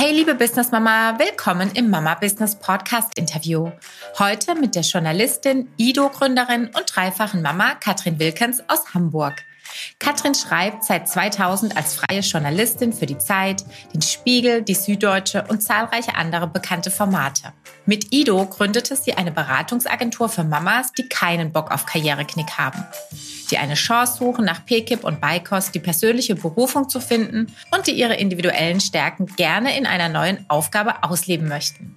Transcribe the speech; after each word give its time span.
Hey 0.00 0.12
liebe 0.12 0.36
Business 0.36 0.70
Mama, 0.70 1.18
willkommen 1.18 1.72
im 1.74 1.90
Mama 1.90 2.14
Business 2.14 2.54
Podcast 2.54 3.18
Interview. 3.18 3.72
Heute 4.16 4.54
mit 4.54 4.76
der 4.76 4.82
Journalistin, 4.82 5.72
Ido-Gründerin 5.76 6.66
und 6.66 6.84
dreifachen 6.86 7.42
Mama 7.42 7.74
Katrin 7.74 8.20
Wilkens 8.20 8.62
aus 8.68 8.94
Hamburg. 8.94 9.42
Katrin 9.98 10.34
schreibt 10.34 10.84
seit 10.84 11.08
2000 11.08 11.76
als 11.76 11.94
freie 11.94 12.20
Journalistin 12.20 12.92
für 12.92 13.06
die 13.06 13.18
Zeit, 13.18 13.64
den 13.94 14.02
Spiegel, 14.02 14.62
die 14.62 14.74
Süddeutsche 14.74 15.44
und 15.48 15.62
zahlreiche 15.62 16.14
andere 16.14 16.46
bekannte 16.46 16.90
Formate. 16.90 17.52
Mit 17.86 18.12
Ido 18.12 18.44
gründete 18.46 18.96
sie 18.96 19.14
eine 19.14 19.32
Beratungsagentur 19.32 20.28
für 20.28 20.44
Mamas, 20.44 20.92
die 20.92 21.08
keinen 21.08 21.52
Bock 21.52 21.70
auf 21.70 21.86
Karriereknick 21.86 22.58
haben, 22.58 22.84
die 23.50 23.58
eine 23.58 23.74
Chance 23.74 24.18
suchen, 24.18 24.44
nach 24.44 24.64
PKIP 24.66 25.04
und 25.04 25.20
Beikost 25.20 25.74
die 25.74 25.80
persönliche 25.80 26.34
Berufung 26.34 26.88
zu 26.88 27.00
finden 27.00 27.52
und 27.70 27.86
die 27.86 27.92
ihre 27.92 28.14
individuellen 28.14 28.80
Stärken 28.80 29.26
gerne 29.26 29.76
in 29.76 29.86
einer 29.86 30.08
neuen 30.08 30.44
Aufgabe 30.48 31.02
ausleben 31.02 31.48
möchten. 31.48 31.96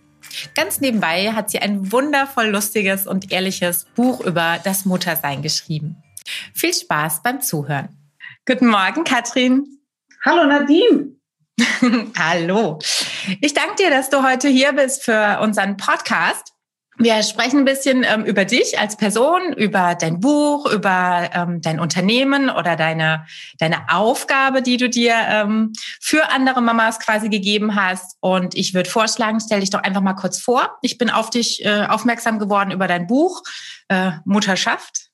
Ganz 0.56 0.80
nebenbei 0.80 1.34
hat 1.34 1.50
sie 1.50 1.60
ein 1.60 1.92
wundervoll 1.92 2.48
lustiges 2.48 3.08
und 3.08 3.32
ehrliches 3.32 3.86
Buch 3.96 4.22
über 4.22 4.60
das 4.64 4.86
Muttersein 4.86 5.42
geschrieben. 5.42 6.02
Viel 6.54 6.74
Spaß 6.74 7.24
beim 7.24 7.42
Zuhören. 7.42 7.90
Guten 8.46 8.68
Morgen, 8.68 9.04
Katrin. 9.04 9.80
Hallo, 10.26 10.46
Nadine. 10.46 11.16
Hallo. 12.18 12.80
Ich 13.40 13.54
danke 13.54 13.76
dir, 13.76 13.90
dass 13.90 14.10
du 14.10 14.24
heute 14.24 14.48
hier 14.48 14.74
bist 14.74 15.04
für 15.04 15.40
unseren 15.42 15.78
Podcast. 15.78 16.54
Wir 16.98 17.24
sprechen 17.24 17.60
ein 17.60 17.66
bisschen 17.66 18.04
ähm, 18.04 18.26
über 18.26 18.46
dich 18.46 18.78
als 18.78 18.96
Person, 18.96 19.54
über 19.54 19.96
dein 19.96 20.20
Buch, 20.20 20.72
über 20.72 21.30
ähm, 21.34 21.62
dein 21.62 21.80
Unternehmen 21.80 22.50
oder 22.50 22.76
deine, 22.76 23.26
deine 23.58 23.90
Aufgabe, 23.90 24.62
die 24.62 24.78
du 24.78 24.90
dir 24.90 25.16
ähm, 25.16 25.74
für 26.00 26.30
andere 26.32 26.62
Mamas 26.62 27.00
quasi 27.00 27.30
gegeben 27.30 27.76
hast. 27.76 28.18
Und 28.20 28.54
ich 28.54 28.74
würde 28.74 28.90
vorschlagen, 28.90 29.40
stell 29.40 29.62
dich 29.62 29.72
doch 29.72 29.82
einfach 29.82 30.02
mal 30.02 30.14
kurz 30.14 30.40
vor. 30.40 30.78
Ich 30.82 30.98
bin 30.98 31.10
auf 31.10 31.32
dich 31.32 31.66
äh, 31.66 31.86
aufmerksam 31.88 32.38
geworden 32.38 32.72
über 32.72 32.88
dein 32.88 33.08
Buch 33.08 33.42
äh, 33.88 34.12
Mutterschaft 34.26 35.11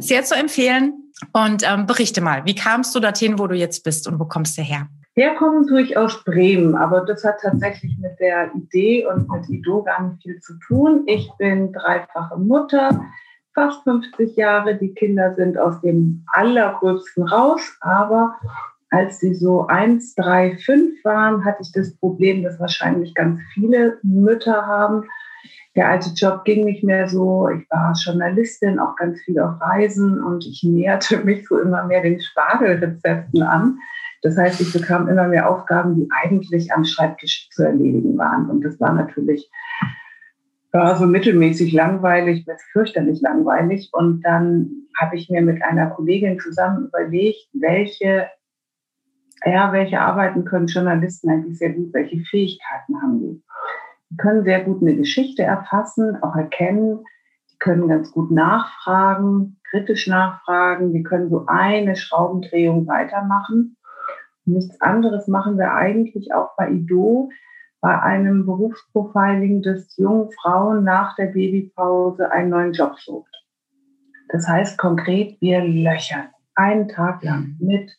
sehr 0.00 0.24
zu 0.24 0.34
empfehlen. 0.34 1.12
Und 1.32 1.68
ähm, 1.68 1.86
berichte 1.86 2.20
mal, 2.20 2.44
wie 2.44 2.54
kamst 2.54 2.94
du 2.94 3.00
dorthin, 3.00 3.38
wo 3.38 3.48
du 3.48 3.56
jetzt 3.56 3.82
bist 3.82 4.06
und 4.06 4.20
wo 4.20 4.24
kommst 4.24 4.56
du 4.56 4.62
her? 4.62 4.86
Herkommen 5.14 5.66
tue 5.66 5.82
ich 5.82 5.96
aus 5.96 6.22
Bremen, 6.22 6.76
aber 6.76 7.00
das 7.00 7.24
hat 7.24 7.40
tatsächlich 7.42 7.98
mit 7.98 8.20
der 8.20 8.54
Idee 8.54 9.04
und 9.04 9.28
mit 9.28 9.48
Ido 9.48 9.82
gar 9.82 10.00
nicht 10.00 10.22
viel 10.22 10.38
zu 10.38 10.56
tun. 10.60 11.02
Ich 11.06 11.28
bin 11.38 11.72
dreifache 11.72 12.38
Mutter, 12.38 13.04
fast 13.52 13.82
50 13.82 14.36
Jahre. 14.36 14.76
Die 14.76 14.94
Kinder 14.94 15.34
sind 15.34 15.58
aus 15.58 15.80
dem 15.80 16.24
allergrößten 16.34 17.24
raus, 17.24 17.76
aber 17.80 18.36
als 18.90 19.18
sie 19.18 19.34
so 19.34 19.66
eins, 19.66 20.14
drei, 20.14 20.56
fünf 20.56 21.04
waren, 21.04 21.44
hatte 21.44 21.62
ich 21.62 21.72
das 21.72 21.96
Problem, 21.96 22.44
dass 22.44 22.60
wahrscheinlich 22.60 23.12
ganz 23.14 23.40
viele 23.52 23.98
Mütter 24.04 24.66
haben 24.66 25.04
der 25.78 25.90
alte 25.90 26.10
Job 26.10 26.44
ging 26.44 26.64
nicht 26.64 26.82
mehr 26.82 27.08
so. 27.08 27.48
Ich 27.50 27.64
war 27.70 27.94
Journalistin, 28.04 28.80
auch 28.80 28.96
ganz 28.96 29.20
viel 29.20 29.38
auf 29.38 29.60
Reisen 29.60 30.20
und 30.20 30.44
ich 30.44 30.64
näherte 30.64 31.18
mich 31.24 31.46
so 31.46 31.56
immer 31.60 31.84
mehr 31.84 32.02
den 32.02 32.20
Spargelrezepten 32.20 33.42
an. 33.44 33.78
Das 34.22 34.36
heißt, 34.36 34.60
ich 34.60 34.72
bekam 34.72 35.06
immer 35.06 35.28
mehr 35.28 35.48
Aufgaben, 35.48 35.94
die 35.94 36.08
eigentlich 36.10 36.72
am 36.72 36.84
Schreibtisch 36.84 37.48
zu 37.52 37.62
erledigen 37.62 38.18
waren. 38.18 38.50
Und 38.50 38.64
das 38.64 38.80
war 38.80 38.92
natürlich 38.92 39.48
war 40.72 40.96
so 40.96 41.06
mittelmäßig 41.06 41.72
langweilig, 41.72 42.44
bis 42.44 42.60
fürchterlich 42.72 43.20
langweilig. 43.20 43.90
Und 43.92 44.22
dann 44.22 44.88
habe 45.00 45.16
ich 45.16 45.30
mir 45.30 45.42
mit 45.42 45.62
einer 45.62 45.90
Kollegin 45.90 46.40
zusammen 46.40 46.88
überlegt, 46.88 47.48
welche, 47.52 48.26
ja, 49.44 49.72
welche 49.72 50.00
Arbeiten 50.00 50.44
können 50.44 50.66
Journalisten 50.66 51.30
eigentlich 51.30 51.56
sehr 51.56 51.72
gut, 51.72 51.94
welche 51.94 52.18
Fähigkeiten 52.18 53.00
haben 53.00 53.20
die. 53.20 53.42
Die 54.10 54.16
können 54.16 54.44
sehr 54.44 54.64
gut 54.64 54.82
eine 54.82 54.96
Geschichte 54.96 55.42
erfassen, 55.42 56.22
auch 56.22 56.34
erkennen. 56.34 57.04
Die 57.50 57.58
können 57.58 57.88
ganz 57.88 58.12
gut 58.12 58.30
nachfragen, 58.30 59.60
kritisch 59.68 60.06
nachfragen. 60.06 60.92
Die 60.92 61.02
können 61.02 61.30
so 61.30 61.44
eine 61.46 61.96
Schraubendrehung 61.96 62.86
weitermachen. 62.86 63.76
Nichts 64.44 64.80
anderes 64.80 65.28
machen 65.28 65.58
wir 65.58 65.74
eigentlich 65.74 66.32
auch 66.32 66.56
bei 66.56 66.70
IDO, 66.70 67.30
bei 67.80 68.00
einem 68.00 68.46
Berufsprofiling, 68.46 69.62
das 69.62 69.94
jungen 69.96 70.30
Frauen 70.32 70.84
nach 70.84 71.14
der 71.16 71.26
Babypause 71.26 72.32
einen 72.32 72.50
neuen 72.50 72.72
Job 72.72 72.98
sucht. 72.98 73.34
Das 74.30 74.48
heißt 74.48 74.78
konkret, 74.78 75.40
wir 75.40 75.62
löchern 75.62 76.28
einen 76.54 76.88
Tag 76.88 77.22
lang 77.22 77.56
mit 77.60 77.90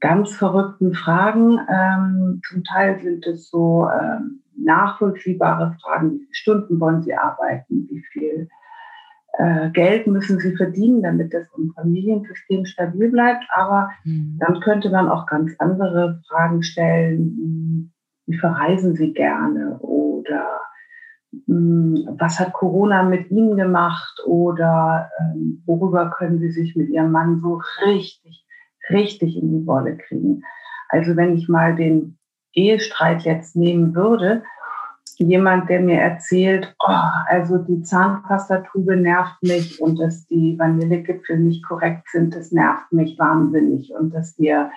ganz 0.00 0.34
verrückten 0.34 0.94
Fragen. 0.94 1.58
Ähm, 1.68 2.40
zum 2.46 2.62
Teil 2.62 3.00
sind 3.00 3.26
es 3.26 3.48
so 3.48 3.88
ähm, 3.88 4.43
nachvollziehbare 4.56 5.76
Fragen, 5.82 6.12
wie 6.12 6.18
viele 6.18 6.34
Stunden 6.34 6.80
wollen 6.80 7.02
Sie 7.02 7.14
arbeiten, 7.14 7.88
wie 7.90 8.02
viel 8.12 8.48
äh, 9.38 9.70
Geld 9.70 10.06
müssen 10.06 10.38
Sie 10.38 10.56
verdienen, 10.56 11.02
damit 11.02 11.34
das 11.34 11.46
im 11.56 11.72
Familiensystem 11.74 12.64
stabil 12.66 13.10
bleibt. 13.10 13.44
Aber 13.54 13.90
mhm. 14.04 14.38
dann 14.38 14.60
könnte 14.60 14.90
man 14.90 15.08
auch 15.08 15.26
ganz 15.26 15.52
andere 15.58 16.22
Fragen 16.28 16.62
stellen, 16.62 17.90
wie, 18.26 18.36
verreisen 18.38 18.94
Sie 18.94 19.12
gerne 19.12 19.78
oder 19.80 20.60
mh, 21.46 21.46
hm, 21.46 22.16
was 22.18 22.40
hat 22.40 22.52
Corona 22.52 23.02
mit 23.02 23.30
Ihnen 23.30 23.56
gemacht 23.56 24.20
oder 24.24 25.10
ähm, 25.20 25.62
worüber 25.66 26.10
können 26.10 26.38
Sie 26.38 26.50
sich 26.50 26.74
mit 26.74 26.88
Ihrem 26.88 27.10
Mann 27.10 27.40
so 27.40 27.60
richtig, 27.84 28.46
richtig 28.88 29.36
in 29.36 29.50
die 29.50 29.66
Wolle 29.66 29.96
kriegen. 29.96 30.42
Also 30.88 31.16
wenn 31.16 31.34
ich 31.34 31.48
mal 31.48 31.76
den 31.76 32.18
Ehestreit 32.54 33.22
jetzt 33.22 33.56
nehmen 33.56 33.94
würde, 33.94 34.42
jemand, 35.18 35.68
der 35.68 35.80
mir 35.80 36.00
erzählt, 36.00 36.74
oh, 36.80 36.92
also 37.28 37.58
die 37.58 37.82
Zahnpastatube 37.82 38.96
nervt 38.96 39.42
mich 39.42 39.80
und 39.80 39.98
dass 40.00 40.26
die 40.26 40.58
Vanillegipfel 40.58 41.38
nicht 41.38 41.64
korrekt 41.66 42.08
sind, 42.10 42.34
das 42.34 42.52
nervt 42.52 42.92
mich 42.92 43.18
wahnsinnig 43.18 43.92
und 43.98 44.12
dass 44.14 44.38
wir 44.38 44.70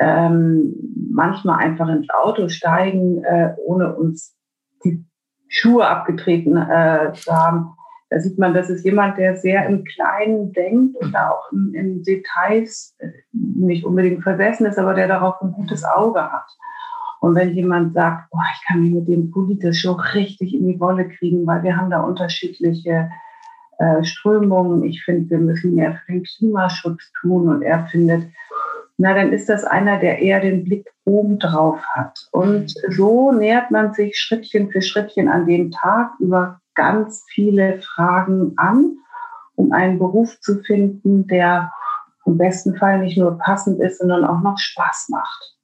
ähm, 0.00 0.74
manchmal 1.10 1.58
einfach 1.58 1.88
ins 1.88 2.08
Auto 2.10 2.48
steigen, 2.48 3.24
äh, 3.24 3.54
ohne 3.64 3.94
uns 3.94 4.36
die 4.84 5.04
Schuhe 5.48 5.86
abgetreten 5.86 6.56
äh, 6.56 7.12
zu 7.14 7.32
haben. 7.32 7.74
Da 8.10 8.20
sieht 8.20 8.38
man, 8.38 8.54
das 8.54 8.70
ist 8.70 8.84
jemand, 8.84 9.18
der 9.18 9.36
sehr 9.36 9.66
im 9.66 9.84
Kleinen 9.84 10.52
denkt 10.52 10.96
und 10.96 11.12
da 11.12 11.30
auch 11.30 11.52
in, 11.52 11.74
in 11.74 12.02
Details 12.02 12.96
äh, 12.98 13.10
nicht 13.32 13.84
unbedingt 13.84 14.22
versessen 14.22 14.66
ist, 14.66 14.78
aber 14.78 14.94
der 14.94 15.08
darauf 15.08 15.42
ein 15.42 15.52
gutes 15.52 15.84
Auge 15.84 16.22
hat. 16.22 16.48
Und 17.20 17.34
wenn 17.34 17.54
jemand 17.54 17.94
sagt, 17.94 18.30
boah, 18.30 18.44
ich 18.54 18.66
kann 18.66 18.82
mich 18.82 18.92
mit 18.92 19.08
dem 19.08 19.30
politisch 19.30 19.82
so 19.82 19.92
richtig 19.92 20.54
in 20.54 20.68
die 20.68 20.80
Wolle 20.80 21.08
kriegen, 21.08 21.46
weil 21.46 21.62
wir 21.62 21.76
haben 21.76 21.90
da 21.90 22.00
unterschiedliche 22.00 23.10
äh, 23.78 24.04
Strömungen. 24.04 24.84
Ich 24.84 25.02
finde, 25.04 25.30
wir 25.30 25.38
müssen 25.38 25.74
mehr 25.74 25.94
für 25.94 26.12
den 26.12 26.22
Klimaschutz 26.22 27.12
tun. 27.20 27.48
Und 27.48 27.62
er 27.62 27.86
findet, 27.86 28.28
na, 28.98 29.14
dann 29.14 29.32
ist 29.32 29.48
das 29.48 29.64
einer, 29.64 29.98
der 29.98 30.20
eher 30.20 30.40
den 30.40 30.64
Blick 30.64 30.88
oben 31.04 31.38
drauf 31.38 31.80
hat. 31.94 32.28
Und 32.32 32.74
so 32.88 33.32
nähert 33.32 33.70
man 33.70 33.94
sich 33.94 34.18
Schrittchen 34.18 34.70
für 34.70 34.82
Schrittchen 34.82 35.28
an 35.28 35.46
dem 35.46 35.70
Tag 35.70 36.12
über 36.18 36.60
ganz 36.74 37.24
viele 37.28 37.80
Fragen 37.80 38.52
an, 38.56 38.96
um 39.56 39.72
einen 39.72 39.98
Beruf 39.98 40.40
zu 40.40 40.62
finden, 40.62 41.26
der 41.26 41.72
im 42.26 42.38
besten 42.38 42.76
Fall 42.76 43.00
nicht 43.00 43.16
nur 43.16 43.38
passend 43.38 43.80
ist, 43.80 43.98
sondern 43.98 44.24
auch 44.24 44.40
noch 44.40 44.58
Spaß 44.58 45.08
macht. 45.10 45.57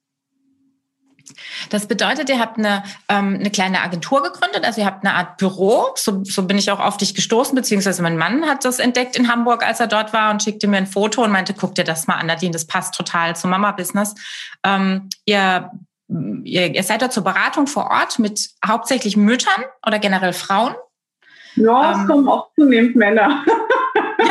Das 1.70 1.86
bedeutet, 1.86 2.28
ihr 2.28 2.38
habt 2.38 2.58
eine, 2.58 2.82
ähm, 3.08 3.36
eine 3.38 3.50
kleine 3.50 3.80
Agentur 3.80 4.22
gegründet, 4.22 4.64
also 4.64 4.80
ihr 4.80 4.86
habt 4.86 5.04
eine 5.04 5.14
Art 5.14 5.36
Büro. 5.36 5.88
So, 5.96 6.22
so 6.24 6.42
bin 6.42 6.58
ich 6.58 6.70
auch 6.70 6.80
auf 6.80 6.96
dich 6.96 7.14
gestoßen, 7.14 7.54
beziehungsweise 7.54 8.02
mein 8.02 8.16
Mann 8.16 8.46
hat 8.46 8.64
das 8.64 8.78
entdeckt 8.78 9.16
in 9.16 9.30
Hamburg, 9.30 9.66
als 9.66 9.80
er 9.80 9.86
dort 9.86 10.12
war 10.12 10.30
und 10.30 10.42
schickte 10.42 10.66
mir 10.66 10.78
ein 10.78 10.86
Foto 10.86 11.22
und 11.22 11.30
meinte, 11.30 11.54
guck 11.54 11.74
dir 11.74 11.84
das 11.84 12.06
mal 12.06 12.14
an, 12.14 12.26
Nadine, 12.26 12.52
das 12.52 12.66
passt 12.66 12.94
total 12.94 13.36
zum 13.36 13.50
Mama-Business. 13.50 14.14
Ähm, 14.64 15.08
ihr, 15.24 15.70
ihr, 16.08 16.74
ihr 16.74 16.82
seid 16.82 17.02
dort 17.02 17.12
zur 17.12 17.24
Beratung 17.24 17.66
vor 17.66 17.90
Ort 17.90 18.18
mit 18.18 18.50
hauptsächlich 18.66 19.16
Müttern 19.16 19.64
oder 19.86 19.98
generell 19.98 20.32
Frauen? 20.32 20.74
Ja, 21.56 21.92
es 21.92 21.98
ähm, 21.98 22.06
kommen 22.06 22.28
auch 22.28 22.48
zunehmend 22.54 22.96
Männer. 22.96 23.44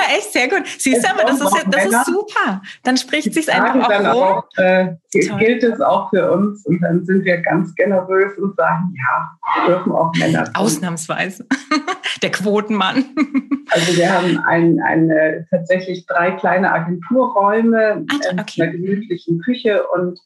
Ja, 0.04 0.18
echt 0.18 0.34
sehr 0.34 0.48
gut. 0.48 0.68
Siehst 0.68 1.04
du, 1.04 1.10
aber 1.10 1.24
das 1.24 1.40
ist, 1.40 1.66
das 1.70 1.86
ist 1.86 2.06
super. 2.06 2.62
Dann 2.84 2.98
spricht 2.98 3.34
sich 3.34 3.52
einfach 3.52 3.90
auch 3.90 4.16
rum. 4.16 4.24
Auch, 4.24 4.58
äh, 4.58 4.96
gilt 5.12 5.64
es 5.64 5.80
auch 5.82 6.10
für 6.10 6.32
uns 6.32 6.66
und 6.66 6.82
dann 6.82 7.06
sind 7.06 7.24
wir 7.24 7.38
ganz 7.42 7.74
generös 7.76 8.38
und 8.38 8.56
sagen, 8.56 8.94
ja, 8.96 9.32
wir 9.56 9.76
dürfen 9.76 9.92
auch 9.92 10.12
Männer. 10.16 10.44
Kommen. 10.44 10.56
Ausnahmsweise. 10.56 11.46
Der 12.22 12.32
Quotenmann. 12.32 13.06
Also 13.70 13.98
wir 13.98 14.14
haben 14.14 14.38
ein, 14.46 14.80
eine, 14.82 15.48
tatsächlich 15.50 16.06
drei 16.06 16.32
kleine 16.32 16.72
Agenturräume 16.72 18.06
Ach, 18.08 18.16
okay. 18.16 18.30
in 18.30 18.62
einer 18.62 18.72
gemütlichen 18.72 19.40
Küche 19.40 19.88
und 19.88 20.20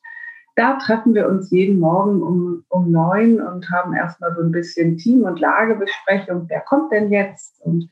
da 0.58 0.74
treffen 0.74 1.14
wir 1.14 1.30
uns 1.30 1.52
jeden 1.52 1.80
Morgen 1.80 2.24
um, 2.24 2.64
um 2.70 2.92
neun 2.92 3.40
und 3.40 3.70
haben 3.70 3.94
erstmal 3.94 4.36
so 4.36 4.42
ein 4.42 4.52
bisschen 4.52 4.98
Team- 4.98 5.24
und 5.24 5.40
Lagebesprechung. 5.40 6.48
Wer 6.50 6.62
kommt 6.62 6.92
denn 6.92 7.12
jetzt? 7.12 7.62
Und 7.64 7.88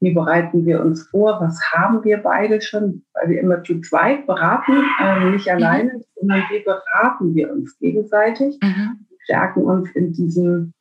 wie 0.00 0.12
bereiten 0.12 0.66
wir 0.66 0.84
uns 0.84 1.04
vor? 1.04 1.40
Was 1.40 1.60
haben 1.72 2.02
wir 2.02 2.18
beide 2.18 2.60
schon? 2.60 3.04
Weil 3.14 3.30
wir 3.30 3.40
immer 3.40 3.62
zu 3.62 3.80
zweit 3.82 4.26
beraten, 4.26 4.82
äh, 5.00 5.30
nicht 5.30 5.46
mhm. 5.46 5.52
alleine, 5.52 6.00
sondern 6.16 6.42
wie 6.50 6.64
beraten 6.64 7.34
wir 7.36 7.52
uns 7.52 7.78
gegenseitig? 7.78 8.58
Mhm. 8.62 9.06
stärken 9.22 9.62
uns 9.62 9.88
in 9.92 10.12
diesem, 10.12 10.72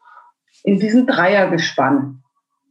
in 0.64 0.80
diesem 0.80 1.06
Dreiergespann. 1.06 2.24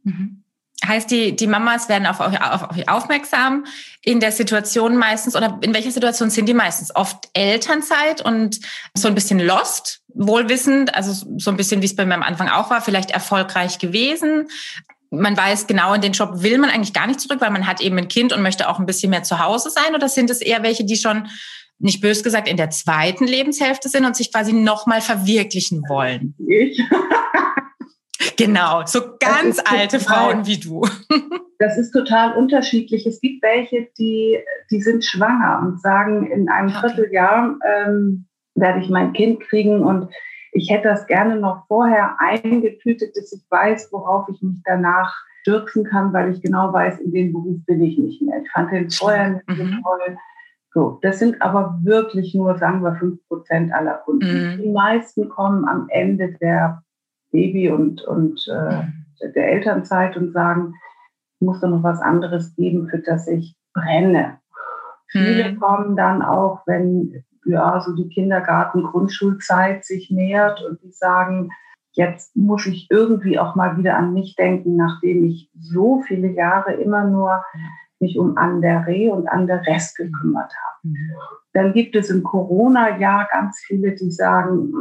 Mhm. 0.03 0.43
Heißt, 0.85 1.09
die, 1.09 1.35
die 1.35 1.47
Mamas 1.47 1.89
werden 1.89 2.05
auf 2.05 2.19
euch, 2.19 2.39
auf 2.39 2.71
euch 2.71 2.87
aufmerksam 2.87 3.65
in 4.03 4.19
der 4.19 4.31
Situation 4.31 4.95
meistens 4.95 5.35
oder 5.35 5.57
in 5.61 5.73
welcher 5.73 5.91
Situation 5.91 6.29
sind 6.29 6.47
die 6.47 6.53
meistens? 6.53 6.95
Oft 6.95 7.29
Elternzeit 7.33 8.21
und 8.21 8.59
so 8.93 9.07
ein 9.07 9.15
bisschen 9.15 9.39
lost, 9.39 10.01
wohlwissend, 10.13 10.93
also 10.93 11.25
so 11.37 11.49
ein 11.49 11.57
bisschen 11.57 11.81
wie 11.81 11.87
es 11.87 11.95
bei 11.95 12.05
mir 12.05 12.13
am 12.13 12.23
Anfang 12.23 12.47
auch 12.47 12.69
war, 12.69 12.81
vielleicht 12.81 13.09
erfolgreich 13.09 13.79
gewesen. 13.79 14.49
Man 15.09 15.35
weiß 15.35 15.65
genau, 15.65 15.93
in 15.93 16.01
den 16.01 16.11
Job 16.11 16.43
will 16.43 16.59
man 16.59 16.69
eigentlich 16.69 16.93
gar 16.93 17.07
nicht 17.07 17.21
zurück, 17.21 17.41
weil 17.41 17.51
man 17.51 17.65
hat 17.65 17.81
eben 17.81 17.97
ein 17.97 18.07
Kind 18.07 18.31
und 18.31 18.43
möchte 18.43 18.69
auch 18.69 18.77
ein 18.77 18.85
bisschen 18.85 19.09
mehr 19.09 19.23
zu 19.23 19.39
Hause 19.39 19.71
sein. 19.71 19.95
Oder 19.95 20.09
sind 20.09 20.29
es 20.29 20.41
eher 20.41 20.61
welche, 20.61 20.85
die 20.85 20.97
schon 20.97 21.27
nicht 21.79 22.01
bös 22.01 22.23
gesagt 22.23 22.47
in 22.47 22.57
der 22.57 22.69
zweiten 22.69 23.25
Lebenshälfte 23.25 23.89
sind 23.89 24.05
und 24.05 24.15
sich 24.15 24.31
quasi 24.31 24.53
nochmal 24.53 25.01
verwirklichen 25.01 25.81
wollen? 25.89 26.35
Ich. 26.47 26.79
Genau, 28.37 28.83
so 28.85 29.01
ganz 29.19 29.59
alte 29.65 29.99
total, 29.99 30.31
Frauen 30.31 30.45
wie 30.45 30.59
du. 30.59 30.81
Das 31.59 31.75
ist 31.75 31.91
total 31.91 32.33
unterschiedlich. 32.33 33.07
Es 33.07 33.19
gibt 33.19 33.41
welche, 33.41 33.87
die, 33.97 34.37
die 34.69 34.79
sind 34.79 35.03
schwanger 35.03 35.63
und 35.63 35.81
sagen, 35.81 36.27
in 36.27 36.49
einem 36.49 36.69
okay. 36.69 36.89
Vierteljahr 36.93 37.55
ähm, 37.65 38.27
werde 38.53 38.79
ich 38.79 38.89
mein 38.89 39.11
Kind 39.13 39.39
kriegen 39.39 39.83
und 39.83 40.07
ich 40.51 40.69
hätte 40.69 40.89
das 40.89 41.07
gerne 41.07 41.37
noch 41.37 41.65
vorher 41.67 42.17
eingetütet, 42.19 43.17
dass 43.17 43.33
ich 43.33 43.41
weiß, 43.49 43.89
worauf 43.91 44.29
ich 44.29 44.39
mich 44.43 44.61
danach 44.65 45.15
stürzen 45.41 45.83
kann, 45.83 46.13
weil 46.13 46.31
ich 46.31 46.41
genau 46.41 46.73
weiß, 46.73 46.99
in 46.99 47.11
dem 47.11 47.33
Beruf 47.33 47.57
bin 47.65 47.81
ich 47.81 47.97
nicht 47.97 48.21
mehr. 48.21 48.41
Ich 48.43 48.51
fand 48.51 48.71
den 48.71 48.91
vorher 48.91 49.29
nicht 49.29 49.45
so 49.47 49.63
mhm. 49.63 49.81
toll. 49.83 50.17
So, 50.73 50.99
das 51.01 51.19
sind 51.19 51.41
aber 51.41 51.79
wirklich 51.83 52.35
nur, 52.35 52.57
sagen 52.57 52.83
wir, 52.83 52.95
fünf 52.95 53.19
Prozent 53.27 53.73
aller 53.73 53.95
Kunden. 54.05 54.57
Mhm. 54.57 54.61
Die 54.61 54.69
meisten 54.69 55.29
kommen 55.29 55.67
am 55.67 55.87
Ende 55.89 56.33
der 56.33 56.83
Baby 57.37 57.69
und, 57.69 58.01
und 58.01 58.47
äh, 58.47 59.29
der 59.35 59.51
Elternzeit 59.51 60.17
und 60.17 60.31
sagen, 60.31 60.73
es 61.35 61.41
muss 61.45 61.59
doch 61.59 61.69
noch 61.69 61.83
was 61.83 62.01
anderes 62.01 62.55
geben, 62.55 62.87
für 62.89 62.97
das 62.97 63.27
ich 63.27 63.55
brenne. 63.75 64.39
Viele 65.09 65.51
mhm. 65.51 65.59
kommen 65.59 65.95
dann 65.95 66.23
auch, 66.23 66.61
wenn 66.65 67.23
ja 67.45 67.79
so 67.79 67.93
die 67.95 68.09
Kindergarten, 68.09 68.83
Grundschulzeit 68.83 69.85
sich 69.85 70.09
nähert 70.09 70.63
und 70.63 70.81
die 70.81 70.91
sagen, 70.91 71.51
jetzt 71.91 72.35
muss 72.35 72.65
ich 72.65 72.87
irgendwie 72.89 73.37
auch 73.37 73.53
mal 73.55 73.77
wieder 73.77 73.97
an 73.97 74.13
mich 74.13 74.35
denken, 74.35 74.75
nachdem 74.75 75.23
ich 75.23 75.51
so 75.59 76.01
viele 76.01 76.29
Jahre 76.29 76.73
immer 76.73 77.03
nur 77.03 77.43
mich 77.99 78.17
um 78.17 78.35
Andere 78.35 79.11
und 79.11 79.27
Anderes 79.27 79.93
gekümmert 79.93 80.51
habe. 80.65 80.66
Mhm. 80.83 81.11
Dann 81.53 81.73
gibt 81.73 81.95
es 81.95 82.09
im 82.09 82.23
Corona-Jahr 82.23 83.27
ganz 83.31 83.59
viele, 83.65 83.95
die 83.95 84.11
sagen, 84.11 84.71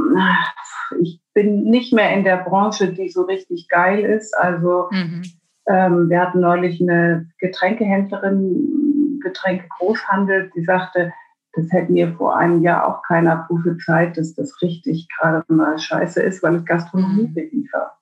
ich 1.01 1.21
bin 1.35 1.65
nicht 1.65 1.93
mehr 1.93 2.13
in 2.15 2.25
der 2.25 2.39
Branche, 2.39 2.93
die 2.93 3.09
so 3.09 3.23
richtig 3.23 3.69
geil 3.69 4.01
ist. 4.01 4.37
Also 4.37 4.89
mhm. 4.91 5.23
ähm, 5.69 6.09
wir 6.11 6.21
hatten 6.21 6.41
neulich 6.41 6.81
eine 6.81 7.29
Getränkehändlerin, 7.39 9.21
Getränke-Großhandel, 9.23 10.51
die 10.55 10.65
sagte, 10.65 11.13
das 11.55 11.73
hätte 11.73 11.91
mir 11.91 12.13
vor 12.15 12.37
einem 12.37 12.63
Jahr 12.63 12.87
auch 12.87 13.03
keiner 13.03 13.47
prophezeit, 13.49 14.19
dass 14.19 14.35
das 14.35 14.61
richtig 14.61 15.09
gerade 15.19 15.43
mal 15.53 15.79
scheiße 15.79 16.23
ist, 16.23 16.43
weil 16.43 16.57
ich 16.57 16.67
Gastronomie 16.67 17.29
mhm. 17.29 17.35
beliefer. 17.35 17.93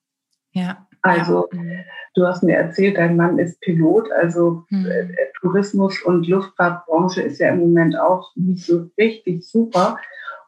Ja. 0.53 0.87
Also, 1.03 1.49
ja. 1.53 1.61
Du 2.15 2.27
hast 2.27 2.43
mir 2.43 2.57
erzählt, 2.57 2.97
dein 2.97 3.17
Mann 3.17 3.39
ist 3.39 3.61
Pilot, 3.61 4.11
also 4.13 4.65
mhm. 4.71 5.15
Tourismus 5.41 6.01
und 6.03 6.27
Luftfahrtbranche 6.27 7.21
ist 7.23 7.39
ja 7.39 7.51
im 7.51 7.61
Moment 7.61 7.97
auch 7.99 8.33
nicht 8.37 8.65
so 8.65 8.89
richtig 8.97 9.47
super. 9.49 9.99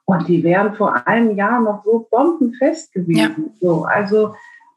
Und 0.04 0.28
die 0.28 0.44
wären 0.44 0.74
vor 0.74 1.06
einem 1.06 1.36
Jahr 1.36 1.60
noch 1.60 1.84
so 1.84 2.08
bombenfest 2.10 2.92
gewesen. 2.92 3.18
Ja. 3.18 3.30
So, 3.60 3.84
also 3.84 4.34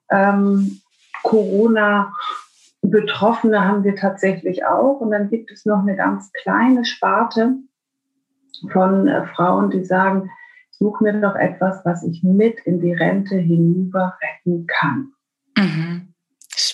ähm, 0.10 0.82
Corona-Betroffene 1.22 3.64
haben 3.64 3.84
wir 3.84 3.96
tatsächlich 3.96 4.66
auch. 4.66 5.02
Und 5.02 5.12
dann 5.12 5.30
gibt 5.30 5.52
es 5.52 5.66
noch 5.66 5.84
eine 5.84 5.96
ganz 5.96 6.32
kleine 6.34 6.84
Sparte 6.84 7.58
von 8.72 9.08
äh, 9.08 9.28
Frauen, 9.28 9.70
die 9.70 9.86
sagen, 9.86 10.32
such 10.72 11.00
mir 11.02 11.14
doch 11.22 11.36
etwas, 11.36 11.86
was 11.86 12.02
ich 12.04 12.24
mit 12.24 12.58
in 12.62 12.82
die 12.82 12.94
Rente 12.94 13.36
hinüber 13.36 14.18
retten 14.22 14.66
kann. 14.66 15.14
Mhm. 15.58 16.09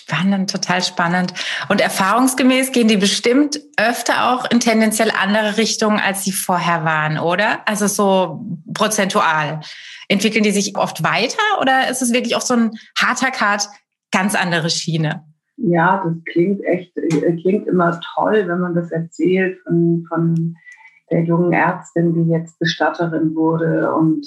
Spannend, 0.08 0.50
total 0.50 0.82
spannend. 0.84 1.34
Und 1.68 1.80
erfahrungsgemäß 1.80 2.70
gehen 2.70 2.86
die 2.86 2.96
bestimmt 2.96 3.60
öfter 3.76 4.32
auch 4.32 4.48
in 4.48 4.60
tendenziell 4.60 5.10
andere 5.10 5.56
Richtungen, 5.56 5.98
als 5.98 6.22
sie 6.22 6.30
vorher 6.30 6.84
waren, 6.84 7.18
oder? 7.18 7.66
Also 7.66 7.88
so 7.88 8.44
prozentual. 8.72 9.60
Entwickeln 10.08 10.44
die 10.44 10.52
sich 10.52 10.76
oft 10.76 11.02
weiter 11.02 11.42
oder 11.60 11.90
ist 11.90 12.02
es 12.02 12.12
wirklich 12.12 12.36
auch 12.36 12.40
so 12.40 12.54
ein 12.54 12.70
harter 12.96 13.32
Cut, 13.32 13.68
ganz 14.12 14.36
andere 14.36 14.70
Schiene? 14.70 15.24
Ja, 15.56 16.04
das 16.04 16.14
klingt 16.32 16.62
echt, 16.64 16.96
äh, 16.96 17.36
klingt 17.42 17.66
immer 17.66 18.00
toll, 18.14 18.44
wenn 18.46 18.60
man 18.60 18.76
das 18.76 18.92
erzählt 18.92 19.58
von, 19.64 20.04
von 20.08 20.56
der 21.10 21.24
jungen 21.24 21.52
Ärztin, 21.52 22.14
die 22.14 22.30
jetzt 22.30 22.60
Bestatterin 22.60 23.34
wurde 23.34 23.92
und 23.92 24.24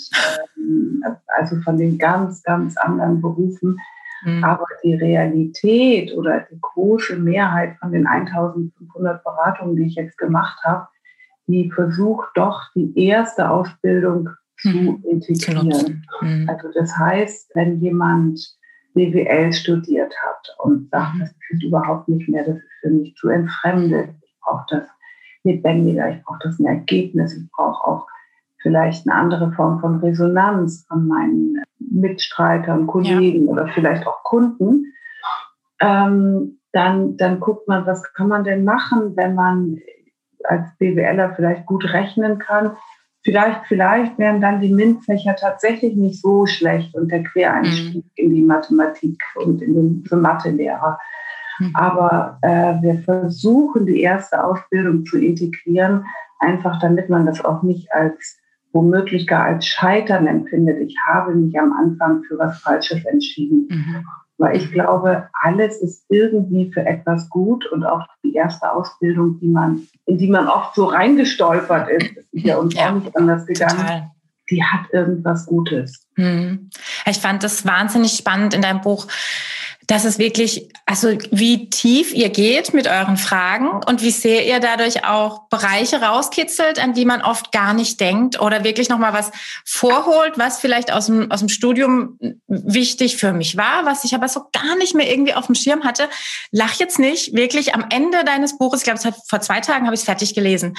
ähm, 0.57 1.03
also 1.37 1.55
von 1.61 1.77
den 1.77 1.97
ganz, 1.97 2.43
ganz 2.43 2.75
anderen 2.75 3.21
Berufen. 3.21 3.77
Mhm. 4.23 4.43
Aber 4.43 4.65
die 4.83 4.95
Realität 4.95 6.15
oder 6.15 6.45
die 6.51 6.59
große 6.59 7.17
Mehrheit 7.17 7.77
von 7.79 7.91
den 7.91 8.07
1500 8.07 9.23
Beratungen, 9.23 9.75
die 9.75 9.87
ich 9.87 9.95
jetzt 9.95 10.17
gemacht 10.17 10.59
habe, 10.63 10.87
die 11.47 11.71
versucht 11.71 12.29
doch 12.35 12.61
die 12.75 12.93
erste 13.07 13.49
Ausbildung 13.49 14.29
zu 14.61 14.69
mhm. 14.69 15.03
integrieren. 15.09 16.05
Mhm. 16.21 16.49
Also 16.49 16.69
das 16.73 16.95
heißt, 16.97 17.51
wenn 17.55 17.79
jemand 17.79 18.39
BWL 18.93 19.53
studiert 19.53 20.13
hat 20.21 20.55
und 20.59 20.89
sagt, 20.89 21.15
mhm. 21.15 21.19
das 21.19 21.31
ist 21.49 21.63
überhaupt 21.63 22.07
nicht 22.09 22.27
mehr, 22.29 22.43
das 22.43 22.57
ist 22.57 22.71
für 22.81 22.89
mich 22.89 23.15
zu 23.15 23.29
entfremdet, 23.29 24.09
ich 24.21 24.35
brauche 24.41 24.65
das 24.69 24.83
lebendiger, 25.43 26.09
ich 26.09 26.23
brauche 26.23 26.39
das 26.43 26.59
ein 26.59 26.65
Ergebnis, 26.65 27.35
ich 27.35 27.49
brauche 27.51 27.87
auch 27.87 28.07
vielleicht 28.61 29.07
eine 29.07 29.15
andere 29.15 29.51
Form 29.53 29.79
von 29.79 29.99
Resonanz 29.99 30.85
von 30.87 31.07
meinen 31.07 31.63
Mitstreitern, 31.79 32.87
Kollegen 32.87 33.45
ja. 33.45 33.51
oder 33.51 33.67
vielleicht 33.69 34.05
auch 34.05 34.23
Kunden, 34.23 34.93
ähm, 35.81 36.59
dann, 36.71 37.17
dann 37.17 37.39
guckt 37.39 37.67
man, 37.67 37.85
was 37.85 38.03
kann 38.13 38.27
man 38.27 38.43
denn 38.43 38.63
machen, 38.63 39.15
wenn 39.15 39.33
man 39.33 39.79
als 40.43 40.67
BWLer 40.77 41.33
vielleicht 41.35 41.65
gut 41.65 41.91
rechnen 41.91 42.39
kann. 42.39 42.77
Vielleicht, 43.23 43.65
vielleicht 43.67 44.17
wären 44.17 44.39
dann 44.39 44.61
die 44.61 44.73
MINT-Fächer 44.73 45.35
tatsächlich 45.35 45.95
nicht 45.95 46.21
so 46.21 46.45
schlecht 46.45 46.95
und 46.95 47.11
der 47.11 47.23
Quereinstieg 47.23 48.05
mhm. 48.05 48.11
in 48.15 48.33
die 48.33 48.41
Mathematik 48.41 49.21
und 49.35 49.61
in 49.61 49.73
den, 49.73 50.05
für 50.07 50.15
Mathelehrer. 50.15 50.99
Mhm. 51.59 51.75
Aber 51.75 52.37
äh, 52.41 52.81
wir 52.81 52.99
versuchen, 53.03 53.85
die 53.85 54.01
erste 54.01 54.43
Ausbildung 54.43 55.05
zu 55.05 55.17
integrieren, 55.17 56.05
einfach 56.39 56.79
damit 56.79 57.09
man 57.09 57.25
das 57.25 57.43
auch 57.43 57.61
nicht 57.61 57.91
als 57.91 58.38
womöglich 58.71 59.27
gar 59.27 59.45
als 59.45 59.65
Scheitern 59.65 60.27
empfindet. 60.27 60.79
Ich 60.79 60.95
habe 61.07 61.33
mich 61.33 61.59
am 61.59 61.73
Anfang 61.73 62.23
für 62.23 62.37
was 62.37 62.59
Falsches 62.59 63.03
entschieden. 63.05 63.67
Mhm. 63.69 64.05
Weil 64.37 64.55
ich 64.55 64.71
glaube, 64.71 65.27
alles 65.33 65.81
ist 65.81 66.05
irgendwie 66.07 66.71
für 66.71 66.85
etwas 66.85 67.29
gut 67.29 67.65
und 67.67 67.83
auch 67.83 68.05
die 68.23 68.33
erste 68.33 68.71
Ausbildung, 68.71 69.37
die 69.41 69.49
man, 69.49 69.81
in 70.05 70.17
die 70.17 70.29
man 70.29 70.47
oft 70.47 70.75
so 70.75 70.85
reingestolpert 70.85 71.89
ist, 71.89 72.17
ist 72.31 72.45
ja 72.45 72.57
uns 72.57 72.73
ja, 72.73 72.89
auch 72.89 72.93
nicht 72.93 73.15
anders 73.17 73.45
gegangen. 73.45 73.77
Total. 73.77 74.11
Die 74.49 74.63
hat 74.63 74.85
irgendwas 74.93 75.45
Gutes. 75.45 76.07
Mhm. 76.15 76.69
Ich 77.05 77.19
fand 77.19 77.43
das 77.43 77.65
wahnsinnig 77.65 78.13
spannend 78.13 78.53
in 78.53 78.61
deinem 78.61 78.81
Buch 78.81 79.07
dass 79.89 80.05
es 80.05 80.19
wirklich, 80.19 80.69
also 80.85 81.17
wie 81.31 81.67
tief 81.71 82.13
ihr 82.13 82.29
geht 82.29 82.75
mit 82.75 82.85
euren 82.85 83.17
Fragen 83.17 83.71
und 83.87 84.03
wie 84.03 84.11
sehr 84.11 84.45
ihr 84.45 84.59
dadurch 84.59 85.03
auch 85.03 85.47
Bereiche 85.49 85.99
rauskitzelt, 85.99 86.77
an 86.77 86.93
die 86.93 87.05
man 87.05 87.23
oft 87.23 87.51
gar 87.51 87.73
nicht 87.73 87.99
denkt 87.99 88.39
oder 88.39 88.63
wirklich 88.63 88.87
nochmal 88.87 89.13
was 89.13 89.31
vorholt, 89.65 90.37
was 90.37 90.59
vielleicht 90.59 90.93
aus 90.93 91.07
dem, 91.07 91.31
aus 91.31 91.39
dem 91.39 91.49
Studium 91.49 92.19
wichtig 92.47 93.17
für 93.17 93.33
mich 93.33 93.57
war, 93.57 93.83
was 93.83 94.03
ich 94.03 94.13
aber 94.13 94.27
so 94.27 94.41
gar 94.53 94.75
nicht 94.77 94.93
mehr 94.93 95.09
irgendwie 95.09 95.33
auf 95.33 95.47
dem 95.47 95.55
Schirm 95.55 95.83
hatte. 95.83 96.07
Lach 96.51 96.75
jetzt 96.75 96.99
nicht, 96.99 97.33
wirklich 97.33 97.73
am 97.73 97.83
Ende 97.89 98.23
deines 98.23 98.59
Buches, 98.59 98.81
ich 98.81 98.83
glaube, 98.83 98.99
es 98.99 99.05
hat 99.05 99.15
vor 99.27 99.41
zwei 99.41 99.59
Tagen 99.59 99.85
habe 99.85 99.95
ich 99.95 100.01
es 100.01 100.05
fertig 100.05 100.35
gelesen, 100.35 100.77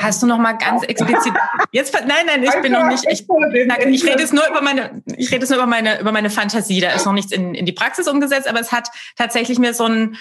Hast 0.00 0.22
du 0.22 0.26
noch 0.26 0.38
mal 0.38 0.52
ganz 0.52 0.82
explizit 0.84 1.32
jetzt 1.72 1.94
nein 1.94 2.26
nein 2.26 2.42
ich 2.42 2.62
bin 2.62 2.72
noch 2.72 2.86
nicht 2.86 3.04
ich, 3.10 3.26
ich 3.26 4.04
rede 4.04 4.20
jetzt 4.20 4.32
nur 4.32 4.46
über 4.48 4.62
meine 4.62 5.02
ich 5.16 5.30
rede 5.30 5.42
jetzt 5.42 5.50
nur 5.50 5.58
über 5.58 5.66
meine 5.66 6.00
über 6.00 6.12
meine 6.12 6.30
Fantasie 6.30 6.80
da 6.80 6.90
ist 6.90 7.06
noch 7.06 7.12
nichts 7.12 7.32
in, 7.32 7.54
in 7.54 7.66
die 7.66 7.72
Praxis 7.72 8.08
umgesetzt 8.08 8.48
aber 8.48 8.60
es 8.60 8.72
hat 8.72 8.88
tatsächlich 9.16 9.58
mir 9.58 9.74
so 9.74 9.84
einen 9.84 10.16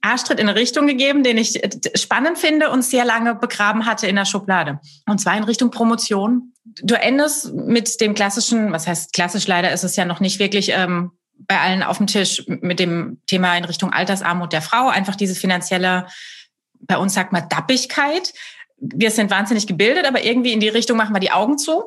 Arschtritt 0.00 0.38
in 0.38 0.48
eine 0.48 0.58
Richtung 0.58 0.86
gegeben, 0.86 1.24
den 1.24 1.38
ich 1.38 1.62
äh, 1.62 1.70
spannend 1.96 2.38
finde 2.38 2.70
und 2.70 2.82
sehr 2.82 3.04
lange 3.04 3.34
begraben 3.34 3.84
hatte 3.84 4.06
in 4.06 4.16
der 4.16 4.26
Schublade. 4.26 4.78
Und 5.06 5.18
zwar 5.18 5.36
in 5.36 5.42
Richtung 5.42 5.70
Promotion. 5.70 6.52
Du 6.64 6.94
endest 6.94 7.52
mit 7.52 8.00
dem 8.00 8.14
klassischen, 8.14 8.72
was 8.72 8.86
heißt 8.86 9.12
klassisch 9.12 9.48
leider 9.48 9.72
ist 9.72 9.84
es 9.84 9.96
ja 9.96 10.04
noch 10.04 10.20
nicht 10.20 10.38
wirklich 10.38 10.70
ähm, 10.72 11.12
bei 11.38 11.58
allen 11.60 11.82
auf 11.82 11.98
dem 11.98 12.06
Tisch 12.06 12.44
mit 12.46 12.78
dem 12.78 13.20
Thema 13.26 13.56
in 13.56 13.64
Richtung 13.64 13.92
Altersarmut 13.92 14.52
der 14.52 14.62
Frau, 14.62 14.88
einfach 14.88 15.16
diese 15.16 15.34
finanzielle, 15.34 16.06
bei 16.80 16.96
uns 16.96 17.14
sagt 17.14 17.32
man 17.32 17.48
Dappigkeit 17.48 18.32
wir 18.80 19.10
sind 19.10 19.30
wahnsinnig 19.30 19.66
gebildet, 19.66 20.06
aber 20.06 20.24
irgendwie 20.24 20.52
in 20.52 20.60
die 20.60 20.68
Richtung 20.68 20.96
machen 20.96 21.14
wir 21.14 21.20
die 21.20 21.32
Augen 21.32 21.58
zu. 21.58 21.84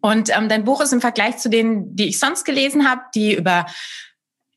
Und 0.00 0.36
ähm, 0.36 0.48
dein 0.48 0.64
Buch 0.64 0.80
ist 0.80 0.92
im 0.92 1.00
Vergleich 1.00 1.38
zu 1.38 1.48
denen, 1.48 1.96
die 1.96 2.08
ich 2.08 2.18
sonst 2.18 2.44
gelesen 2.44 2.88
habe, 2.88 3.02
die 3.14 3.34
über 3.34 3.66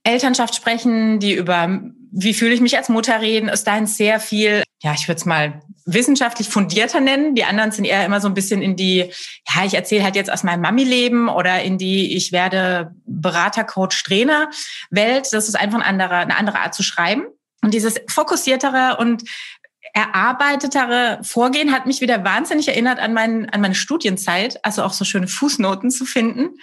Elternschaft 0.04 0.56
sprechen, 0.56 1.20
die 1.20 1.34
über 1.34 1.82
wie 2.12 2.34
fühle 2.34 2.54
ich 2.54 2.62
mich 2.62 2.78
als 2.78 2.90
Mutter 2.90 3.22
reden, 3.22 3.50
ist 3.50 3.68
dahin 3.68 3.86
sehr 3.86 4.20
viel, 4.20 4.64
ja, 4.82 4.94
ich 4.94 5.08
würde 5.08 5.20
es 5.20 5.26
mal 5.26 5.62
wissenschaftlich 5.86 6.50
fundierter 6.50 7.00
nennen. 7.00 7.36
Die 7.36 7.44
anderen 7.44 7.72
sind 7.72 7.86
eher 7.86 8.06
immer 8.06 8.22
so 8.22 8.28
ein 8.28 8.34
bisschen 8.34 8.62
in 8.62 8.76
die, 8.76 9.12
ja, 9.48 9.66
ich 9.66 9.74
erzähle 9.74 10.04
halt 10.04 10.16
jetzt 10.16 10.32
aus 10.32 10.44
meinem 10.44 10.62
Mami-Leben 10.62 11.30
oder 11.30 11.62
in 11.62 11.78
die, 11.78 12.16
ich 12.16 12.32
werde 12.32 12.96
Berater, 13.06 13.64
Coach, 13.64 14.04
Trainer 14.04 14.50
Welt. 14.90 15.28
Das 15.32 15.48
ist 15.48 15.56
einfach 15.56 15.78
ein 15.80 15.84
anderer, 15.84 16.18
eine 16.18 16.38
andere 16.38 16.60
Art 16.60 16.74
zu 16.74 16.84
schreiben. 16.84 17.26
Und 17.62 17.74
dieses 17.74 18.00
fokussiertere 18.08 18.98
und 18.98 19.24
erarbeitetere 19.94 21.20
Vorgehen 21.24 21.72
hat 21.72 21.86
mich 21.86 22.02
wieder 22.02 22.24
wahnsinnig 22.24 22.68
erinnert 22.68 23.00
an, 23.00 23.14
mein, 23.14 23.50
an 23.50 23.62
meine 23.62 23.76
Studienzeit, 23.76 24.64
also 24.64 24.84
auch 24.84 24.94
so 24.94 25.06
schöne 25.06 25.28
Fußnoten 25.28 25.92
zu 25.92 26.06
finden. 26.06 26.60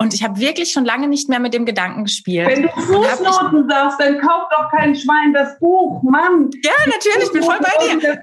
Und 0.00 0.14
ich 0.14 0.22
habe 0.22 0.38
wirklich 0.38 0.70
schon 0.70 0.84
lange 0.84 1.08
nicht 1.08 1.28
mehr 1.28 1.40
mit 1.40 1.52
dem 1.52 1.66
Gedanken 1.66 2.04
gespielt. 2.04 2.46
Wenn 2.48 2.62
du 2.62 2.68
Fußnoten 2.68 3.68
sagst, 3.68 4.00
dann 4.00 4.20
kauft 4.20 4.52
doch 4.52 4.70
kein 4.70 4.94
Schwein 4.94 5.32
das 5.34 5.58
Buch, 5.58 6.00
Mann. 6.04 6.50
Ja, 6.62 6.70
natürlich, 6.86 7.24
ich 7.24 7.32
bin 7.32 7.42
voll 7.42 7.58
bei 7.58 7.98
dir. 7.98 8.22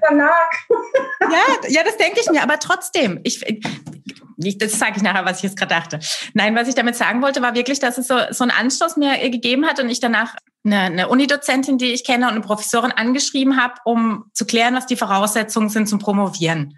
Ja, 1.20 1.68
ja, 1.68 1.82
das 1.82 1.96
denke 1.96 2.20
ich 2.20 2.30
mir, 2.30 2.42
aber 2.42 2.58
trotzdem, 2.58 3.20
ich, 3.24 3.42
ich, 4.38 4.58
das 4.58 4.78
sage 4.78 4.92
ich 4.96 5.02
nachher, 5.02 5.24
was 5.24 5.38
ich 5.38 5.42
jetzt 5.44 5.58
gerade 5.58 5.74
dachte. 5.74 5.98
Nein, 6.34 6.54
was 6.54 6.68
ich 6.68 6.74
damit 6.74 6.94
sagen 6.94 7.20
wollte, 7.20 7.42
war 7.42 7.54
wirklich, 7.54 7.80
dass 7.80 7.98
es 7.98 8.06
so, 8.06 8.16
so 8.30 8.44
einen 8.44 8.52
Anstoß 8.52 8.96
mir 8.96 9.18
gegeben 9.30 9.66
hat 9.66 9.80
und 9.80 9.88
ich 9.88 9.98
danach 9.98 10.36
eine, 10.66 10.80
eine 10.80 11.08
Unidozentin, 11.08 11.78
die 11.78 11.92
ich 11.92 12.04
kenne 12.04 12.26
und 12.26 12.32
eine 12.32 12.40
Professorin 12.40 12.92
angeschrieben 12.92 13.60
habe, 13.60 13.74
um 13.84 14.24
zu 14.32 14.44
klären, 14.44 14.74
was 14.74 14.86
die 14.86 14.96
Voraussetzungen 14.96 15.68
sind 15.68 15.88
zum 15.88 15.98
Promovieren. 15.98 16.76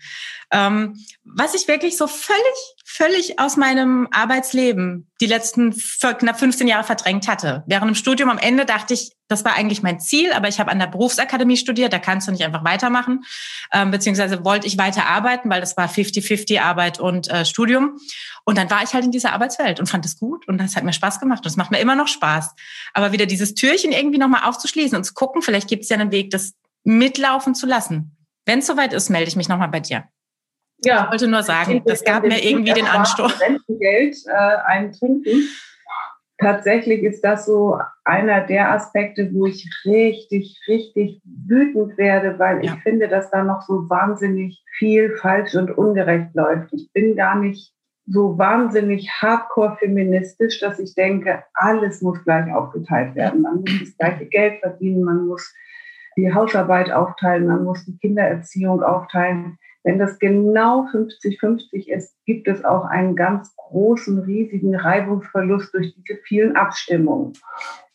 Ähm, 0.50 0.96
was 1.24 1.54
ich 1.54 1.68
wirklich 1.68 1.98
so 1.98 2.06
völlig, 2.06 2.40
völlig 2.86 3.38
aus 3.38 3.56
meinem 3.58 4.08
Arbeitsleben 4.10 5.10
die 5.20 5.26
letzten 5.26 5.74
knapp 6.00 6.38
15 6.38 6.66
Jahre 6.66 6.84
verdrängt 6.84 7.28
hatte. 7.28 7.64
Während 7.66 7.88
dem 7.88 7.94
Studium 7.94 8.30
am 8.30 8.38
Ende 8.38 8.64
dachte 8.64 8.94
ich, 8.94 9.12
das 9.28 9.44
war 9.44 9.54
eigentlich 9.54 9.82
mein 9.82 10.00
Ziel, 10.00 10.32
aber 10.32 10.48
ich 10.48 10.58
habe 10.58 10.70
an 10.70 10.78
der 10.78 10.86
Berufsakademie 10.86 11.58
studiert, 11.58 11.92
da 11.92 11.98
kannst 11.98 12.28
du 12.28 12.32
nicht 12.32 12.44
einfach 12.44 12.64
weitermachen, 12.64 13.24
ähm, 13.72 13.90
beziehungsweise 13.90 14.42
wollte 14.44 14.66
ich 14.66 14.78
weiter 14.78 15.06
arbeiten, 15.06 15.50
weil 15.50 15.60
das 15.60 15.76
war 15.76 15.86
50-50 15.86 16.60
Arbeit 16.60 16.98
und 16.98 17.28
äh, 17.28 17.44
Studium. 17.44 17.98
Und 18.48 18.56
dann 18.56 18.70
war 18.70 18.82
ich 18.82 18.94
halt 18.94 19.04
in 19.04 19.10
dieser 19.10 19.34
Arbeitswelt 19.34 19.78
und 19.78 19.90
fand 19.90 20.06
es 20.06 20.18
gut 20.18 20.48
und 20.48 20.56
das 20.56 20.74
hat 20.74 20.82
mir 20.82 20.94
Spaß 20.94 21.20
gemacht 21.20 21.40
und 21.40 21.48
es 21.48 21.58
macht 21.58 21.70
mir 21.70 21.80
immer 21.80 21.94
noch 21.94 22.08
Spaß. 22.08 22.54
Aber 22.94 23.12
wieder 23.12 23.26
dieses 23.26 23.52
Türchen 23.52 23.92
irgendwie 23.92 24.16
nochmal 24.16 24.48
aufzuschließen 24.48 24.96
und 24.96 25.04
zu 25.04 25.12
gucken, 25.12 25.42
vielleicht 25.42 25.68
gibt 25.68 25.82
es 25.82 25.90
ja 25.90 25.98
einen 25.98 26.12
Weg, 26.12 26.30
das 26.30 26.54
mitlaufen 26.82 27.54
zu 27.54 27.66
lassen. 27.66 28.16
Wenn 28.46 28.60
es 28.60 28.66
soweit 28.66 28.94
ist, 28.94 29.10
melde 29.10 29.28
ich 29.28 29.36
mich 29.36 29.50
nochmal 29.50 29.68
bei 29.68 29.80
dir. 29.80 30.04
Ja. 30.82 31.04
Ich 31.04 31.10
wollte 31.10 31.28
nur 31.28 31.42
sagen, 31.42 31.82
das 31.84 32.02
gab 32.02 32.22
mir 32.22 32.42
irgendwie 32.42 32.72
den 32.72 32.86
Anstoß. 32.86 33.38
Rentengeld 33.38 34.16
äh, 34.26 34.56
eintrinken. 34.64 35.46
Tatsächlich 36.38 37.02
ist 37.02 37.22
das 37.22 37.44
so 37.44 37.78
einer 38.04 38.46
der 38.46 38.72
Aspekte, 38.72 39.28
wo 39.34 39.44
ich 39.44 39.68
richtig, 39.84 40.58
richtig 40.66 41.20
wütend 41.46 41.98
werde, 41.98 42.38
weil 42.38 42.64
ja. 42.64 42.72
ich 42.72 42.82
finde, 42.82 43.08
dass 43.08 43.30
da 43.30 43.44
noch 43.44 43.60
so 43.60 43.90
wahnsinnig 43.90 44.64
viel 44.78 45.18
falsch 45.18 45.54
und 45.54 45.70
ungerecht 45.76 46.34
läuft. 46.34 46.72
Ich 46.72 46.90
bin 46.94 47.14
gar 47.14 47.38
nicht 47.38 47.74
so 48.10 48.38
wahnsinnig 48.38 49.10
hardcore 49.10 49.76
feministisch, 49.78 50.60
dass 50.60 50.78
ich 50.78 50.94
denke, 50.94 51.42
alles 51.54 52.00
muss 52.00 52.22
gleich 52.24 52.52
aufgeteilt 52.52 53.14
werden. 53.14 53.42
Man 53.42 53.60
muss 53.60 53.80
das 53.80 53.96
gleiche 53.98 54.26
Geld 54.26 54.60
verdienen, 54.60 55.04
man 55.04 55.26
muss 55.26 55.54
die 56.16 56.32
Hausarbeit 56.32 56.90
aufteilen, 56.90 57.46
man 57.46 57.64
muss 57.64 57.84
die 57.84 57.98
Kindererziehung 57.98 58.82
aufteilen. 58.82 59.58
Wenn 59.84 59.98
das 59.98 60.18
genau 60.18 60.86
50-50 60.92 61.88
ist, 61.88 62.16
gibt 62.24 62.48
es 62.48 62.64
auch 62.64 62.84
einen 62.84 63.14
ganz 63.14 63.54
großen, 63.56 64.18
riesigen 64.20 64.74
Reibungsverlust 64.74 65.72
durch 65.74 65.94
diese 65.94 66.18
vielen 66.24 66.56
Abstimmungen. 66.56 67.34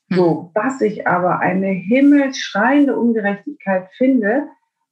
Hm. 0.09 0.17
So, 0.17 0.51
was 0.53 0.79
ich 0.81 1.07
aber 1.07 1.39
eine 1.39 1.67
himmelschreiende 1.67 2.97
Ungerechtigkeit 2.97 3.89
finde, 3.97 4.47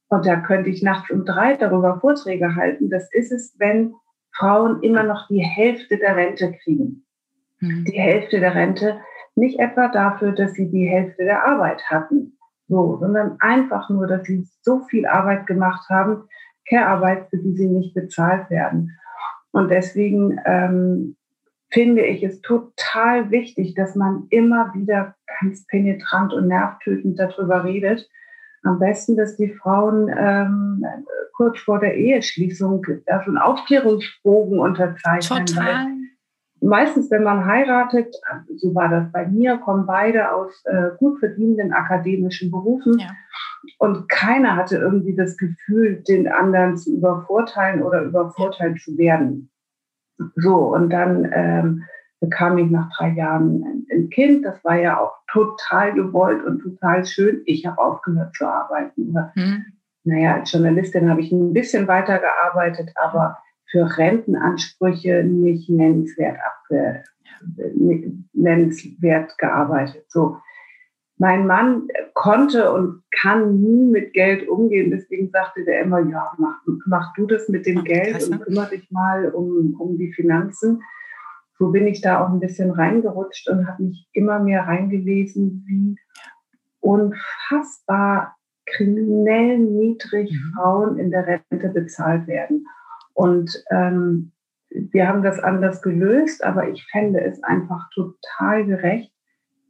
und 0.08 0.26
da 0.26 0.36
könnte 0.36 0.68
ich 0.68 0.82
nachts 0.82 1.10
um 1.10 1.24
drei 1.24 1.56
darüber 1.56 1.98
Vorträge 2.00 2.54
halten, 2.54 2.90
das 2.90 3.08
ist 3.12 3.32
es, 3.32 3.54
wenn 3.58 3.94
Frauen 4.34 4.82
immer 4.82 5.02
noch 5.02 5.28
die 5.28 5.40
Hälfte 5.40 5.98
der 5.98 6.16
Rente 6.16 6.52
kriegen. 6.62 7.04
Hm. 7.58 7.84
Die 7.84 7.98
Hälfte 7.98 8.40
der 8.40 8.54
Rente 8.54 9.00
nicht 9.34 9.58
etwa 9.58 9.88
dafür, 9.88 10.32
dass 10.32 10.54
sie 10.54 10.70
die 10.70 10.86
Hälfte 10.86 11.24
der 11.24 11.46
Arbeit 11.46 11.82
hatten, 11.90 12.36
so, 12.68 12.98
sondern 13.00 13.36
einfach 13.40 13.88
nur, 13.90 14.06
dass 14.06 14.24
sie 14.24 14.46
so 14.62 14.80
viel 14.84 15.06
Arbeit 15.06 15.46
gemacht 15.46 15.88
haben, 15.88 16.24
Care-Arbeit, 16.68 17.28
für 17.30 17.38
die 17.38 17.56
sie 17.56 17.68
nicht 17.68 17.94
bezahlt 17.94 18.48
werden. 18.50 18.96
Und 19.50 19.70
deswegen 19.70 20.40
ähm, 20.46 21.16
finde 21.70 22.02
ich 22.02 22.22
es 22.22 22.40
total 22.40 23.30
wichtig, 23.30 23.74
dass 23.74 23.94
man 23.94 24.26
immer 24.30 24.72
wieder 24.74 25.14
ganz 25.40 25.66
penetrant 25.66 26.32
und 26.32 26.48
nervtötend 26.48 27.18
darüber 27.18 27.64
redet. 27.64 28.08
Am 28.64 28.78
besten, 28.78 29.16
dass 29.16 29.36
die 29.36 29.52
Frauen 29.54 30.08
ähm, 30.16 30.84
kurz 31.34 31.58
vor 31.58 31.80
der 31.80 31.96
Eheschließung 31.96 32.84
einen 33.06 33.38
Aufklärungsbogen 33.38 34.58
unterzeichnen. 34.58 35.46
Total. 35.46 35.86
Meistens, 36.60 37.10
wenn 37.10 37.24
man 37.24 37.44
heiratet, 37.44 38.14
so 38.56 38.72
war 38.72 38.88
das 38.88 39.10
bei 39.10 39.26
mir, 39.26 39.58
kommen 39.58 39.84
beide 39.84 40.32
aus 40.32 40.62
äh, 40.64 40.90
gut 40.96 41.18
verdienenden 41.18 41.72
akademischen 41.72 42.52
Berufen. 42.52 43.00
Ja. 43.00 43.08
Und 43.78 44.08
keiner 44.08 44.54
hatte 44.54 44.76
irgendwie 44.76 45.16
das 45.16 45.36
Gefühl, 45.36 46.02
den 46.06 46.28
anderen 46.28 46.76
zu 46.76 46.94
übervorteilen 46.94 47.82
oder 47.82 48.02
übervorteilt 48.02 48.80
zu 48.80 48.96
werden. 48.96 49.50
So, 50.36 50.72
und 50.72 50.90
dann 50.90 51.28
ähm, 51.32 51.82
bekam 52.22 52.56
ich 52.56 52.70
nach 52.70 52.88
drei 52.96 53.10
Jahren 53.10 53.64
ein, 53.64 53.86
ein, 53.90 54.08
Kind. 54.08 54.44
Das 54.44 54.62
war 54.64 54.76
ja 54.76 54.98
auch 54.98 55.12
total 55.30 55.92
gewollt 55.92 56.44
und 56.44 56.60
total 56.60 57.04
schön. 57.04 57.42
Ich 57.46 57.66
habe 57.66 57.82
aufgehört 57.82 58.34
zu 58.36 58.46
arbeiten. 58.46 59.12
Mhm. 59.34 59.64
Naja, 60.04 60.36
als 60.36 60.52
Journalistin 60.52 61.10
habe 61.10 61.20
ich 61.20 61.32
ein 61.32 61.52
bisschen 61.52 61.88
weitergearbeitet, 61.88 62.90
aber 62.94 63.38
für 63.70 63.98
Rentenansprüche 63.98 65.24
nicht 65.24 65.68
nennenswert, 65.68 66.38
abge, 66.46 67.02
nennenswert 68.32 69.36
gearbeitet. 69.38 70.04
So 70.08 70.36
mein 71.18 71.46
Mann 71.46 71.88
konnte 72.14 72.72
und 72.72 73.02
kann 73.10 73.60
nie 73.60 73.84
mit 73.84 74.12
Geld 74.12 74.48
umgehen. 74.48 74.92
Deswegen 74.92 75.30
sagte 75.30 75.64
der 75.64 75.82
immer, 75.82 76.00
ja, 76.00 76.32
mach, 76.38 76.60
mach 76.86 77.14
du 77.14 77.26
das 77.26 77.48
mit 77.48 77.66
dem 77.66 77.82
Geld 77.82 78.28
und 78.28 78.42
kümmere 78.42 78.70
dich 78.70 78.90
mal 78.90 79.28
um, 79.30 79.74
um 79.78 79.98
die 79.98 80.12
Finanzen. 80.12 80.82
So 81.62 81.70
bin 81.70 81.86
ich 81.86 82.00
da 82.00 82.18
auch 82.18 82.28
ein 82.28 82.40
bisschen 82.40 82.72
reingerutscht 82.72 83.48
und 83.48 83.68
habe 83.68 83.84
mich 83.84 84.08
immer 84.12 84.40
mehr 84.40 84.66
reingelesen, 84.66 85.64
wie 85.68 85.96
unfassbar 86.80 88.34
kriminell 88.66 89.58
niedrig 89.58 90.32
mhm. 90.32 90.54
Frauen 90.56 90.98
in 90.98 91.12
der 91.12 91.24
Rente 91.24 91.68
bezahlt 91.68 92.26
werden. 92.26 92.66
Und 93.14 93.62
ähm, 93.70 94.32
wir 94.70 95.06
haben 95.06 95.22
das 95.22 95.38
anders 95.38 95.82
gelöst, 95.82 96.42
aber 96.42 96.68
ich 96.68 96.84
fände 96.90 97.20
es 97.20 97.40
einfach 97.44 97.88
total 97.94 98.66
gerecht, 98.66 99.12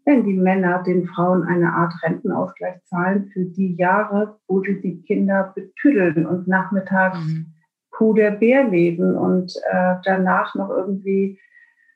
wenn 0.06 0.24
die 0.24 0.38
Männer 0.38 0.82
den 0.84 1.06
Frauen 1.08 1.42
eine 1.42 1.74
Art 1.74 1.92
Rentenausgleich 2.02 2.82
zahlen 2.84 3.28
für 3.34 3.44
die 3.44 3.74
Jahre, 3.74 4.38
wo 4.48 4.62
sie 4.62 4.80
die 4.80 5.02
Kinder 5.02 5.52
betüdeln 5.54 6.24
und 6.24 6.48
nachmittags 6.48 7.18
mhm. 7.18 7.52
Kuh 7.90 8.14
der 8.14 8.30
Bär 8.30 8.66
leben 8.66 9.14
und 9.14 9.52
äh, 9.70 9.96
danach 10.02 10.54
noch 10.54 10.70
irgendwie 10.70 11.38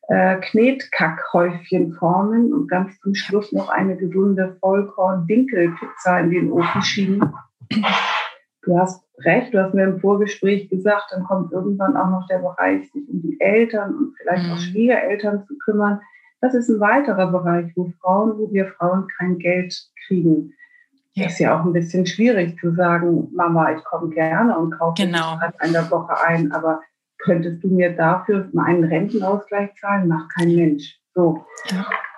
äh, 0.08 0.36
Knetkackhäufchen 0.40 1.92
formen 1.94 2.52
und 2.52 2.68
ganz 2.68 2.98
zum 3.00 3.14
Schluss 3.14 3.52
noch 3.52 3.68
eine 3.68 3.96
gesunde 3.96 4.56
Vollkorn-Dinkel-Pizza 4.60 6.20
in 6.20 6.30
den 6.30 6.52
Ofen 6.52 6.82
schieben. 6.82 7.32
Du 8.62 8.78
hast 8.78 9.04
recht, 9.25 9.54
du 9.54 9.62
hast 9.62 9.75
mir 9.75 9.84
im 9.84 10.00
Vorgespräch 10.00 10.68
gesagt, 10.68 11.06
dann 11.10 11.25
kommt 11.25 11.52
irgendwann 11.52 11.96
auch 11.96 12.10
noch 12.10 12.26
der 12.28 12.38
Bereich, 12.38 12.90
sich 12.92 13.08
um 13.08 13.22
die 13.22 13.40
Eltern 13.40 13.94
und 13.96 14.14
vielleicht 14.16 14.44
mhm. 14.44 14.52
auch 14.52 14.58
Schwiegereltern 14.58 15.44
zu 15.46 15.56
kümmern. 15.58 16.00
Das 16.40 16.54
ist 16.54 16.68
ein 16.68 16.80
weiterer 16.80 17.30
Bereich, 17.30 17.72
wo 17.76 17.92
Frauen, 18.00 18.38
wo 18.38 18.52
wir 18.52 18.66
Frauen 18.66 19.08
kein 19.18 19.38
Geld 19.38 19.75
kriegen. 20.06 20.52
Ja. 21.14 21.26
Ist 21.26 21.38
ja 21.38 21.58
auch 21.58 21.64
ein 21.64 21.72
bisschen 21.72 22.04
schwierig 22.04 22.58
zu 22.60 22.75
sagen, 22.75 23.28
Mama, 23.34 23.72
ich 23.72 23.82
komme 23.84 24.10
gerne 24.10 24.56
und 24.58 24.72
kaufe 24.72 25.02
genau. 25.02 25.38
in 25.64 25.72
der 25.72 25.90
Woche 25.90 26.14
ein, 26.26 26.52
aber 26.52 26.82
könntest 27.26 27.62
du 27.62 27.68
mir 27.68 27.95
dafür 27.95 28.49
einen 28.56 28.85
Rentenausgleich 28.85 29.75
zahlen? 29.75 30.09
Macht 30.09 30.30
kein 30.35 30.54
Mensch. 30.54 30.99
So. 31.14 31.45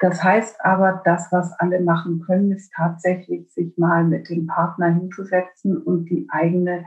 Das 0.00 0.22
heißt 0.22 0.64
aber, 0.64 1.02
das, 1.04 1.28
was 1.32 1.52
alle 1.58 1.80
machen 1.80 2.22
können, 2.24 2.52
ist 2.52 2.72
tatsächlich, 2.76 3.52
sich 3.52 3.76
mal 3.76 4.04
mit 4.04 4.28
dem 4.28 4.46
Partner 4.46 4.88
hinzusetzen 4.88 5.76
und 5.76 6.04
die 6.06 6.28
eigene 6.30 6.84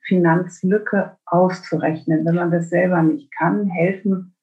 Finanzlücke 0.00 1.16
auszurechnen. 1.26 2.24
Wenn 2.24 2.34
man 2.34 2.50
das 2.50 2.70
selber 2.70 3.02
nicht 3.02 3.30
kann, 3.36 3.66
helfen 3.66 4.34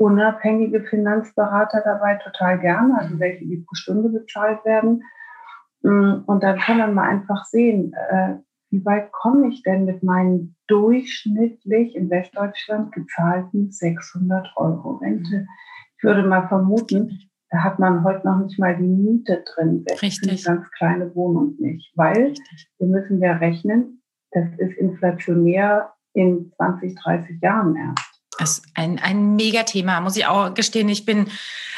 unabhängige 0.00 0.82
Finanzberater 0.84 1.82
dabei 1.84 2.16
total 2.16 2.58
gerne, 2.58 2.98
also 2.98 3.18
welche, 3.20 3.44
die 3.44 3.58
pro 3.58 3.74
Stunde 3.74 4.08
bezahlt 4.08 4.64
werden. 4.64 5.02
Mm, 5.82 6.22
und 6.26 6.42
dann 6.42 6.58
kann 6.58 6.78
man 6.78 6.94
mal 6.94 7.08
einfach 7.08 7.44
sehen, 7.44 7.94
äh, 8.10 8.36
wie 8.70 8.84
weit 8.84 9.10
komme 9.12 9.48
ich 9.48 9.62
denn 9.62 9.84
mit 9.84 10.02
meinen 10.02 10.56
durchschnittlich 10.68 11.96
in 11.96 12.08
Westdeutschland 12.08 12.92
gezahlten 12.92 13.70
600 13.72 14.48
Euro 14.56 14.96
Rente? 14.96 15.46
Ich 15.96 16.04
würde 16.04 16.22
mal 16.22 16.48
vermuten, 16.48 17.18
da 17.50 17.64
hat 17.64 17.78
man 17.78 18.04
heute 18.04 18.26
noch 18.26 18.38
nicht 18.38 18.58
mal 18.58 18.76
die 18.76 18.86
Miete 18.86 19.42
drin. 19.54 19.84
Richtig. 20.00 20.46
Eine 20.46 20.56
ganz 20.56 20.70
kleine 20.72 21.14
Wohnung 21.14 21.56
nicht. 21.58 21.92
Weil 21.96 22.28
Richtig. 22.28 22.70
wir 22.78 22.86
müssen 22.86 23.20
ja 23.20 23.32
rechnen, 23.36 24.02
das 24.30 24.48
ist 24.58 24.78
inflationär 24.78 25.92
in 26.14 26.52
20, 26.56 26.94
30 26.94 27.40
Jahren 27.42 27.74
erst. 27.74 28.09
Das 28.40 28.52
ist 28.52 28.62
ein, 28.74 28.98
ein 28.98 29.36
Mega-Thema, 29.36 30.00
muss 30.00 30.16
ich 30.16 30.24
auch 30.24 30.54
gestehen. 30.54 30.88
Ich 30.88 31.04
bin, 31.04 31.30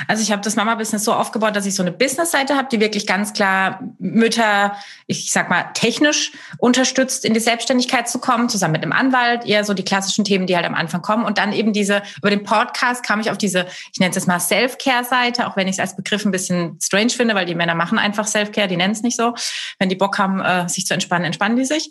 also 0.06 0.22
ich 0.22 0.30
habe 0.30 0.42
das 0.42 0.54
Mama-Business 0.54 1.02
so 1.02 1.12
aufgebaut, 1.12 1.56
dass 1.56 1.66
ich 1.66 1.74
so 1.74 1.82
eine 1.82 1.90
Business-Seite 1.90 2.54
habe, 2.54 2.68
die 2.70 2.78
wirklich 2.78 3.04
ganz 3.04 3.32
klar 3.32 3.80
Mütter, 3.98 4.76
ich 5.08 5.32
sag 5.32 5.50
mal, 5.50 5.64
technisch 5.74 6.30
unterstützt, 6.58 7.24
in 7.24 7.34
die 7.34 7.40
Selbstständigkeit 7.40 8.08
zu 8.08 8.20
kommen, 8.20 8.48
zusammen 8.48 8.72
mit 8.72 8.84
einem 8.84 8.92
Anwalt, 8.92 9.44
eher 9.44 9.64
so 9.64 9.74
die 9.74 9.84
klassischen 9.84 10.24
Themen, 10.24 10.46
die 10.46 10.54
halt 10.54 10.64
am 10.64 10.76
Anfang 10.76 11.02
kommen. 11.02 11.24
Und 11.24 11.36
dann 11.36 11.52
eben 11.52 11.72
diese, 11.72 12.00
über 12.18 12.30
den 12.30 12.44
Podcast 12.44 13.04
kam 13.04 13.18
ich 13.18 13.32
auf 13.32 13.38
diese, 13.38 13.66
ich 13.92 13.98
nenne 13.98 14.10
es 14.10 14.16
jetzt 14.16 14.28
mal 14.28 14.38
Self-Care-Seite, 14.38 15.48
auch 15.48 15.56
wenn 15.56 15.66
ich 15.66 15.74
es 15.74 15.80
als 15.80 15.96
Begriff 15.96 16.24
ein 16.24 16.30
bisschen 16.30 16.78
strange 16.80 17.10
finde, 17.10 17.34
weil 17.34 17.46
die 17.46 17.56
Männer 17.56 17.74
machen 17.74 17.98
einfach 17.98 18.28
Self-Care, 18.28 18.68
die 18.68 18.76
nennen 18.76 18.92
es 18.92 19.02
nicht 19.02 19.16
so. 19.16 19.34
Wenn 19.80 19.88
die 19.88 19.96
Bock 19.96 20.16
haben, 20.16 20.40
äh, 20.40 20.68
sich 20.68 20.86
zu 20.86 20.94
entspannen, 20.94 21.24
entspannen 21.24 21.56
die 21.56 21.64
sich. 21.64 21.90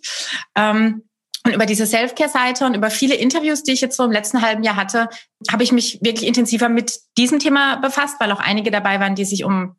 Ähm, 0.55 1.03
und 1.45 1.53
über 1.53 1.65
diese 1.65 1.85
Self-Care-Seite 1.85 2.65
und 2.65 2.75
über 2.75 2.89
viele 2.89 3.15
Interviews, 3.15 3.63
die 3.63 3.71
ich 3.71 3.81
jetzt 3.81 3.97
so 3.97 4.03
im 4.03 4.11
letzten 4.11 4.41
halben 4.41 4.63
Jahr 4.63 4.75
hatte, 4.75 5.09
habe 5.51 5.63
ich 5.63 5.71
mich 5.71 5.99
wirklich 6.01 6.27
intensiver 6.27 6.69
mit 6.69 6.99
diesem 7.17 7.39
Thema 7.39 7.77
befasst, 7.77 8.17
weil 8.19 8.31
auch 8.31 8.39
einige 8.39 8.69
dabei 8.69 8.99
waren, 8.99 9.15
die 9.15 9.25
sich 9.25 9.43
um 9.43 9.75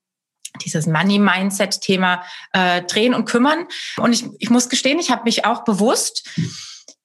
dieses 0.64 0.87
Money-Mindset-Thema 0.87 2.23
äh, 2.52 2.83
drehen 2.83 3.14
und 3.14 3.25
kümmern. 3.25 3.66
Und 3.97 4.12
ich, 4.12 4.25
ich 4.38 4.50
muss 4.50 4.69
gestehen, 4.69 4.99
ich 4.99 5.11
habe 5.11 5.23
mich 5.25 5.45
auch 5.45 5.64
bewusst 5.64 6.28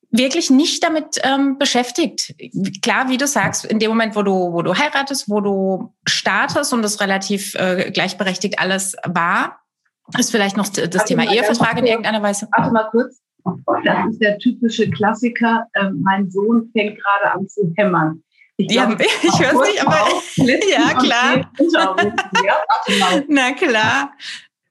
wirklich 0.10 0.50
nicht 0.50 0.84
damit 0.84 1.20
ähm, 1.24 1.58
beschäftigt. 1.58 2.34
Klar, 2.82 3.10
wie 3.10 3.18
du 3.18 3.28
sagst, 3.28 3.66
in 3.66 3.80
dem 3.80 3.90
Moment, 3.90 4.16
wo 4.16 4.24
du, 4.24 4.54
wo 4.54 4.62
du 4.62 4.76
heiratest, 4.76 5.30
wo 5.30 5.42
du 5.42 5.94
startest 6.08 6.74
und 6.74 6.82
das 6.82 7.00
relativ 7.02 7.56
äh, 7.56 7.92
gleichberechtigt 7.92 8.60
alles 8.60 8.96
war, 9.04 9.60
ist 10.18 10.32
vielleicht 10.32 10.56
noch 10.56 10.70
das 10.70 11.06
Thema 11.06 11.24
Ehevertrag 11.32 11.78
in 11.78 11.86
irgendeiner 11.86 12.24
Weise. 12.24 12.48
Warte 12.52 12.72
mal 12.72 12.90
kurz. 12.90 13.22
Das 13.84 14.10
ist 14.10 14.22
der 14.22 14.38
typische 14.40 14.90
Klassiker. 14.90 15.66
Ähm, 15.76 16.02
mein 16.04 16.30
Sohn 16.30 16.70
fängt 16.74 17.00
gerade 17.00 17.34
an 17.34 17.48
zu 17.48 17.74
hämmern. 17.78 18.24
Ich, 18.58 18.68
glaub, 18.70 18.90
ja, 18.90 18.98
ich, 19.00 19.24
ich 19.24 19.40
höre 19.40 19.62
nicht, 19.66 19.86
aber 19.86 20.08
ja, 20.36 20.94
klar. 20.98 21.52
Ja, 21.72 21.96
Na 23.28 23.52
klar. 23.54 24.14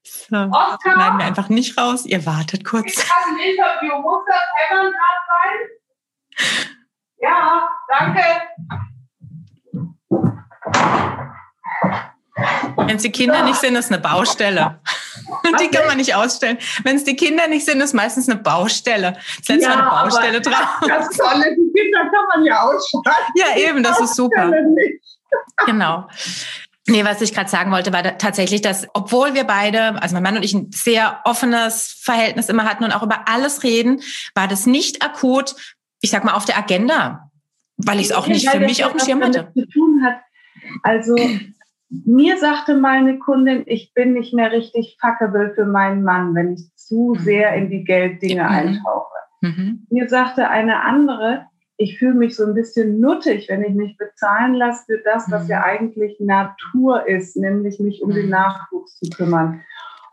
So, 0.02 0.36
Oscar, 0.36 0.92
schneiden 0.92 1.18
wir 1.18 1.24
einfach 1.24 1.48
nicht 1.48 1.78
raus. 1.78 2.04
Ihr 2.04 2.26
wartet 2.26 2.64
kurz. 2.64 2.86
Ich 2.86 2.98
habe 2.98 3.30
ein 3.30 3.38
Interview. 3.48 4.00
Muss 4.02 4.24
das 4.26 4.42
Hämmern 4.56 4.92
gerade 4.92 5.22
sein? 5.30 6.66
Ja, 7.18 7.68
danke. 7.88 8.22
Wenn 12.76 12.96
es 12.96 13.02
die 13.02 13.12
Kinder 13.12 13.42
nicht 13.44 13.56
sind, 13.56 13.76
ist 13.76 13.90
eine 13.90 14.00
Baustelle. 14.00 14.80
die 15.60 15.68
kann 15.68 15.86
man 15.86 15.96
nicht 15.96 16.14
ausstellen. 16.14 16.58
Wenn 16.84 16.96
es 16.96 17.04
die 17.04 17.16
Kinder 17.16 17.48
nicht 17.48 17.64
sind, 17.64 17.80
ist 17.80 17.94
meistens 17.94 18.28
eine 18.28 18.38
Baustelle. 18.38 19.12
Das 19.38 19.48
letzte 19.48 19.70
ja, 19.70 19.76
Mal 19.76 19.80
eine 19.80 19.90
Baustelle 19.90 20.40
drauf. 20.40 20.80
Das 20.86 21.08
Tolle, 21.16 21.56
die 21.56 21.72
Kinder 21.72 22.00
kann 22.00 22.26
man 22.34 22.44
ja 22.44 22.60
ausschalten. 22.60 23.32
Ja, 23.36 23.56
eben, 23.56 23.82
das 23.82 24.00
ist 24.00 24.16
super. 24.16 24.52
Genau. 25.64 26.08
Nee, 26.88 27.04
was 27.04 27.20
ich 27.20 27.34
gerade 27.34 27.50
sagen 27.50 27.72
wollte, 27.72 27.92
war 27.92 28.02
da 28.02 28.12
tatsächlich, 28.12 28.62
dass 28.62 28.86
obwohl 28.94 29.34
wir 29.34 29.44
beide, 29.44 30.00
also 30.00 30.14
mein 30.14 30.22
Mann 30.22 30.36
und 30.36 30.44
ich, 30.44 30.54
ein 30.54 30.70
sehr 30.70 31.20
offenes 31.24 31.98
Verhältnis 32.00 32.48
immer 32.48 32.64
hatten 32.64 32.84
und 32.84 32.92
auch 32.92 33.02
über 33.02 33.28
alles 33.28 33.64
reden, 33.64 34.02
war 34.34 34.46
das 34.46 34.66
nicht 34.66 35.02
akut, 35.02 35.56
ich 36.00 36.10
sag 36.10 36.22
mal, 36.24 36.34
auf 36.34 36.44
der 36.44 36.56
Agenda, 36.56 37.30
weil 37.76 37.98
ich 37.98 38.06
es 38.06 38.12
auch 38.12 38.28
nicht 38.28 38.48
für 38.48 38.60
mich 38.60 38.84
auf 38.84 38.92
dem 38.92 39.00
Schirm 39.00 39.24
hatte. 39.24 39.50
Zu 39.54 39.66
tun 39.66 40.04
hat. 40.04 40.20
Also 40.82 41.16
mir 41.88 42.36
sagte 42.38 42.76
meine 42.76 43.18
Kundin, 43.18 43.62
ich 43.66 43.94
bin 43.94 44.12
nicht 44.12 44.34
mehr 44.34 44.50
richtig 44.52 44.98
fuckable 45.00 45.52
für 45.54 45.66
meinen 45.66 46.02
Mann, 46.02 46.34
wenn 46.34 46.54
ich 46.54 46.74
zu 46.74 47.14
mhm. 47.16 47.22
sehr 47.22 47.54
in 47.54 47.70
die 47.70 47.84
Gelddinge 47.84 48.42
mhm. 48.42 48.48
eintauche. 48.48 49.14
Mhm. 49.40 49.86
Mir 49.90 50.08
sagte 50.08 50.48
eine 50.48 50.82
andere, 50.82 51.46
ich 51.78 51.98
fühle 51.98 52.14
mich 52.14 52.34
so 52.34 52.46
ein 52.46 52.54
bisschen 52.54 53.00
nuttig, 53.00 53.48
wenn 53.48 53.62
ich 53.62 53.74
mich 53.74 53.96
bezahlen 53.98 54.54
lasse 54.54 54.84
für 54.86 54.98
das, 55.04 55.30
was 55.30 55.44
mhm. 55.44 55.50
ja 55.50 55.64
eigentlich 55.64 56.18
Natur 56.20 57.06
ist, 57.06 57.36
nämlich 57.36 57.78
mich 57.78 58.02
um 58.02 58.10
den 58.10 58.26
mhm. 58.26 58.30
Nachwuchs 58.30 58.98
zu 58.98 59.10
kümmern. 59.10 59.62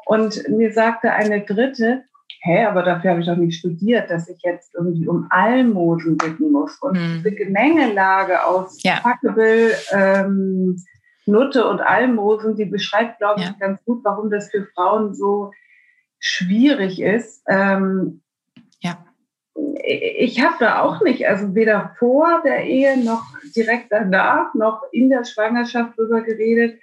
Und 0.06 0.48
mir 0.50 0.74
sagte 0.74 1.14
eine 1.14 1.42
dritte, 1.42 2.04
hä, 2.42 2.66
aber 2.66 2.84
dafür 2.84 3.12
habe 3.12 3.22
ich 3.22 3.28
doch 3.28 3.38
nicht 3.38 3.58
studiert, 3.58 4.10
dass 4.10 4.28
ich 4.28 4.40
jetzt 4.44 4.76
irgendwie 4.76 5.08
um 5.08 5.28
Almosen 5.30 6.18
bitten 6.18 6.52
muss. 6.52 6.78
Und 6.82 7.00
mhm. 7.00 7.22
diese 7.24 7.32
Gemengelage 7.32 8.46
aus 8.46 8.84
ja. 8.84 8.98
fuckable, 8.98 9.72
ähm, 9.92 10.76
Nutte 11.26 11.68
und 11.68 11.82
Almosen, 11.82 12.56
die 12.56 12.66
beschreibt, 12.66 13.20
glaube 13.20 13.42
ich, 13.42 13.48
ja. 13.48 13.56
ganz 13.60 13.84
gut, 13.86 14.04
warum 14.04 14.30
das 14.30 14.50
für 14.52 14.66
Frauen 14.74 15.14
so 15.14 15.52
schwierig 16.20 17.02
ist. 17.02 17.44
Ähm, 17.48 18.22
ja. 18.82 19.06
Ich 19.84 20.44
habe 20.44 20.56
da 20.60 20.82
auch 20.82 21.02
nicht, 21.02 21.28
also 21.28 21.56
weder 21.56 21.96
vor 22.00 22.42
der 22.44 22.64
Ehe 22.64 23.04
noch 23.04 23.24
direkt 23.56 23.92
danach, 23.92 24.54
noch 24.54 24.82
in 24.92 25.10
der 25.10 25.26
Schwangerschaft 25.26 25.98
drüber 25.98 26.22
geredet. 26.22 26.80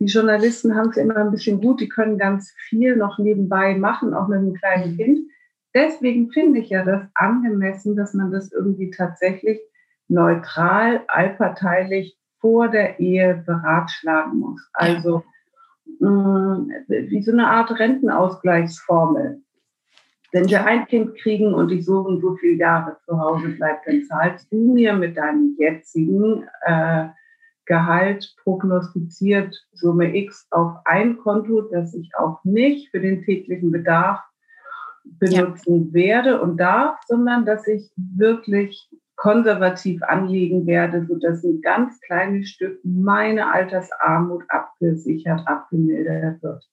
Die 0.00 0.06
Journalisten 0.06 0.74
haben 0.76 0.90
es 0.90 0.96
immer 0.96 1.16
ein 1.16 1.30
bisschen 1.30 1.60
gut, 1.60 1.80
die 1.80 1.88
können 1.88 2.18
ganz 2.18 2.52
viel 2.68 2.96
noch 2.96 3.18
nebenbei 3.18 3.74
machen, 3.74 4.14
auch 4.14 4.28
mit 4.28 4.38
einem 4.38 4.54
kleinen 4.54 4.92
mhm. 4.92 4.96
Kind. 4.96 5.30
Deswegen 5.74 6.32
finde 6.32 6.60
ich 6.60 6.70
ja 6.70 6.84
das 6.84 7.02
angemessen, 7.14 7.96
dass 7.96 8.14
man 8.14 8.32
das 8.32 8.50
irgendwie 8.50 8.90
tatsächlich 8.90 9.60
neutral, 10.08 11.04
allparteilich 11.06 12.18
vor 12.40 12.68
der 12.68 12.98
Ehe 12.98 13.42
beratschlagen 13.46 14.38
muss. 14.38 14.60
Also 14.72 15.22
mh, 15.98 16.66
wie 16.88 17.22
so 17.22 17.32
eine 17.32 17.48
Art 17.48 17.78
Rentenausgleichsformel. 17.78 19.42
Wenn 20.32 20.48
wir 20.48 20.64
ein 20.64 20.86
Kind 20.86 21.16
kriegen 21.16 21.54
und 21.54 21.72
ich 21.72 21.84
so 21.84 21.98
und 22.00 22.20
so 22.20 22.36
viele 22.36 22.54
Jahre 22.54 22.96
zu 23.04 23.18
Hause 23.18 23.48
bleibe, 23.48 23.80
dann 23.86 24.04
zahlst 24.04 24.50
du 24.52 24.74
mir 24.74 24.94
mit 24.94 25.16
deinem 25.16 25.56
jetzigen 25.58 26.44
äh, 26.62 27.08
Gehalt 27.66 28.34
prognostiziert 28.42 29.56
Summe 29.72 30.16
X 30.16 30.46
auf 30.50 30.78
ein 30.84 31.18
Konto, 31.18 31.62
das 31.62 31.94
ich 31.94 32.10
auch 32.16 32.42
nicht 32.42 32.90
für 32.90 33.00
den 33.00 33.22
täglichen 33.22 33.70
Bedarf 33.70 34.20
benutzen 35.04 35.86
ja. 35.86 35.94
werde 35.94 36.40
und 36.40 36.56
darf, 36.56 36.98
sondern 37.06 37.44
dass 37.44 37.66
ich 37.66 37.90
wirklich 37.96 38.88
konservativ 39.20 40.02
anlegen 40.02 40.66
werde, 40.66 41.06
sodass 41.06 41.44
ein 41.44 41.60
ganz 41.60 42.00
kleines 42.00 42.48
Stück 42.48 42.80
meine 42.84 43.52
Altersarmut 43.52 44.44
abgesichert, 44.48 45.46
abgemildert 45.46 46.42
wird. 46.42 46.64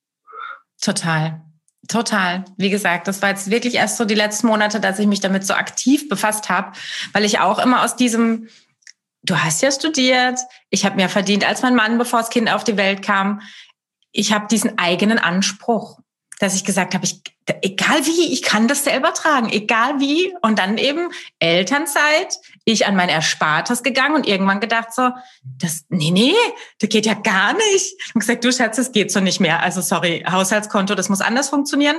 Total. 0.82 1.42
Total. 1.90 2.46
Wie 2.56 2.70
gesagt, 2.70 3.10
das 3.10 3.22
war 3.22 3.30
jetzt 3.30 3.52
wirklich 3.52 3.76
erst 3.76 3.98
so 3.98 4.06
die 4.06 4.16
letzten 4.16 4.48
Monate, 4.48 4.80
dass 4.80 4.98
ich 4.98 5.08
mich 5.08 5.20
damit 5.20 5.46
so 5.46 5.56
aktiv 5.56 6.08
befasst 6.08 6.50
habe, 6.50 6.72
weil 7.12 7.26
ich 7.26 7.40
auch 7.40 7.60
immer 7.60 7.84
aus 7.84 7.98
diesem, 7.98 8.48
du 9.24 9.36
hast 9.36 9.62
ja 9.62 9.70
studiert, 9.70 10.40
ich 10.70 10.86
habe 10.86 10.96
mehr 10.96 11.10
verdient 11.10 11.46
als 11.46 11.64
mein 11.64 11.76
Mann, 11.76 11.98
bevor 11.98 12.20
das 12.20 12.30
Kind 12.30 12.50
auf 12.50 12.64
die 12.64 12.78
Welt 12.78 13.02
kam. 13.02 13.42
Ich 14.14 14.32
habe 14.32 14.48
diesen 14.48 14.78
eigenen 14.78 15.20
Anspruch 15.20 16.00
dass 16.40 16.56
ich 16.56 16.64
gesagt 16.64 16.94
habe, 16.94 17.04
ich, 17.06 17.22
egal 17.62 18.06
wie, 18.06 18.32
ich 18.32 18.44
kann 18.44 18.68
das 18.68 18.84
selber 18.84 19.14
tragen, 19.14 19.50
egal 19.50 20.00
wie. 20.00 20.34
Und 20.42 20.60
dann 20.60 20.78
eben 20.78 21.10
Elternzeit, 21.40 22.38
ich 22.64 22.86
an 22.86 22.96
mein 22.96 23.10
Erspartes 23.10 23.82
gegangen 23.82 24.16
und 24.16 24.28
irgendwann 24.28 24.60
gedacht 24.60 24.94
so, 24.94 25.10
das, 25.44 25.86
nee, 25.90 26.12
nee, 26.12 26.36
das 26.80 26.90
geht 26.90 27.08
ja 27.08 27.16
gar 27.16 27.54
nicht. 27.54 27.96
Und 28.14 28.20
gesagt, 28.20 28.44
du 28.44 28.52
Schatz, 28.52 28.76
das 28.76 28.92
geht 28.92 29.12
so 29.12 29.20
nicht 29.20 29.40
mehr. 29.40 29.64
Also 29.64 29.82
sorry, 29.82 30.24
Haushaltskonto, 30.30 30.94
das 30.94 31.10
muss 31.10 31.22
anders 31.22 31.50
funktionieren. 31.50 31.98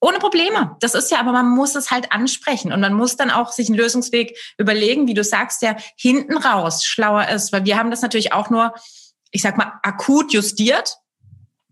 Ohne 0.00 0.18
Probleme. 0.18 0.76
Das 0.80 0.94
ist 0.94 1.10
ja, 1.10 1.18
aber 1.18 1.32
man 1.32 1.48
muss 1.48 1.74
es 1.74 1.90
halt 1.90 2.12
ansprechen 2.12 2.72
und 2.72 2.80
man 2.80 2.92
muss 2.92 3.16
dann 3.16 3.30
auch 3.30 3.52
sich 3.52 3.68
einen 3.68 3.78
Lösungsweg 3.78 4.36
überlegen, 4.58 5.06
wie 5.06 5.14
du 5.14 5.24
sagst, 5.24 5.62
der 5.62 5.76
hinten 5.96 6.36
raus 6.36 6.84
schlauer 6.84 7.28
ist, 7.28 7.52
weil 7.52 7.64
wir 7.64 7.78
haben 7.78 7.90
das 7.90 8.02
natürlich 8.02 8.32
auch 8.34 8.50
nur, 8.50 8.74
ich 9.30 9.40
sag 9.40 9.56
mal, 9.56 9.72
akut 9.82 10.32
justiert 10.32 10.99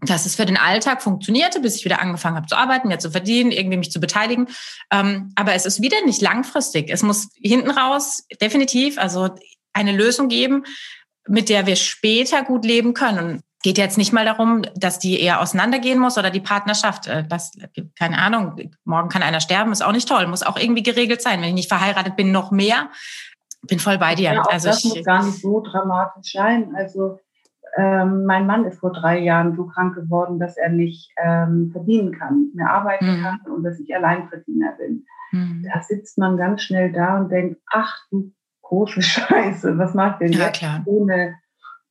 dass 0.01 0.27
es 0.27 0.37
für 0.37 0.47
den 0.47 0.57
Alltag 0.57 1.03
funktionierte, 1.03 1.61
bis 1.61 1.77
ich 1.77 1.85
wieder 1.85 2.01
angefangen 2.01 2.37
habe 2.37 2.47
zu 2.47 2.57
arbeiten, 2.57 2.89
mehr 2.89 2.99
zu 2.99 3.11
verdienen, 3.11 3.51
irgendwie 3.51 3.79
mich 3.79 3.91
zu 3.91 4.01
beteiligen. 4.01 4.49
Ähm, 4.93 5.33
aber 5.35 5.55
es 5.55 5.67
ist 5.67 5.83
wieder 5.83 5.97
nicht 6.05 6.23
langfristig. 6.23 6.91
Es 6.91 7.03
muss 7.03 7.31
hinten 7.35 7.71
raus 7.71 8.25
definitiv 8.41 8.99
also 8.99 9.31
eine 9.73 9.93
Lösung 9.93 10.29
geben, 10.29 10.65
mit 11.27 11.49
der 11.49 11.67
wir 11.67 11.77
später 11.77 12.43
gut 12.43 12.65
leben 12.65 12.95
können. 12.95 13.43
Geht 13.63 13.77
jetzt 13.77 13.99
nicht 13.99 14.13
mal 14.13 14.25
darum, 14.25 14.63
dass 14.77 15.01
die 15.01 15.21
eher 15.21 15.41
auseinandergehen 15.41 15.99
muss 15.99 16.17
oder 16.17 16.31
die 16.31 16.41
Partnerschaft. 16.41 17.09
Äh, 17.09 17.25
das, 17.27 17.53
keine 17.99 18.19
Ahnung, 18.19 18.71
morgen 18.85 19.09
kann 19.09 19.23
einer 19.23 19.41
sterben, 19.41 19.73
ist 19.73 19.83
auch 19.83 19.93
nicht 19.93 20.09
toll, 20.09 20.27
muss 20.29 20.45
auch 20.45 20.57
irgendwie 20.57 20.85
geregelt 20.85 21.23
sein. 21.23 21.41
Wenn 21.41 21.49
ich 21.49 21.55
nicht 21.55 21.69
verheiratet 21.69 22.15
bin, 22.15 22.31
noch 22.31 22.53
mehr. 22.53 22.91
Bin 23.63 23.81
voll 23.81 23.99
bei 23.99 24.15
dir. 24.15 24.33
Ja, 24.33 24.43
also 24.43 24.69
das 24.69 24.85
ich, 24.85 24.95
muss 24.95 25.05
gar 25.05 25.25
nicht 25.25 25.41
so 25.41 25.61
dramatisch 25.61 26.33
sein. 26.33 26.73
Also 26.77 27.19
ähm, 27.79 28.25
mein 28.25 28.47
Mann 28.47 28.65
ist 28.65 28.81
vor 28.81 28.93
drei 28.93 29.21
Jahren 29.21 29.55
so 29.55 29.67
krank 29.67 29.95
geworden, 29.95 30.41
dass 30.41 30.57
er 30.57 30.69
nicht 30.69 31.13
ähm, 31.17 31.71
verdienen 31.71 32.13
kann, 32.13 32.41
nicht 32.43 32.57
mehr 32.57 32.71
arbeiten 32.71 33.19
mhm. 33.19 33.23
kann 33.23 33.41
und 33.55 33.63
dass 33.63 33.79
ich 33.79 33.95
Alleinverdiener 33.95 34.73
bin. 34.77 35.07
Mhm. 35.31 35.65
Da 35.73 35.81
sitzt 35.83 36.19
man 36.19 36.37
ganz 36.37 36.63
schnell 36.63 36.93
da 36.93 37.19
und 37.19 37.31
denkt, 37.31 37.61
ach 37.71 37.97
du 38.11 38.33
große 38.63 39.01
Scheiße, 39.03 39.79
was 39.79 39.95
macht 39.95 40.21
denn 40.21 40.33
ja, 40.33 40.47
jetzt 40.47 40.65
ohne, 40.87 41.37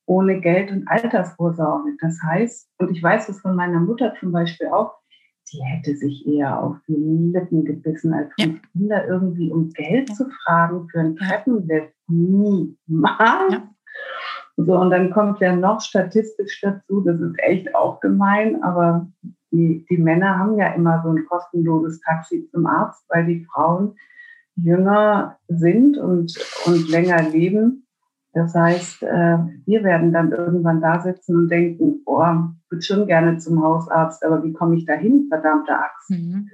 ohne 0.06 0.42
Geld 0.42 0.72
und 0.72 0.88
Altersvorsorge? 0.90 1.92
Das 2.02 2.20
heißt, 2.22 2.70
und 2.80 2.92
ich 2.92 3.02
weiß 3.02 3.28
das 3.28 3.40
von 3.40 3.56
meiner 3.56 3.80
Mutter 3.80 4.14
zum 4.20 4.34
Beispiel 4.34 4.68
auch, 4.68 4.94
die 5.54 5.64
hätte 5.64 5.96
sich 5.96 6.28
eher 6.28 6.62
auf 6.62 6.76
die 6.90 7.32
Lippen 7.34 7.64
gebissen, 7.64 8.14
als 8.14 8.30
ja. 8.38 8.48
Kinder 8.74 9.08
irgendwie 9.08 9.50
um 9.50 9.70
Geld 9.70 10.10
ja. 10.10 10.16
zu 10.16 10.30
fragen 10.44 10.90
für 10.90 11.00
ein 11.00 11.16
Treppenlift. 11.16 11.94
Niemals. 12.10 13.54
Ja. 13.54 13.70
So, 14.58 14.76
und 14.76 14.90
dann 14.90 15.12
kommt 15.12 15.40
ja 15.40 15.56
noch 15.56 15.82
statistisch 15.82 16.62
dazu, 16.62 17.02
das 17.02 17.22
ist 17.22 17.36
echt 17.38 17.76
auch 17.76 18.00
gemein, 18.00 18.64
aber 18.64 19.08
die, 19.52 19.86
die 19.90 19.98
Männer 19.98 20.40
haben 20.40 20.58
ja 20.58 20.74
immer 20.74 21.02
so 21.04 21.12
ein 21.12 21.26
kostenloses 21.26 22.02
Taxi 22.02 22.50
zum 22.52 22.66
Arzt, 22.66 23.06
weil 23.10 23.28
die 23.28 23.46
Frauen 23.46 23.96
jünger 24.56 25.38
sind 25.48 25.98
und, 25.98 26.34
und 26.66 26.90
länger 26.90 27.22
leben. 27.30 27.86
Das 28.34 28.56
heißt, 28.56 29.04
äh, 29.04 29.38
wir 29.66 29.84
werden 29.84 30.12
dann 30.12 30.32
irgendwann 30.32 30.82
da 30.82 31.00
sitzen 31.02 31.36
und 31.36 31.50
denken, 31.50 32.02
oh, 32.06 32.24
ich 32.24 32.72
würde 32.72 32.82
schon 32.82 33.08
gerne 33.08 33.38
zum 33.38 33.64
Hausarzt, 33.64 34.26
aber 34.26 34.44
wie 34.44 34.54
komme 34.54 34.76
ich 34.76 34.86
da 34.86 34.94
hin, 34.94 35.28
verdammte 35.30 35.78
Axt? 35.78 36.10
Mhm. 36.10 36.50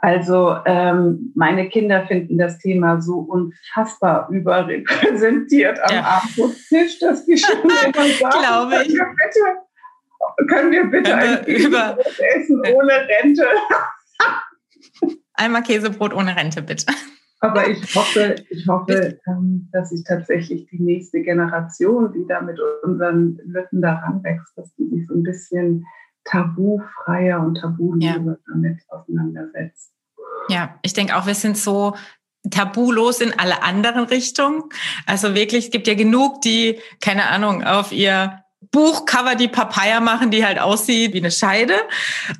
Also 0.00 0.56
ähm, 0.66 1.32
meine 1.34 1.68
Kinder 1.68 2.06
finden 2.06 2.38
das 2.38 2.58
Thema 2.58 3.00
so 3.00 3.18
unfassbar 3.18 4.28
überrepräsentiert 4.30 5.78
am 5.82 5.94
ja. 5.94 6.02
Abendbrottisch, 6.02 6.98
dass 7.00 7.24
die 7.24 7.38
schon 7.38 7.60
immer 7.62 8.06
sagen, 8.08 8.38
Glaube 8.38 8.82
ich. 8.84 8.94
Können 8.94 9.10
wir 9.10 9.24
bitte, 9.24 10.48
können 10.48 10.72
wir 10.72 10.84
bitte 10.84 11.14
ein 11.14 11.44
über 11.46 11.96
essen 12.34 12.60
ohne 12.74 12.92
Rente? 12.92 13.46
Einmal 15.34 15.62
Käsebrot 15.62 16.14
ohne 16.14 16.36
Rente, 16.36 16.62
bitte. 16.62 16.86
Aber 17.40 17.68
ich 17.68 17.94
hoffe, 17.94 18.36
ich 18.48 18.66
hoffe, 18.66 19.18
ähm, 19.26 19.68
dass 19.72 19.90
sich 19.90 20.02
tatsächlich 20.04 20.66
die 20.68 20.82
nächste 20.82 21.20
Generation, 21.20 22.12
die 22.12 22.26
da 22.26 22.40
mit 22.40 22.58
unseren 22.82 23.38
Lütten 23.44 23.82
daran 23.82 24.22
wächst, 24.24 24.56
dass 24.56 24.74
die 24.76 24.88
sich 24.88 25.06
so 25.06 25.14
ein 25.14 25.22
bisschen 25.22 25.84
tabufreier 26.30 27.40
und 27.40 27.56
tabuloser 27.56 28.04
ja. 28.04 28.36
damit 28.48 28.80
auseinandersetzt. 28.88 29.92
Ja, 30.48 30.78
ich 30.82 30.92
denke 30.92 31.16
auch, 31.16 31.26
wir 31.26 31.34
sind 31.34 31.56
so 31.56 31.94
tabulos 32.50 33.20
in 33.20 33.38
alle 33.38 33.62
anderen 33.62 34.04
Richtungen. 34.04 34.64
Also 35.06 35.34
wirklich, 35.34 35.66
es 35.66 35.70
gibt 35.70 35.86
ja 35.86 35.94
genug, 35.94 36.42
die, 36.42 36.78
keine 37.00 37.28
Ahnung, 37.28 37.64
auf 37.64 37.92
ihr 37.92 38.42
Buchcover 38.70 39.34
die 39.34 39.48
Papaya 39.48 40.00
machen, 40.00 40.30
die 40.30 40.44
halt 40.44 40.58
aussieht 40.58 41.12
wie 41.12 41.18
eine 41.18 41.30
Scheide. 41.30 41.74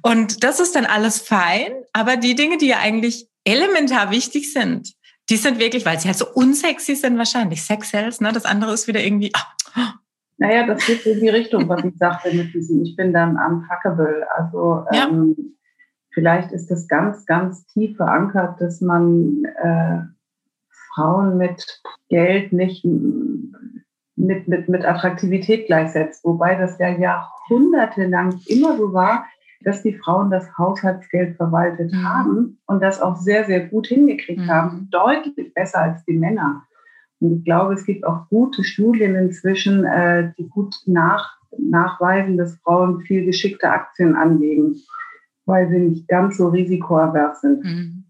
Und 0.02 0.44
das 0.44 0.60
ist 0.60 0.76
dann 0.76 0.86
alles 0.86 1.20
fein. 1.20 1.72
Aber 1.92 2.16
die 2.16 2.34
Dinge, 2.34 2.58
die 2.58 2.68
ja 2.68 2.78
eigentlich 2.78 3.28
elementar 3.44 4.10
wichtig 4.10 4.52
sind, 4.52 4.92
die 5.28 5.36
sind 5.36 5.58
wirklich, 5.58 5.84
weil 5.84 5.98
sie 5.98 6.08
halt 6.08 6.18
so 6.18 6.26
unsexy 6.32 6.94
sind 6.94 7.18
wahrscheinlich. 7.18 7.62
Sex 7.62 7.90
sells, 7.90 8.20
ne? 8.20 8.32
Das 8.32 8.44
andere 8.44 8.72
ist 8.72 8.86
wieder 8.86 9.02
irgendwie. 9.02 9.32
Oh. 9.36 9.82
Naja, 10.38 10.66
das 10.66 10.86
geht 10.86 11.06
in 11.06 11.20
die 11.20 11.28
Richtung, 11.28 11.68
was 11.68 11.82
ich 11.84 11.96
sagte 11.96 12.34
mit 12.34 12.52
diesem, 12.52 12.82
ich 12.82 12.94
bin 12.96 13.12
dann 13.12 13.38
unfuckable. 13.38 14.26
Also 14.36 14.84
ja. 14.92 15.08
ähm, 15.08 15.56
vielleicht 16.12 16.52
ist 16.52 16.70
das 16.70 16.88
ganz, 16.88 17.24
ganz 17.24 17.66
tief 17.68 17.96
verankert, 17.96 18.60
dass 18.60 18.80
man 18.80 19.44
äh, 19.62 20.00
Frauen 20.94 21.38
mit 21.38 21.82
Geld 22.08 22.52
nicht 22.52 22.84
mit, 24.16 24.48
mit, 24.48 24.68
mit 24.68 24.84
Attraktivität 24.84 25.66
gleichsetzt, 25.66 26.24
wobei 26.24 26.54
das 26.54 26.78
ja 26.78 26.88
jahrhundertelang 26.88 28.40
immer 28.46 28.76
so 28.76 28.92
war, 28.92 29.26
dass 29.60 29.82
die 29.82 29.94
Frauen 29.94 30.30
das 30.30 30.46
Haushaltsgeld 30.58 31.36
verwaltet 31.36 31.92
mhm. 31.92 32.08
haben 32.08 32.58
und 32.66 32.82
das 32.82 33.00
auch 33.00 33.16
sehr, 33.16 33.44
sehr 33.44 33.66
gut 33.66 33.86
hingekriegt 33.86 34.42
mhm. 34.42 34.50
haben, 34.50 34.88
deutlich 34.90 35.52
besser 35.54 35.80
als 35.80 36.04
die 36.04 36.16
Männer. 36.16 36.62
Und 37.20 37.38
ich 37.38 37.44
glaube, 37.44 37.74
es 37.74 37.84
gibt 37.84 38.06
auch 38.06 38.28
gute 38.28 38.64
Studien 38.64 39.14
inzwischen, 39.14 39.84
äh, 39.84 40.32
die 40.38 40.48
gut 40.48 40.74
nach, 40.86 41.36
nachweisen, 41.58 42.36
dass 42.36 42.56
Frauen 42.56 43.00
viel 43.00 43.24
geschickte 43.24 43.70
Aktien 43.70 44.14
anlegen, 44.14 44.76
weil 45.46 45.68
sie 45.70 45.78
nicht 45.78 46.08
ganz 46.08 46.36
so 46.36 46.48
risikoavers 46.48 47.40
sind. 47.40 47.64
Mhm. 47.64 48.02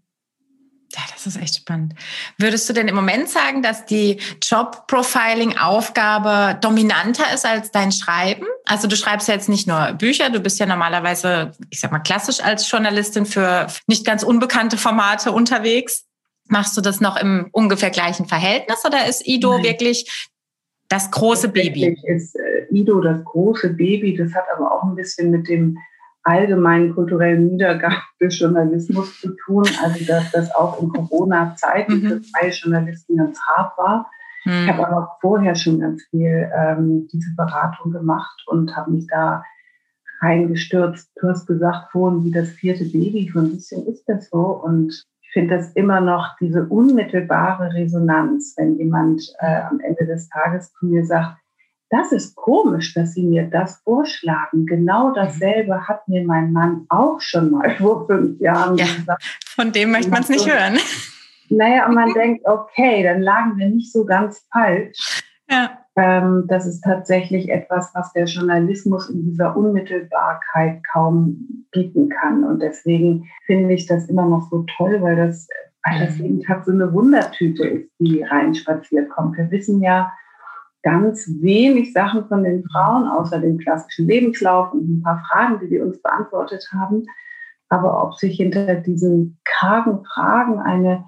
Ja, 0.93 1.01
das 1.13 1.27
ist 1.27 1.39
echt 1.39 1.57
spannend. 1.57 1.93
Würdest 2.37 2.67
du 2.69 2.73
denn 2.73 2.87
im 2.87 2.95
Moment 2.95 3.29
sagen, 3.29 3.61
dass 3.61 3.85
die 3.85 4.19
Job-Profiling-Aufgabe 4.41 6.57
dominanter 6.61 7.25
ist 7.33 7.45
als 7.45 7.71
dein 7.71 7.91
Schreiben? 7.91 8.45
Also 8.65 8.87
du 8.87 8.95
schreibst 8.95 9.27
ja 9.27 9.33
jetzt 9.33 9.49
nicht 9.49 9.67
nur 9.67 9.91
Bücher, 9.93 10.29
du 10.29 10.39
bist 10.39 10.59
ja 10.59 10.65
normalerweise, 10.65 11.51
ich 11.69 11.81
sag 11.81 11.91
mal, 11.91 11.99
klassisch 11.99 12.39
als 12.39 12.71
Journalistin 12.71 13.27
für 13.27 13.67
nicht 13.85 14.05
ganz 14.05 14.23
unbekannte 14.23 14.77
Formate 14.77 15.33
unterwegs. 15.33 16.06
Machst 16.49 16.77
du 16.77 16.81
das 16.81 17.01
noch 17.01 17.17
im 17.17 17.47
ungefähr 17.51 17.89
gleichen 17.89 18.25
Verhältnis 18.25 18.83
oder 18.85 19.07
ist 19.07 19.27
Ido 19.27 19.53
Nein. 19.55 19.63
wirklich 19.63 20.29
das 20.89 21.11
große 21.11 21.49
Baby? 21.49 21.97
ist 22.03 22.35
äh, 22.35 22.67
Ido 22.71 23.01
das 23.01 23.23
große 23.23 23.73
Baby. 23.73 24.15
Das 24.15 24.33
hat 24.33 24.45
aber 24.55 24.71
auch 24.71 24.83
ein 24.83 24.95
bisschen 24.95 25.31
mit 25.31 25.47
dem 25.47 25.77
allgemeinen 26.23 26.93
kulturellen 26.93 27.47
Niedergang 27.47 27.95
des 28.21 28.37
Journalismus 28.37 29.19
zu 29.19 29.35
tun. 29.45 29.65
Also 29.83 30.05
dass 30.05 30.31
das 30.31 30.53
auch 30.55 30.81
in 30.81 30.89
Corona-Zeiten 30.89 32.01
mhm. 32.01 32.07
für 32.07 32.21
freie 32.21 32.51
Journalisten 32.51 33.17
ganz 33.17 33.39
hart 33.41 33.77
war. 33.77 34.09
Mhm. 34.45 34.51
Ich 34.63 34.69
habe 34.69 34.87
aber 34.87 35.17
vorher 35.21 35.55
schon 35.55 35.79
ganz 35.79 36.03
viel 36.09 36.49
ähm, 36.55 37.07
diese 37.11 37.33
Beratung 37.35 37.91
gemacht 37.91 38.43
und 38.47 38.75
habe 38.75 38.91
mich 38.91 39.07
da 39.07 39.43
reingestürzt. 40.21 41.11
Du 41.21 41.27
hast 41.27 41.45
gesagt 41.45 41.91
vorhin, 41.91 42.23
wie 42.23 42.31
das 42.31 42.49
vierte 42.49 42.85
Baby, 42.85 43.29
so 43.31 43.39
ein 43.39 43.51
bisschen 43.51 43.85
ist 43.87 44.03
das 44.07 44.29
so. 44.29 44.39
Und 44.39 45.03
ich 45.27 45.33
finde 45.33 45.57
das 45.57 45.73
immer 45.73 45.99
noch 45.99 46.35
diese 46.39 46.65
unmittelbare 46.65 47.73
Resonanz, 47.73 48.53
wenn 48.57 48.77
jemand 48.77 49.21
äh, 49.39 49.61
am 49.69 49.79
Ende 49.81 50.05
des 50.05 50.29
Tages 50.29 50.71
zu 50.73 50.85
mir 50.85 51.05
sagt, 51.05 51.37
das 51.89 52.11
ist 52.11 52.35
komisch, 52.35 52.93
dass 52.93 53.13
Sie 53.13 53.25
mir 53.25 53.43
das 53.49 53.81
vorschlagen. 53.83 54.65
Genau 54.65 55.13
dasselbe 55.13 55.87
hat 55.87 56.07
mir 56.07 56.25
mein 56.25 56.51
Mann 56.51 56.85
auch 56.89 57.19
schon 57.21 57.51
mal 57.51 57.69
vor 57.77 58.07
fünf 58.07 58.39
Jahren 58.39 58.77
ja, 58.77 58.85
gesagt. 58.85 59.23
Von 59.45 59.71
dem 59.71 59.91
möchte 59.91 60.11
man 60.11 60.21
es 60.21 60.29
nicht 60.29 60.49
hören. 60.49 60.77
Naja, 61.49 61.87
und 61.87 61.95
man 61.95 62.13
denkt, 62.13 62.45
okay, 62.45 63.03
dann 63.03 63.21
lagen 63.21 63.57
wir 63.57 63.69
nicht 63.69 63.91
so 63.91 64.05
ganz 64.05 64.45
falsch. 64.51 65.23
Ja. 65.49 65.77
Ähm, 65.97 66.45
das 66.47 66.67
ist 66.67 66.81
tatsächlich 66.81 67.49
etwas, 67.49 67.91
was 67.95 68.13
der 68.13 68.25
Journalismus 68.25 69.09
in 69.09 69.23
dieser 69.23 69.57
Unmittelbarkeit 69.57 70.79
kaum 70.91 71.65
bieten 71.71 72.09
kann. 72.09 72.43
Und 72.43 72.61
deswegen 72.61 73.27
finde 73.47 73.73
ich 73.73 73.87
das 73.87 74.07
immer 74.07 74.27
noch 74.27 74.47
so 74.51 74.63
toll, 74.77 75.01
weil 75.01 75.15
das, 75.15 75.47
weil 75.83 76.05
das 76.05 76.17
mhm. 76.17 76.23
jeden 76.23 76.41
Tag 76.41 76.65
so 76.65 76.71
eine 76.71 76.93
Wundertüte 76.93 77.67
ist, 77.67 77.89
die 77.99 78.21
reinspaziert 78.21 79.09
kommt. 79.09 79.37
Wir 79.37 79.49
wissen 79.49 79.81
ja, 79.81 80.11
ganz 80.83 81.27
wenig 81.41 81.91
Sachen 81.91 82.27
von 82.27 82.43
den 82.43 82.63
Frauen, 82.63 83.07
außer 83.07 83.39
dem 83.39 83.57
klassischen 83.57 84.07
Lebenslauf 84.07 84.71
und 84.71 84.99
ein 84.99 85.01
paar 85.01 85.21
Fragen, 85.27 85.59
die 85.59 85.67
die 85.67 85.79
uns 85.79 86.01
beantwortet 86.01 86.69
haben. 86.71 87.03
Aber 87.69 88.03
ob 88.03 88.15
sich 88.15 88.37
hinter 88.37 88.75
diesen 88.75 89.39
kargen 89.43 90.05
Fragen 90.05 90.59
eine 90.59 91.05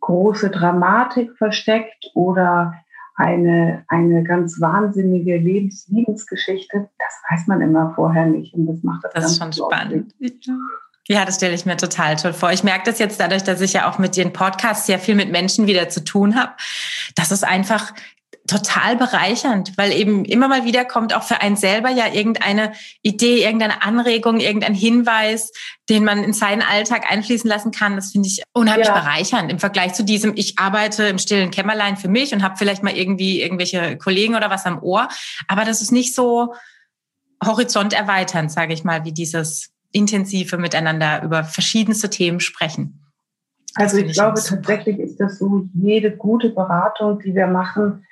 große 0.00 0.50
Dramatik 0.50 1.36
versteckt 1.36 2.10
oder 2.14 2.74
eine, 3.18 3.84
eine 3.88 4.22
ganz 4.22 4.60
wahnsinnige 4.60 5.36
Lebens 5.36 5.86
Lebensgeschichte, 5.88 6.88
das 6.98 7.14
weiß 7.30 7.46
man 7.48 7.60
immer 7.60 7.92
vorher 7.94 8.26
nicht. 8.26 8.54
Und 8.54 8.66
das 8.66 8.82
macht 8.82 9.04
das, 9.04 9.12
das 9.12 9.32
ist 9.32 9.38
schon 9.38 9.52
spannend. 9.52 10.14
Ja, 11.08 11.24
das 11.24 11.36
stelle 11.36 11.54
ich 11.54 11.66
mir 11.66 11.76
total 11.76 12.16
toll 12.16 12.32
vor. 12.32 12.52
Ich 12.52 12.62
merke 12.62 12.84
das 12.84 12.98
jetzt 12.98 13.18
dadurch, 13.18 13.42
dass 13.42 13.60
ich 13.60 13.72
ja 13.72 13.90
auch 13.90 13.98
mit 13.98 14.16
den 14.16 14.32
Podcasts 14.32 14.86
sehr 14.86 14.98
viel 14.98 15.14
mit 15.14 15.32
Menschen 15.32 15.66
wieder 15.66 15.88
zu 15.88 16.04
tun 16.04 16.36
habe, 16.36 16.52
dass 17.16 17.30
es 17.30 17.42
einfach 17.42 17.92
total 18.48 18.96
bereichernd, 18.96 19.76
weil 19.76 19.92
eben 19.92 20.24
immer 20.24 20.48
mal 20.48 20.64
wieder 20.64 20.84
kommt 20.84 21.14
auch 21.14 21.22
für 21.22 21.40
einen 21.40 21.56
selber 21.56 21.90
ja 21.90 22.12
irgendeine 22.12 22.72
Idee, 23.02 23.44
irgendeine 23.44 23.82
Anregung, 23.82 24.40
irgendein 24.40 24.74
Hinweis, 24.74 25.52
den 25.88 26.02
man 26.02 26.24
in 26.24 26.32
seinen 26.32 26.62
Alltag 26.62 27.10
einfließen 27.10 27.48
lassen 27.48 27.70
kann. 27.70 27.94
Das 27.94 28.10
finde 28.12 28.28
ich 28.28 28.42
unheimlich 28.52 28.88
ja. 28.88 28.98
bereichernd 28.98 29.52
im 29.52 29.58
Vergleich 29.58 29.92
zu 29.94 30.02
diesem, 30.02 30.32
ich 30.34 30.58
arbeite 30.58 31.04
im 31.04 31.18
stillen 31.18 31.50
Kämmerlein 31.50 31.96
für 31.96 32.08
mich 32.08 32.32
und 32.32 32.42
habe 32.42 32.56
vielleicht 32.56 32.82
mal 32.82 32.96
irgendwie 32.96 33.40
irgendwelche 33.40 33.96
Kollegen 33.98 34.34
oder 34.34 34.50
was 34.50 34.66
am 34.66 34.82
Ohr. 34.82 35.08
Aber 35.46 35.64
das 35.64 35.82
ist 35.82 35.92
nicht 35.92 36.14
so 36.14 36.54
horizont 37.44 37.92
erweiternd, 37.92 38.50
sage 38.50 38.72
ich 38.72 38.82
mal, 38.82 39.04
wie 39.04 39.12
dieses 39.12 39.70
intensive 39.92 40.56
Miteinander 40.56 41.22
über 41.22 41.44
verschiedenste 41.44 42.10
Themen 42.10 42.40
sprechen. 42.40 43.04
Also 43.74 43.98
ich, 43.98 44.06
ich 44.06 44.12
glaube 44.14 44.40
tatsächlich 44.42 44.98
ist 44.98 45.20
das 45.20 45.38
so, 45.38 45.68
jede 45.74 46.16
gute 46.16 46.50
Beratung, 46.50 47.20
die 47.20 47.34
wir 47.34 47.46
machen, 47.46 48.04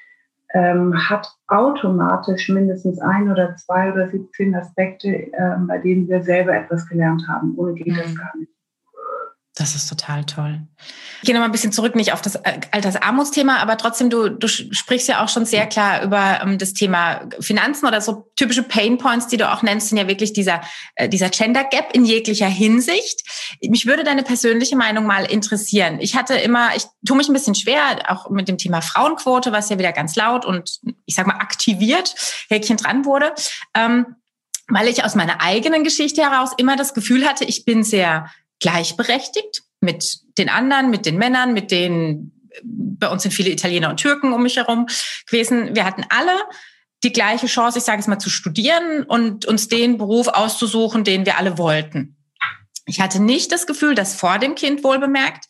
ähm, 0.55 0.95
hat 1.09 1.29
automatisch 1.49 2.49
mindestens 2.49 2.99
ein 3.01 3.31
oder 3.31 3.57
zwei 3.57 3.93
oder 3.93 4.09
17 4.09 4.55
Aspekte, 4.55 5.09
äh, 5.09 5.57
bei 5.67 5.79
denen 5.79 6.09
wir 6.09 6.23
selber 6.23 6.55
etwas 6.55 6.89
gelernt 6.89 7.27
haben. 7.29 7.55
Ohne 7.57 7.75
geht 7.75 7.89
mhm. 7.89 7.97
das 7.97 8.17
gar 8.17 8.37
nicht. 8.37 8.56
Das 9.59 9.75
ist 9.75 9.89
total 9.89 10.27
toll. 10.27 10.61
Ich 11.23 11.27
gehe 11.27 11.35
nochmal 11.35 11.49
ein 11.49 11.53
bisschen 11.53 11.73
zurück, 11.73 11.97
nicht 11.97 12.13
auf 12.13 12.21
das 12.21 12.35
äh, 12.35 12.61
Altersarmutsthema, 12.73 13.57
aber 13.57 13.79
trotzdem, 13.79 14.11
du, 14.11 14.29
du 14.29 14.49
sprichst 14.49 15.09
ja 15.09 15.25
auch 15.25 15.31
schon 15.31 15.47
sehr 15.47 15.67
klar 15.67 16.03
über 16.03 16.41
ähm, 16.43 16.59
das 16.59 16.75
Thema 16.75 17.23
Finanzen 17.41 17.87
oder 17.87 18.03
so 18.03 18.31
typische 18.37 18.63
Pain 18.63 18.99
Points, 18.99 19.29
die 19.29 19.39
du 19.39 19.51
auch 19.51 19.63
nennst, 19.63 19.89
sind 19.89 19.97
ja 19.97 20.09
wirklich 20.09 20.35
dieser, 20.35 20.61
äh, 20.95 21.09
dieser 21.09 21.31
Gender 21.31 21.65
Gap 21.65 21.95
in 21.95 22.05
jeglicher 22.05 22.49
Hinsicht. 22.49 23.23
Mich 23.67 23.87
würde 23.87 24.05
deine 24.05 24.25
persönliche 24.25 24.77
Meinung 24.77 25.07
mal 25.07 25.25
interessieren. 25.25 26.01
Ich 26.01 26.17
hatte 26.17 26.35
immer, 26.35 26.77
ich 26.77 26.85
tue 27.07 27.17
mich 27.17 27.31
ein 27.31 27.33
bisschen 27.33 27.55
schwer, 27.55 27.81
auch 28.09 28.29
mit 28.29 28.49
dem 28.49 28.59
Thema 28.59 28.83
Frauenquote, 28.83 29.53
was 29.53 29.71
ja 29.71 29.79
wieder 29.79 29.93
ganz 29.93 30.17
laut 30.17 30.45
und 30.45 30.81
ich 31.07 31.15
sag 31.15 31.27
mal 31.27 31.39
aktiviert, 31.39 32.15
Häkchen 32.51 32.77
dran 32.77 33.07
wurde. 33.07 33.33
Ähm, 33.75 34.17
weil 34.69 34.89
ich 34.89 35.05
aus 35.05 35.15
meiner 35.15 35.41
eigenen 35.41 35.83
Geschichte 35.85 36.23
heraus 36.23 36.51
immer 36.57 36.77
das 36.77 36.93
Gefühl 36.93 37.27
hatte, 37.27 37.45
ich 37.45 37.65
bin 37.65 37.85
sehr 37.85 38.29
gleichberechtigt 38.61 39.63
mit 39.81 40.19
den 40.39 40.49
anderen, 40.49 40.91
mit 40.91 41.07
den 41.07 41.19
Männern, 41.19 41.53
mit 41.53 41.71
den, 41.71 42.33
bei 42.63 43.09
uns 43.09 43.23
sind 43.23 43.33
viele 43.33 43.51
Italiener 43.51 43.91
und 43.91 43.99
Türken 43.99 44.33
um 44.33 44.43
mich 44.43 44.57
herum 44.57 44.87
gewesen. 45.27 45.75
Wir 45.75 45.85
hatten 45.85 46.05
alle 46.09 46.33
die 47.05 47.13
gleiche 47.13 47.47
Chance, 47.47 47.79
ich 47.79 47.85
sage 47.85 48.01
es 48.01 48.07
mal, 48.07 48.19
zu 48.19 48.31
studieren 48.31 49.03
und 49.05 49.45
uns 49.45 49.69
den 49.69 49.99
Beruf 49.99 50.29
auszusuchen, 50.29 51.05
den 51.05 51.27
wir 51.27 51.39
alle 51.39 51.59
wollten. 51.59 52.17
Ich 52.87 53.01
hatte 53.01 53.21
nicht 53.21 53.53
das 53.53 53.67
Gefühl, 53.67 53.95
dass 53.95 54.15
vor 54.15 54.39
dem 54.39 54.55
Kind 54.55 54.83
wohl 54.85 54.99
bemerkt, 54.99 55.47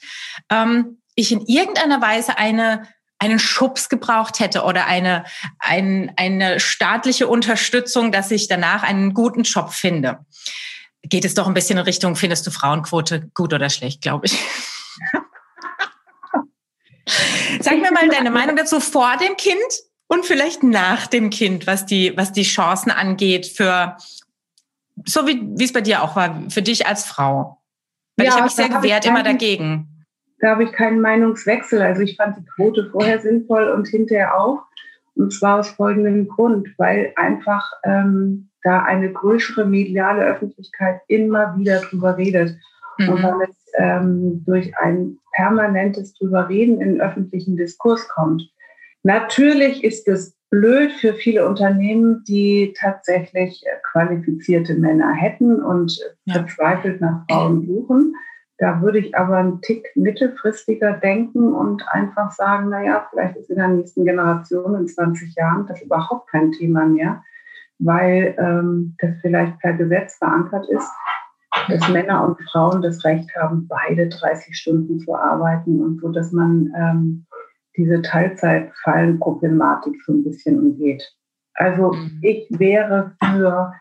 ähm, 0.51 1.01
ich 1.15 1.33
in 1.33 1.47
irgendeiner 1.47 2.01
Weise 2.01 2.39
eine 2.39 2.89
einen 3.19 3.39
Schubs 3.39 3.89
gebraucht 3.89 4.41
hätte 4.41 4.65
oder 4.65 4.87
eine, 4.87 5.25
ein, 5.59 6.13
eine 6.17 6.61
staatliche 6.61 7.29
Unterstützung, 7.29 8.13
dass 8.13 8.31
ich 8.31 8.47
danach 8.47 8.83
einen 8.83 9.15
guten 9.15 9.45
Job 9.45 9.73
finde 9.73 10.19
geht 11.09 11.25
es 11.25 11.35
doch 11.35 11.47
ein 11.47 11.55
bisschen 11.55 11.79
in 11.79 11.85
Richtung, 11.85 12.17
findest 12.17 12.47
du 12.47 12.51
Frauenquote 12.51 13.31
gut 13.35 13.53
oder 13.53 13.71
schlecht, 13.71 14.03
glaube 14.03 14.27
ich. 14.27 14.39
Sag 17.61 17.81
mir 17.81 17.93
mal 17.93 18.09
deine 18.09 18.31
Meinung 18.31 18.57
dazu 18.57 18.81
vor 18.81 19.17
dem 19.17 19.37
Kind 19.37 19.57
und 20.09 20.27
vielleicht 20.27 20.63
nach 20.63 21.07
dem 21.07 21.31
Kind, 21.31 21.67
was 21.67 21.87
die, 21.87 22.17
was 22.17 22.33
die 22.33 22.43
Chancen 22.43 22.91
angeht 22.91 23.47
für, 23.47 23.97
so 25.05 25.27
wie, 25.27 25.43
wie 25.57 25.65
es 25.65 25.73
bei 25.73 25.81
dir 25.81 26.03
auch 26.03 26.17
war, 26.17 26.43
für 26.49 26.63
dich 26.63 26.87
als 26.87 27.05
Frau. 27.05 27.63
Weil 28.17 28.27
ja, 28.27 28.31
ich 28.31 28.37
habe 28.37 28.45
mich 28.45 28.55
sehr 28.55 28.69
gewehrt 28.69 29.07
immer 29.07 29.23
dagegen. 29.23 30.05
Da 30.41 30.51
habe 30.51 30.65
ich 30.65 30.73
keinen 30.73 31.01
Meinungswechsel. 31.01 31.81
Also 31.81 32.03
ich 32.03 32.17
fand 32.17 32.39
die 32.39 32.45
Quote 32.45 32.91
vorher 32.91 33.21
sinnvoll 33.21 33.69
und 33.69 33.89
hinterher 33.89 34.39
auch. 34.39 34.63
Und 35.15 35.33
zwar 35.33 35.61
aus 35.61 35.71
folgendem 35.71 36.29
Grund, 36.29 36.69
weil 36.77 37.13
einfach 37.17 37.71
ähm, 37.85 38.51
da 38.67 38.83
eine 38.83 39.13
größere 39.13 39.65
mediale 39.65 40.25
Öffentlichkeit 40.25 41.01
immer 41.07 41.57
wieder 41.57 41.81
drüber 41.81 42.19
redet. 42.19 42.57
Mhm. 42.99 43.09
Und 43.09 43.23
weil 43.23 43.49
es 43.49 43.73
ähm, 43.79 44.43
durch 44.45 44.77
ein 44.79 45.19
permanentes 45.35 46.15
Drüberreden 46.15 46.81
in 46.81 47.01
öffentlichen 47.01 47.57
Diskurs 47.57 48.09
kommt. 48.09 48.43
Natürlich 49.05 49.85
ist 49.85 50.09
es 50.09 50.37
blöd 50.51 50.91
für 50.93 51.15
viele 51.15 51.47
Unternehmen, 51.47 52.25
die 52.27 52.75
tatsächlich 52.77 53.63
qualifizierte 53.93 54.75
Männer 54.75 55.13
hätten 55.13 55.63
und 55.63 55.97
ja. 56.25 56.35
verzweifelt 56.35 57.01
nach 57.01 57.25
Frauen 57.31 57.67
suchen. 57.67 58.15
Da 58.59 58.81
würde 58.81 58.99
ich 58.99 59.17
aber 59.17 59.37
einen 59.37 59.61
Tick 59.61 59.93
mittelfristiger 59.95 60.95
denken 60.95 61.53
und 61.53 61.85
einfach 61.91 62.33
sagen, 62.33 62.71
naja, 62.71 63.07
vielleicht 63.11 63.37
ist 63.37 63.51
in 63.51 63.57
der 63.57 63.69
nächsten 63.69 64.05
Generation 64.07 64.75
in 64.75 64.89
20 64.89 65.37
Jahren 65.37 65.67
das 65.67 65.83
überhaupt 65.83 66.31
kein 66.31 66.51
Thema 66.53 66.87
mehr 66.87 67.23
weil 67.79 68.35
ähm, 68.39 68.97
das 68.99 69.11
vielleicht 69.21 69.59
per 69.61 69.75
Gesetz 69.75 70.17
verankert 70.17 70.69
ist, 70.69 70.91
dass 71.69 71.89
Männer 71.89 72.27
und 72.27 72.41
Frauen 72.51 72.83
das 72.83 73.05
Recht 73.05 73.31
haben, 73.37 73.69
beide 73.69 74.09
30 74.09 74.57
Stunden 74.57 74.99
zu 75.01 75.15
arbeiten 75.15 75.83
und 75.83 76.01
so, 76.01 76.11
dass 76.11 76.33
man 76.33 76.73
ähm, 76.77 77.27
diese 77.77 78.03
Teilzeitfallenproblematik 78.03 80.03
so 80.05 80.13
ein 80.13 80.25
bisschen 80.25 80.59
umgeht. 80.59 81.03
Also 81.55 81.93
mhm. 81.93 82.19
ich 82.23 82.47
wäre 82.51 83.13
für 83.23 83.73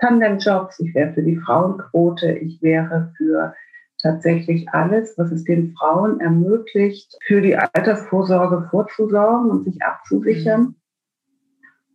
Tandemjobs, 0.00 0.78
ich 0.80 0.94
wäre 0.94 1.12
für 1.12 1.22
die 1.22 1.36
Frauenquote, 1.36 2.32
ich 2.32 2.62
wäre 2.62 3.12
für 3.16 3.54
tatsächlich 4.00 4.68
alles, 4.70 5.16
was 5.18 5.32
es 5.32 5.44
den 5.44 5.74
Frauen 5.76 6.20
ermöglicht, 6.20 7.16
für 7.26 7.40
die 7.40 7.56
Altersvorsorge 7.56 8.68
vorzusorgen 8.70 9.50
und 9.50 9.64
sich 9.64 9.82
abzusichern. 9.82 10.76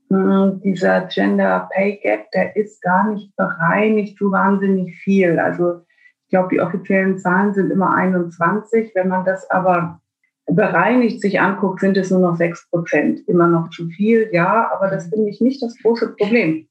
Hm, 0.09 0.61
dieser 0.63 1.01
Gender 1.07 1.69
Pay 1.71 1.99
Gap, 2.01 2.31
der 2.31 2.55
ist 2.55 2.81
gar 2.81 3.11
nicht 3.11 3.35
bereinigt 3.35 4.17
so 4.17 4.31
wahnsinnig 4.31 4.95
viel. 4.97 5.39
Also 5.39 5.81
ich 6.23 6.29
glaube, 6.29 6.49
die 6.51 6.61
offiziellen 6.61 7.17
Zahlen 7.17 7.53
sind 7.53 7.71
immer 7.71 7.95
21. 7.95 8.91
Wenn 8.95 9.07
man 9.07 9.25
das 9.25 9.49
aber 9.49 10.01
bereinigt 10.45 11.21
sich 11.21 11.39
anguckt, 11.39 11.79
sind 11.79 11.97
es 11.97 12.11
nur 12.11 12.19
noch 12.19 12.35
6 12.35 12.69
Prozent. 12.69 13.27
Immer 13.27 13.47
noch 13.47 13.69
zu 13.69 13.87
viel, 13.87 14.29
ja, 14.31 14.69
aber 14.73 14.89
das 14.89 15.07
finde 15.07 15.29
ich 15.29 15.41
nicht 15.41 15.61
das 15.61 15.77
große 15.81 16.15
Problem. 16.15 16.67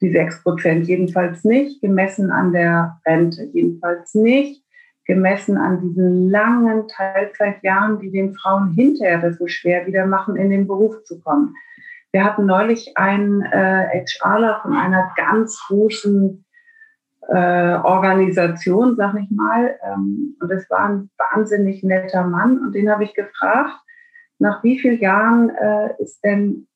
Die 0.00 0.12
6 0.12 0.42
Prozent 0.42 0.86
jedenfalls 0.86 1.44
nicht, 1.44 1.80
gemessen 1.80 2.30
an 2.30 2.52
der 2.52 3.00
Rente, 3.04 3.50
jedenfalls 3.52 4.14
nicht 4.14 4.62
gemessen 5.08 5.56
an 5.56 5.80
diesen 5.80 6.30
langen 6.30 6.86
Teilzeitjahren, 6.86 7.98
die 7.98 8.10
den 8.10 8.34
Frauen 8.34 8.72
hinterher 8.72 9.18
das 9.18 9.38
so 9.38 9.48
schwer 9.48 9.86
wieder 9.86 10.06
machen, 10.06 10.36
in 10.36 10.50
den 10.50 10.68
Beruf 10.68 11.02
zu 11.04 11.18
kommen. 11.20 11.54
Wir 12.12 12.24
hatten 12.24 12.46
neulich 12.46 12.96
einen 12.96 13.42
äh, 13.42 14.04
HRler 14.04 14.60
von 14.62 14.74
einer 14.74 15.12
ganz 15.16 15.60
großen 15.66 16.44
äh, 17.28 17.74
Organisation, 17.74 18.96
sag 18.96 19.14
ich 19.16 19.30
mal. 19.30 19.78
Ähm, 19.84 20.36
und 20.40 20.50
es 20.50 20.68
war 20.70 20.88
ein 20.88 21.10
wahnsinnig 21.18 21.82
netter 21.82 22.26
Mann. 22.26 22.58
Und 22.58 22.72
den 22.74 22.90
habe 22.90 23.04
ich 23.04 23.14
gefragt, 23.14 23.76
nach 24.38 24.62
wie 24.62 24.78
vielen 24.78 25.00
Jahren 25.00 25.50
äh, 25.50 25.94
ist 25.98 26.24
denn 26.24 26.66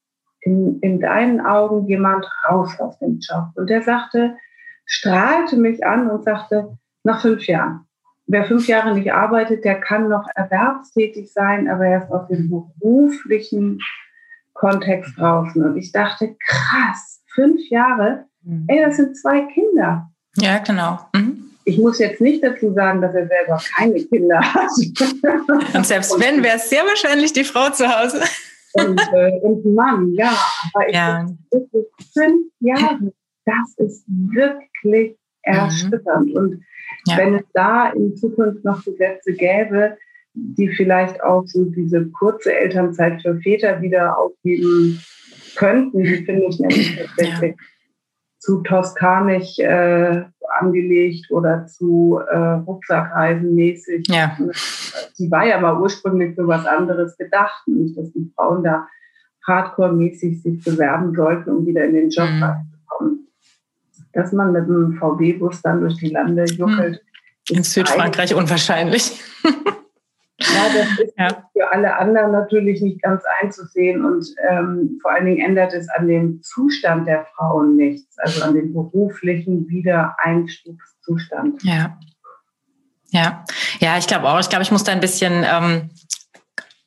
in, 0.40 0.80
in 0.80 1.00
deinen 1.00 1.40
Augen 1.40 1.86
jemand 1.86 2.26
raus 2.48 2.78
aus 2.78 2.98
dem 2.98 3.18
Job? 3.20 3.46
Und 3.54 3.70
der 3.70 3.82
sagte, 3.82 4.36
strahlte 4.84 5.56
mich 5.56 5.86
an 5.86 6.10
und 6.10 6.24
sagte, 6.24 6.76
nach 7.04 7.22
fünf 7.22 7.46
Jahren. 7.46 7.86
Wer 8.26 8.44
fünf 8.44 8.68
Jahre 8.68 8.94
nicht 8.94 9.12
arbeitet, 9.12 9.64
der 9.64 9.80
kann 9.80 10.08
noch 10.08 10.26
erwerbstätig 10.34 11.32
sein, 11.32 11.68
aber 11.68 11.86
erst 11.86 12.10
aus 12.12 12.28
dem 12.28 12.50
beruflichen 12.50 13.80
Kontext 14.54 15.18
draußen. 15.18 15.64
Und 15.64 15.76
ich 15.76 15.92
dachte, 15.92 16.36
krass, 16.46 17.22
fünf 17.34 17.60
Jahre, 17.70 18.26
mhm. 18.42 18.64
ey, 18.68 18.82
das 18.84 18.96
sind 18.96 19.16
zwei 19.16 19.42
Kinder. 19.52 20.10
Ja, 20.36 20.58
genau. 20.58 20.98
Mhm. 21.14 21.50
Ich 21.64 21.78
muss 21.78 21.98
jetzt 22.00 22.20
nicht 22.20 22.42
dazu 22.42 22.72
sagen, 22.72 23.00
dass 23.00 23.14
er 23.14 23.28
selber 23.28 23.62
keine 23.76 23.94
Kinder 24.04 24.40
hat. 24.40 24.70
Und 25.74 25.86
selbst 25.86 26.18
wenn, 26.18 26.42
wäre 26.42 26.56
es 26.56 26.68
sehr 26.68 26.82
wahrscheinlich 26.84 27.32
die 27.32 27.44
Frau 27.44 27.70
zu 27.70 27.86
Hause. 27.88 28.20
Und, 28.74 29.00
äh, 29.12 29.38
und 29.42 29.64
Mann, 29.74 30.14
ja. 30.14 30.34
Aber 30.74 30.88
ich 30.88 30.94
ja. 30.94 31.26
wirklich 31.50 31.86
fünf 32.12 32.46
Jahre, 32.60 33.12
das 33.44 33.74
ist 33.76 34.04
wirklich 34.08 35.16
erschütternd. 35.42 36.30
Mhm. 36.30 36.36
Und 36.36 36.64
ja. 37.06 37.16
wenn 37.18 37.34
es 37.34 37.44
da 37.52 37.90
in 37.90 38.16
Zukunft 38.16 38.64
noch 38.64 38.84
Gesetze 38.84 39.32
gäbe, 39.32 39.96
die 40.34 40.68
vielleicht 40.68 41.22
auch 41.22 41.44
so 41.46 41.64
diese 41.64 42.06
kurze 42.10 42.54
Elternzeit 42.54 43.20
für 43.22 43.38
Väter 43.40 43.80
wieder 43.82 44.18
aufgeben 44.18 45.00
könnten. 45.56 46.02
Die 46.02 46.24
finde 46.24 46.46
ich 46.48 46.58
nämlich 46.58 46.96
tatsächlich 47.16 47.54
ja. 47.56 47.66
zu 48.38 48.62
toskanisch 48.62 49.58
äh, 49.58 50.24
angelegt 50.60 51.30
oder 51.30 51.66
zu 51.66 52.20
äh, 52.30 52.36
Rucksackreisenmäßig. 52.36 54.06
Ja. 54.08 54.36
Die 55.18 55.30
war 55.30 55.46
ja 55.46 55.60
mal 55.60 55.80
ursprünglich 55.80 56.34
für 56.34 56.46
was 56.46 56.66
anderes 56.66 57.16
gedacht, 57.16 57.66
nicht, 57.66 57.96
dass 57.96 58.12
die 58.12 58.30
Frauen 58.34 58.64
da 58.64 58.86
hardcore-mäßig 59.46 60.42
sich 60.42 60.64
bewerben 60.64 61.14
sollten, 61.14 61.50
um 61.50 61.66
wieder 61.66 61.84
in 61.84 61.94
den 61.94 62.10
Job 62.10 62.28
mhm. 62.30 62.42
reinzukommen. 62.42 63.28
Dass 64.12 64.32
man 64.32 64.52
mit 64.52 64.64
einem 64.64 64.94
VW-Bus 64.94 65.62
dann 65.62 65.80
durch 65.80 65.96
die 65.96 66.10
Lande 66.10 66.44
juckelt. 66.44 67.02
Mhm. 67.50 67.56
In 67.56 67.62
Südfrankreich 67.64 68.34
unwahrscheinlich. 68.34 69.20
Ja, 70.54 70.64
das 70.74 70.98
ist 70.98 71.14
ja. 71.18 71.28
für 71.52 71.72
alle 71.72 71.96
anderen 71.96 72.32
natürlich 72.32 72.80
nicht 72.82 73.02
ganz 73.02 73.22
einzusehen 73.40 74.04
und 74.04 74.26
ähm, 74.48 74.98
vor 75.00 75.12
allen 75.12 75.26
Dingen 75.26 75.44
ändert 75.44 75.72
es 75.72 75.88
an 75.88 76.08
dem 76.08 76.42
Zustand 76.42 77.06
der 77.06 77.26
Frauen 77.36 77.76
nichts, 77.76 78.18
also 78.18 78.42
an 78.44 78.54
dem 78.54 78.72
beruflichen 78.72 79.68
Wiedereinstiegszustand. 79.68 81.62
Ja. 81.62 81.98
Ja, 83.10 83.44
ja, 83.80 83.98
ich 83.98 84.06
glaube 84.06 84.26
auch. 84.26 84.40
Ich 84.40 84.48
glaube, 84.48 84.62
ich 84.62 84.70
muss 84.70 84.84
da 84.84 84.92
ein 84.92 85.00
bisschen 85.00 85.44
ähm, 85.46 85.90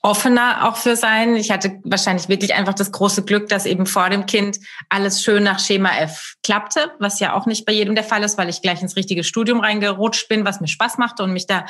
offener 0.06 0.68
auch 0.70 0.78
für 0.78 0.96
sein. 0.96 1.36
Ich 1.36 1.50
hatte 1.50 1.80
wahrscheinlich 1.84 2.30
wirklich 2.30 2.54
einfach 2.54 2.76
das 2.76 2.92
große 2.92 3.26
Glück, 3.26 3.50
dass 3.50 3.66
eben 3.66 3.88
vor 3.88 4.08
dem 4.12 4.28
Kind 4.28 4.60
alles 4.88 5.24
schön 5.24 5.42
nach 5.42 5.60
Schema 5.60 5.98
F 5.98 6.36
klappte, 6.44 6.92
was 7.00 7.20
ja 7.20 7.34
auch 7.34 7.48
nicht 7.48 7.66
bei 7.66 7.74
jedem 7.74 7.96
der 7.96 8.04
Fall 8.04 8.24
ist, 8.24 8.38
weil 8.38 8.48
ich 8.48 8.62
gleich 8.62 8.84
ins 8.84 8.96
richtige 8.96 9.24
Studium 9.24 9.62
reingerutscht 9.62 10.30
bin, 10.30 10.46
was 10.46 10.62
mir 10.62 10.68
Spaß 10.68 11.00
machte 11.00 11.24
und 11.24 11.34
mich 11.34 11.48
da 11.48 11.66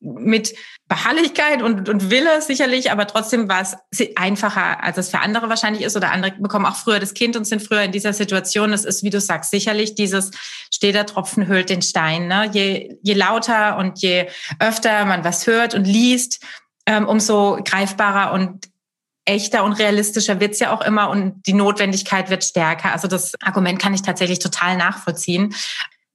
mit 0.00 0.54
Beharrlichkeit 0.86 1.62
und, 1.62 1.88
und 1.88 2.10
Wille 2.10 2.42
sicherlich, 2.42 2.90
aber 2.92 3.06
trotzdem 3.06 3.48
war 3.48 3.62
es 3.62 3.76
einfacher, 4.16 4.84
als 4.84 4.98
es 4.98 5.08
für 5.08 5.20
andere 5.20 5.48
wahrscheinlich 5.48 5.82
ist 5.82 5.96
oder 5.96 6.12
andere 6.12 6.32
bekommen 6.38 6.66
auch 6.66 6.76
früher 6.76 7.00
das 7.00 7.14
Kind 7.14 7.36
und 7.36 7.46
sind 7.46 7.62
früher 7.62 7.82
in 7.82 7.92
dieser 7.92 8.12
Situation. 8.12 8.74
Es 8.74 8.84
ist, 8.84 9.02
wie 9.02 9.10
du 9.10 9.20
sagst, 9.20 9.50
sicherlich 9.50 9.94
dieses 9.94 10.30
steht 10.70 10.94
der 10.94 11.06
Tropfen 11.06 11.48
hüllt 11.48 11.70
den 11.70 11.80
Stein. 11.80 12.28
Ne? 12.28 12.50
Je, 12.52 12.96
je 13.02 13.14
lauter 13.14 13.78
und 13.78 14.02
je 14.02 14.28
öfter 14.60 15.06
man 15.06 15.24
was 15.24 15.46
hört 15.46 15.74
und 15.74 15.86
liest, 15.86 16.44
ähm, 16.88 17.06
umso 17.06 17.58
greifbarer 17.62 18.32
und 18.32 18.70
echter 19.26 19.62
und 19.62 19.74
realistischer 19.74 20.40
wird's 20.40 20.58
ja 20.58 20.72
auch 20.72 20.80
immer 20.80 21.10
und 21.10 21.42
die 21.46 21.52
Notwendigkeit 21.52 22.30
wird 22.30 22.42
stärker. 22.42 22.92
Also 22.92 23.08
das 23.08 23.34
Argument 23.42 23.78
kann 23.78 23.92
ich 23.92 24.00
tatsächlich 24.00 24.38
total 24.38 24.78
nachvollziehen. 24.78 25.54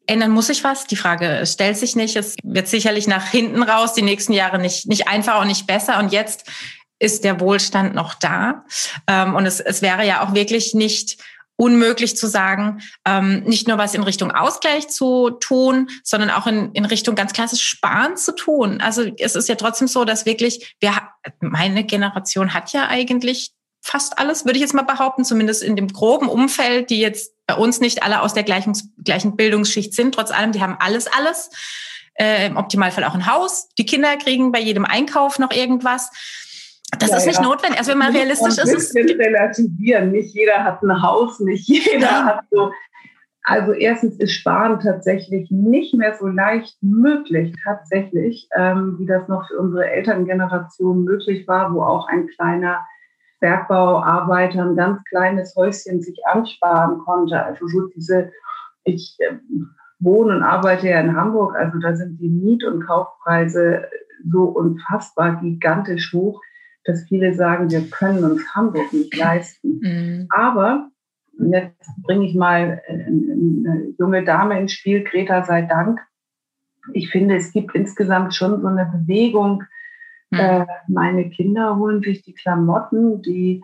Ändern 0.08 0.32
muss 0.32 0.48
sich 0.48 0.64
was? 0.64 0.88
Die 0.88 0.96
Frage 0.96 1.46
stellt 1.46 1.78
sich 1.78 1.96
nicht. 1.96 2.16
Es 2.16 2.36
wird 2.44 2.68
sicherlich 2.68 3.06
nach 3.06 3.28
hinten 3.28 3.62
raus 3.62 3.94
die 3.94 4.02
nächsten 4.02 4.34
Jahre 4.34 4.58
nicht, 4.58 4.88
nicht 4.88 5.08
einfacher 5.08 5.42
und 5.42 5.48
nicht 5.48 5.68
besser. 5.68 6.00
Und 6.00 6.12
jetzt 6.12 6.50
ist 6.98 7.24
der 7.24 7.40
Wohlstand 7.40 7.94
noch 7.94 8.16
da. 8.16 8.66
Ähm, 9.06 9.36
und 9.36 9.46
es, 9.46 9.60
es 9.60 9.84
wäre 9.84 10.08
ja 10.08 10.24
auch 10.24 10.34
wirklich 10.34 10.74
nicht 10.74 11.24
unmöglich 11.56 12.18
zu 12.18 12.28
sagen, 12.28 12.82
ähm, 13.06 13.44
nicht 13.44 13.68
nur 13.68 13.78
was 13.78 13.94
in 13.94 14.04
Richtung 14.04 14.32
Ausgleich 14.32 14.88
zu 14.90 15.30
tun, 15.30 15.90
sondern 16.04 16.32
auch 16.32 16.48
in, 16.48 16.72
in 16.74 16.86
Richtung 16.86 17.16
ganz 17.16 17.34
klassisch 17.34 17.64
Sparen 17.64 18.18
zu 18.18 18.36
tun. 18.36 18.82
Also 18.82 19.04
es 19.18 19.36
ist 19.36 19.50
ja 19.50 19.56
trotzdem 19.56 19.88
so, 19.88 20.06
dass 20.06 20.26
wirklich, 20.26 20.76
wir, 20.80 20.94
meine 21.40 21.84
Generation 21.84 22.54
hat 22.54 22.74
ja 22.74 22.88
eigentlich 22.88 23.52
fast 23.82 24.18
alles, 24.18 24.46
würde 24.46 24.58
ich 24.58 24.62
jetzt 24.62 24.74
mal 24.74 24.84
behaupten, 24.84 25.26
zumindest 25.26 25.62
in 25.62 25.76
dem 25.76 25.90
groben 25.90 26.30
Umfeld, 26.30 26.90
die 26.90 27.00
jetzt 27.00 27.34
bei 27.46 27.56
uns 27.56 27.82
nicht 27.82 28.02
alle 28.02 28.22
aus 28.22 28.34
der 28.34 28.44
gleichen, 28.44 28.74
gleichen 29.04 29.36
Bildungsschicht 29.36 29.94
sind. 29.94 30.16
Trotz 30.16 30.32
allem, 30.32 30.54
die 30.54 30.62
haben 30.62 30.78
alles, 30.80 31.08
alles. 31.08 31.50
Äh, 32.16 32.48
Im 32.48 32.58
Optimalfall 32.58 33.04
auch 33.04 33.16
ein 33.16 33.26
Haus. 33.26 33.70
Die 33.78 33.86
Kinder 33.86 34.16
kriegen 34.18 34.52
bei 34.52 34.60
jedem 34.60 34.86
Einkauf 34.86 35.40
noch 35.40 35.52
irgendwas. 35.52 36.10
Das 37.00 37.10
ja, 37.10 37.18
ist 37.18 37.28
nicht 37.28 37.40
ja. 37.40 37.46
notwendig. 37.46 37.80
Also 37.80 37.92
wenn 37.92 38.00
man 38.00 38.14
realistisch 38.16 38.58
ist, 38.58 38.74
ist 38.74 38.96
es 38.96 39.18
relativieren. 39.18 40.12
Nicht 40.12 40.34
jeder 40.34 40.64
hat 40.64 40.82
ein 40.84 41.02
Haus, 41.02 41.40
nicht 41.40 41.68
jeder 41.68 42.00
ja. 42.00 42.26
hat 42.26 42.46
so. 42.52 42.72
Also 43.46 43.74
erstens 43.74 44.18
ist 44.20 44.32
Sparen 44.32 44.80
tatsächlich 44.80 45.52
nicht 45.52 45.94
mehr 45.94 46.16
so 46.16 46.28
leicht 46.28 46.78
möglich, 46.82 47.54
tatsächlich, 47.64 48.48
ähm, 48.56 48.96
wie 49.00 49.06
das 49.06 49.28
noch 49.28 49.48
für 49.48 49.58
unsere 49.58 49.90
Elterngeneration 49.90 51.04
möglich 51.04 51.46
war, 51.46 51.74
wo 51.74 51.82
auch 51.82 52.08
ein 52.08 52.28
kleiner 52.28 52.80
Bergbauarbeiter 53.42 54.62
ein 54.62 54.78
ganz 54.78 55.04
kleines 55.10 55.54
Häuschen 55.58 56.02
sich 56.02 56.26
ansparen 56.26 57.00
konnte. 57.00 57.44
Also 57.44 57.68
so 57.68 57.88
diese, 57.88 58.32
ich 58.86 59.18
äh, 59.20 59.34
wohne 60.00 60.38
und 60.38 60.44
arbeite 60.44 60.88
ja 60.88 61.02
in 61.02 61.16
Hamburg, 61.16 61.54
also 61.58 61.78
da 61.80 61.94
sind 61.96 62.22
die 62.22 62.30
Miet- 62.30 62.64
und 62.64 62.86
Kaufpreise 62.86 63.86
so 64.32 64.44
unfassbar 64.44 65.42
gigantisch 65.42 66.14
hoch 66.14 66.42
dass 66.86 67.04
viele 67.04 67.34
sagen, 67.34 67.72
wir 67.72 67.90
können 67.90 68.24
uns 68.24 68.44
Hamburg 68.54 68.92
nicht 68.92 69.16
leisten. 69.16 69.80
Mhm. 69.82 70.28
Aber 70.30 70.90
jetzt 71.38 71.90
bringe 72.04 72.26
ich 72.26 72.36
mal 72.36 72.82
eine 72.88 73.94
junge 73.98 74.24
Dame 74.24 74.60
ins 74.60 74.74
Spiel, 74.74 75.04
Greta 75.04 75.44
sei 75.44 75.64
Dank. 75.64 76.00
Ich 76.92 77.10
finde, 77.10 77.36
es 77.36 77.54
gibt 77.54 77.76
insgesamt 77.76 78.36
schon 78.36 78.62
so 78.62 78.68
eine 78.68 78.86
Bewegung. 78.86 79.64
Mhm. 80.32 80.40
Äh, 80.40 80.66
meine 80.88 81.30
Kinder 81.30 81.78
holen 81.78 82.02
sich 82.02 82.24
die 82.24 82.34
Klamotten, 82.34 83.22
die 83.22 83.64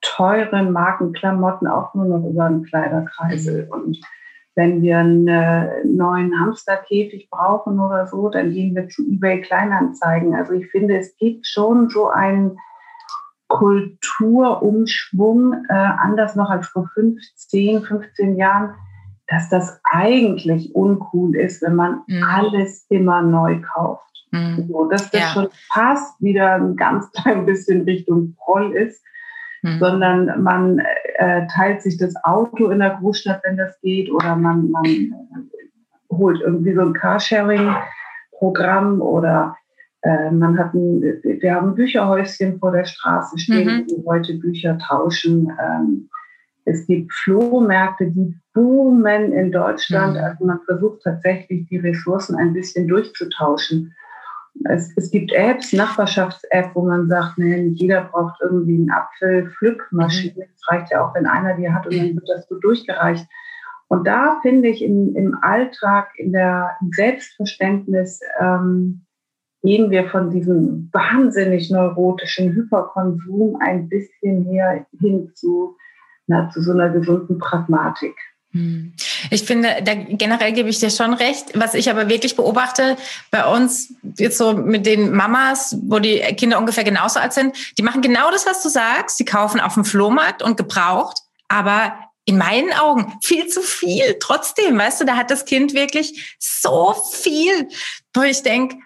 teuren 0.00 0.72
Markenklamotten 0.72 1.66
auch 1.68 1.94
nur 1.94 2.06
noch 2.06 2.28
über 2.28 2.44
einen 2.44 2.64
Kleiderkreisel. 2.64 3.66
Mhm. 3.66 3.72
Und 3.72 4.00
wenn 4.54 4.82
wir 4.82 4.98
einen 4.98 5.26
äh, 5.28 5.82
neuen 5.84 6.38
Hamsterkäfig 6.38 7.30
brauchen 7.30 7.80
oder 7.80 8.06
so, 8.06 8.28
dann 8.28 8.52
gehen 8.52 8.74
wir 8.74 8.86
zu 8.88 9.02
eBay 9.02 9.40
Kleinanzeigen. 9.40 10.34
Also 10.34 10.52
ich 10.52 10.70
finde, 10.70 10.98
es 10.98 11.16
gibt 11.16 11.46
schon 11.46 11.88
so 11.88 12.08
einen 12.08 12.58
Kulturumschwung, 13.48 15.64
äh, 15.68 15.72
anders 15.72 16.36
noch 16.36 16.50
als 16.50 16.68
vor 16.68 16.90
15, 16.94 17.82
15 17.82 18.36
Jahren, 18.36 18.74
dass 19.26 19.48
das 19.48 19.80
eigentlich 19.84 20.74
uncool 20.74 21.34
ist, 21.36 21.62
wenn 21.62 21.74
man 21.74 22.02
mhm. 22.06 22.22
alles 22.22 22.84
immer 22.90 23.22
neu 23.22 23.60
kauft. 23.60 24.12
Mhm. 24.32 24.66
So, 24.68 24.88
dass 24.88 25.10
das 25.10 25.20
ja. 25.20 25.28
schon 25.28 25.48
fast 25.72 26.22
wieder 26.22 26.56
ein 26.56 26.76
ganz 26.76 27.10
klein 27.12 27.46
bisschen 27.46 27.82
Richtung 27.82 28.36
Proll 28.36 28.72
ist 28.72 29.02
hm. 29.62 29.78
sondern 29.78 30.42
man 30.42 30.80
äh, 31.18 31.46
teilt 31.54 31.82
sich 31.82 31.96
das 31.96 32.14
Auto 32.24 32.70
in 32.70 32.80
der 32.80 32.98
Großstadt, 33.00 33.42
wenn 33.44 33.56
das 33.56 33.80
geht, 33.80 34.10
oder 34.10 34.36
man, 34.36 34.70
man 34.70 34.84
äh, 34.84 35.10
holt 36.10 36.40
irgendwie 36.40 36.74
so 36.74 36.82
ein 36.82 36.92
Carsharing-Programm 36.92 39.00
oder 39.00 39.56
äh, 40.02 40.30
man 40.30 40.58
hat 40.58 40.74
ein, 40.74 41.02
wir 41.22 41.54
haben 41.54 41.70
ein 41.70 41.74
Bücherhäuschen 41.74 42.58
vor 42.58 42.72
der 42.72 42.84
Straße 42.84 43.38
stehen, 43.38 43.86
mhm. 43.86 44.04
wo 44.04 44.12
heute 44.12 44.34
Bücher 44.34 44.78
tauschen. 44.78 45.50
Ähm, 45.60 46.08
es 46.64 46.86
gibt 46.86 47.12
Flohmärkte, 47.12 48.10
die 48.10 48.34
boomen 48.52 49.32
in 49.32 49.52
Deutschland. 49.52 50.14
Mhm. 50.14 50.24
Also 50.24 50.44
man 50.44 50.60
versucht 50.66 51.02
tatsächlich, 51.02 51.66
die 51.68 51.78
Ressourcen 51.78 52.36
ein 52.36 52.52
bisschen 52.52 52.88
durchzutauschen. 52.88 53.94
Es, 54.68 54.96
es 54.96 55.10
gibt 55.10 55.32
Apps, 55.32 55.72
Nachbarschafts-App, 55.72 56.70
wo 56.74 56.86
man 56.86 57.08
sagt, 57.08 57.38
nee, 57.38 57.60
nicht 57.62 57.80
jeder 57.80 58.04
braucht 58.04 58.40
irgendwie 58.40 58.82
eine 58.82 58.96
Apfelpflückmaschine. 58.96 60.34
Mhm. 60.36 60.52
Es 60.54 60.70
reicht 60.70 60.90
ja 60.90 61.04
auch, 61.04 61.14
wenn 61.14 61.26
einer 61.26 61.56
die 61.56 61.70
hat 61.70 61.86
und 61.86 61.96
dann 61.96 62.14
wird 62.14 62.28
das 62.28 62.48
so 62.48 62.58
durchgereicht. 62.58 63.26
Und 63.88 64.06
da 64.06 64.38
finde 64.40 64.68
ich 64.68 64.82
in, 64.82 65.14
im 65.14 65.36
Alltag, 65.42 66.12
in 66.16 66.32
der 66.32 66.70
im 66.80 66.90
Selbstverständnis, 66.92 68.20
ähm, 68.40 69.04
gehen 69.62 69.90
wir 69.90 70.08
von 70.08 70.30
diesem 70.30 70.88
wahnsinnig 70.92 71.70
neurotischen 71.70 72.52
Hyperkonsum 72.52 73.56
ein 73.60 73.88
bisschen 73.88 74.44
her 74.44 74.86
hin 74.98 75.30
zu, 75.34 75.76
na, 76.26 76.50
zu 76.50 76.60
so 76.60 76.72
einer 76.72 76.90
gesunden 76.90 77.38
Pragmatik. 77.38 78.14
Hm. 78.52 78.92
Ich 79.30 79.44
finde, 79.44 79.82
da 79.82 79.94
generell 79.94 80.52
gebe 80.52 80.68
ich 80.68 80.78
dir 80.78 80.90
schon 80.90 81.14
recht. 81.14 81.46
Was 81.54 81.74
ich 81.74 81.88
aber 81.88 82.08
wirklich 82.08 82.36
beobachte 82.36 82.96
bei 83.30 83.46
uns 83.46 83.94
jetzt 84.18 84.36
so 84.36 84.52
mit 84.52 84.84
den 84.84 85.12
Mamas, 85.12 85.76
wo 85.82 85.98
die 85.98 86.18
Kinder 86.36 86.58
ungefähr 86.58 86.84
genauso 86.84 87.18
alt 87.18 87.32
sind, 87.32 87.56
die 87.78 87.82
machen 87.82 88.02
genau 88.02 88.30
das, 88.30 88.46
was 88.46 88.62
du 88.62 88.68
sagst. 88.68 89.18
Die 89.18 89.24
kaufen 89.24 89.58
auf 89.58 89.74
dem 89.74 89.84
Flohmarkt 89.84 90.42
und 90.42 90.56
gebraucht, 90.56 91.18
aber 91.48 91.94
in 92.24 92.36
meinen 92.36 92.72
Augen 92.74 93.14
viel 93.22 93.48
zu 93.48 93.62
viel. 93.62 94.16
Trotzdem, 94.20 94.78
weißt 94.78 95.00
du, 95.00 95.04
da 95.06 95.16
hat 95.16 95.30
das 95.30 95.44
Kind 95.44 95.72
wirklich 95.72 96.36
so 96.38 96.94
viel, 97.12 97.68
wo 98.14 98.22
ich 98.22 98.42
denke, 98.42 98.76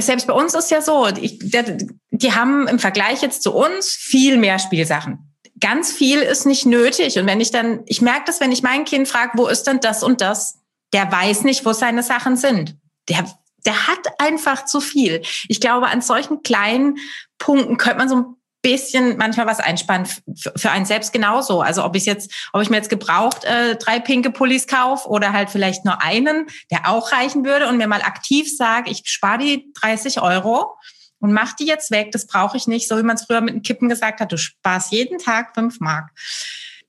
selbst 0.00 0.26
bei 0.26 0.32
uns 0.32 0.54
ist 0.54 0.70
ja 0.70 0.80
so, 0.80 1.06
ich, 1.06 1.38
die 1.38 2.32
haben 2.32 2.66
im 2.66 2.78
Vergleich 2.80 3.22
jetzt 3.22 3.42
zu 3.42 3.54
uns 3.54 3.90
viel 3.90 4.38
mehr 4.38 4.58
Spielsachen 4.58 5.33
ganz 5.64 5.90
viel 5.90 6.20
ist 6.20 6.44
nicht 6.44 6.66
nötig. 6.66 7.18
Und 7.18 7.26
wenn 7.26 7.40
ich 7.40 7.50
dann, 7.50 7.80
ich 7.86 8.02
merke 8.02 8.24
das, 8.26 8.38
wenn 8.38 8.52
ich 8.52 8.62
mein 8.62 8.84
Kind 8.84 9.08
frage, 9.08 9.38
wo 9.38 9.46
ist 9.46 9.66
denn 9.66 9.80
das 9.80 10.02
und 10.02 10.20
das, 10.20 10.58
der 10.92 11.10
weiß 11.10 11.44
nicht, 11.44 11.64
wo 11.64 11.72
seine 11.72 12.02
Sachen 12.02 12.36
sind. 12.36 12.76
Der, 13.08 13.24
der 13.64 13.86
hat 13.86 13.98
einfach 14.18 14.66
zu 14.66 14.82
viel. 14.82 15.22
Ich 15.48 15.62
glaube, 15.62 15.86
an 15.86 16.02
solchen 16.02 16.42
kleinen 16.42 16.98
Punkten 17.38 17.78
könnte 17.78 17.96
man 17.96 18.10
so 18.10 18.16
ein 18.16 18.24
bisschen 18.60 19.16
manchmal 19.16 19.46
was 19.46 19.58
einsparen 19.58 20.06
für 20.36 20.70
einen 20.70 20.84
selbst 20.84 21.14
genauso. 21.14 21.62
Also 21.62 21.82
ob 21.82 21.96
ich 21.96 22.04
jetzt, 22.04 22.30
ob 22.52 22.60
ich 22.60 22.68
mir 22.68 22.76
jetzt 22.76 22.90
gebraucht 22.90 23.44
äh, 23.44 23.76
drei 23.76 24.00
pinke 24.00 24.30
Pullis 24.30 24.66
kaufe 24.66 25.08
oder 25.08 25.32
halt 25.32 25.48
vielleicht 25.48 25.86
nur 25.86 26.02
einen, 26.02 26.46
der 26.70 26.90
auch 26.90 27.10
reichen 27.10 27.42
würde 27.42 27.68
und 27.68 27.78
mir 27.78 27.88
mal 27.88 28.02
aktiv 28.02 28.54
sage, 28.54 28.90
ich 28.90 29.02
spare 29.06 29.38
die 29.38 29.72
30 29.80 30.20
Euro 30.20 30.76
und 31.24 31.32
mach 31.32 31.54
die 31.54 31.64
jetzt 31.64 31.90
weg, 31.90 32.12
das 32.12 32.26
brauche 32.26 32.58
ich 32.58 32.66
nicht, 32.66 32.86
so 32.86 32.98
wie 32.98 33.02
man 33.02 33.16
es 33.16 33.24
früher 33.24 33.40
mit 33.40 33.54
dem 33.54 33.62
Kippen 33.62 33.88
gesagt 33.88 34.20
hat, 34.20 34.30
du 34.30 34.36
sparst 34.36 34.92
jeden 34.92 35.16
Tag 35.16 35.54
fünf 35.54 35.80
Mark. 35.80 36.10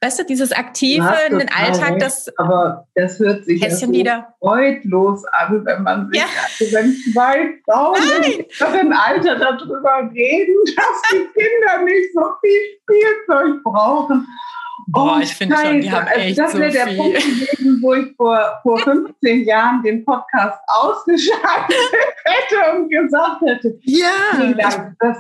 Weißt 0.02 0.20
du, 0.20 0.26
dieses 0.26 0.52
Aktive 0.52 1.10
in 1.30 1.40
den 1.40 1.50
Alltag, 1.50 1.94
recht, 1.94 2.02
das. 2.02 2.38
Aber 2.38 2.86
das 2.96 3.18
hört 3.18 3.46
sich 3.46 3.64
Häschen 3.64 3.80
ja 3.80 3.88
so 3.88 3.92
wieder. 3.94 4.36
freudlos 4.40 5.24
an, 5.32 5.66
wenn 5.66 5.84
man 5.84 6.12
sich, 6.12 6.20
ja. 6.20 6.28
also 6.44 6.76
wenn 6.76 6.94
zwei 7.14 7.54
Frauen 7.64 8.82
im 8.82 8.92
Alter 8.92 9.38
darüber 9.38 10.12
reden, 10.14 10.56
dass 10.76 11.02
die 11.14 11.26
Kinder 11.34 11.86
nicht 11.86 12.14
so 12.14 12.26
viel 12.42 12.62
Spielzeug 12.84 13.64
brauchen. 13.64 14.28
Boah, 14.88 15.16
oh, 15.18 15.20
ich 15.22 15.34
finde 15.34 15.56
schon, 15.58 15.82
die 15.82 15.92
haben 15.92 16.08
also 16.08 16.20
echt 16.20 16.38
Das 16.38 16.58
wäre 16.58 16.72
der 16.72 16.86
Punkt 16.96 17.16
gewesen, 17.16 17.80
wo 17.82 17.94
ich 17.94 18.16
vor, 18.16 18.60
vor 18.62 18.78
15 18.80 19.44
Jahren 19.46 19.82
den 19.84 20.06
Podcast 20.06 20.60
ausgeschaltet 20.68 21.76
hätte 22.24 22.78
und 22.78 22.90
gesagt 22.90 23.42
hätte, 23.42 23.80
ja, 23.84 24.12
das, 25.00 25.18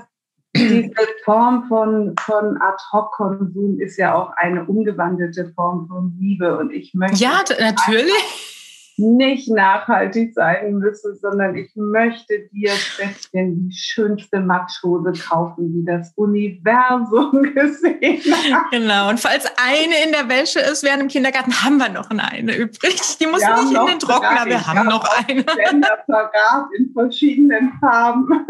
diese 0.55 0.91
Form 1.23 1.67
von, 1.67 2.15
von 2.19 2.61
Ad-Hoc-Konsum 2.61 3.79
ist 3.79 3.97
ja 3.97 4.15
auch 4.15 4.31
eine 4.37 4.65
umgewandelte 4.65 5.51
Form 5.55 5.87
von 5.87 6.15
Liebe 6.19 6.57
und 6.57 6.71
ich 6.71 6.93
möchte... 6.93 7.17
Ja, 7.17 7.41
natürlich 7.59 8.54
nicht 8.97 9.49
nachhaltig 9.49 10.33
sein 10.33 10.75
müsse, 10.75 11.15
sondern 11.15 11.55
ich 11.55 11.69
möchte 11.75 12.47
dir 12.53 12.71
Schätzchen 12.71 13.67
die 13.67 13.75
schönste 13.75 14.39
Matschhose 14.39 15.13
kaufen, 15.13 15.73
die 15.73 15.85
das 15.85 16.11
Universum 16.15 17.43
gesehen 17.55 18.21
hat. 18.33 18.71
Genau, 18.71 19.09
und 19.09 19.19
falls 19.19 19.45
eine 19.57 19.95
in 20.05 20.11
der 20.11 20.29
Wäsche 20.29 20.59
ist 20.59 20.83
während 20.83 21.03
im 21.03 21.07
Kindergarten, 21.07 21.63
haben 21.63 21.77
wir 21.77 21.89
noch 21.89 22.09
eine 22.09 22.55
übrig. 22.55 23.17
Die 23.19 23.27
muss 23.27 23.41
nicht 23.41 23.79
in 23.79 23.85
den 23.85 23.99
Trockner, 23.99 24.45
wir 24.45 24.65
haben 24.65 24.87
noch 24.87 25.05
eine. 25.27 25.43
Vergaß 26.05 26.65
in 26.77 26.91
verschiedenen 26.93 27.73
Farben. 27.79 28.27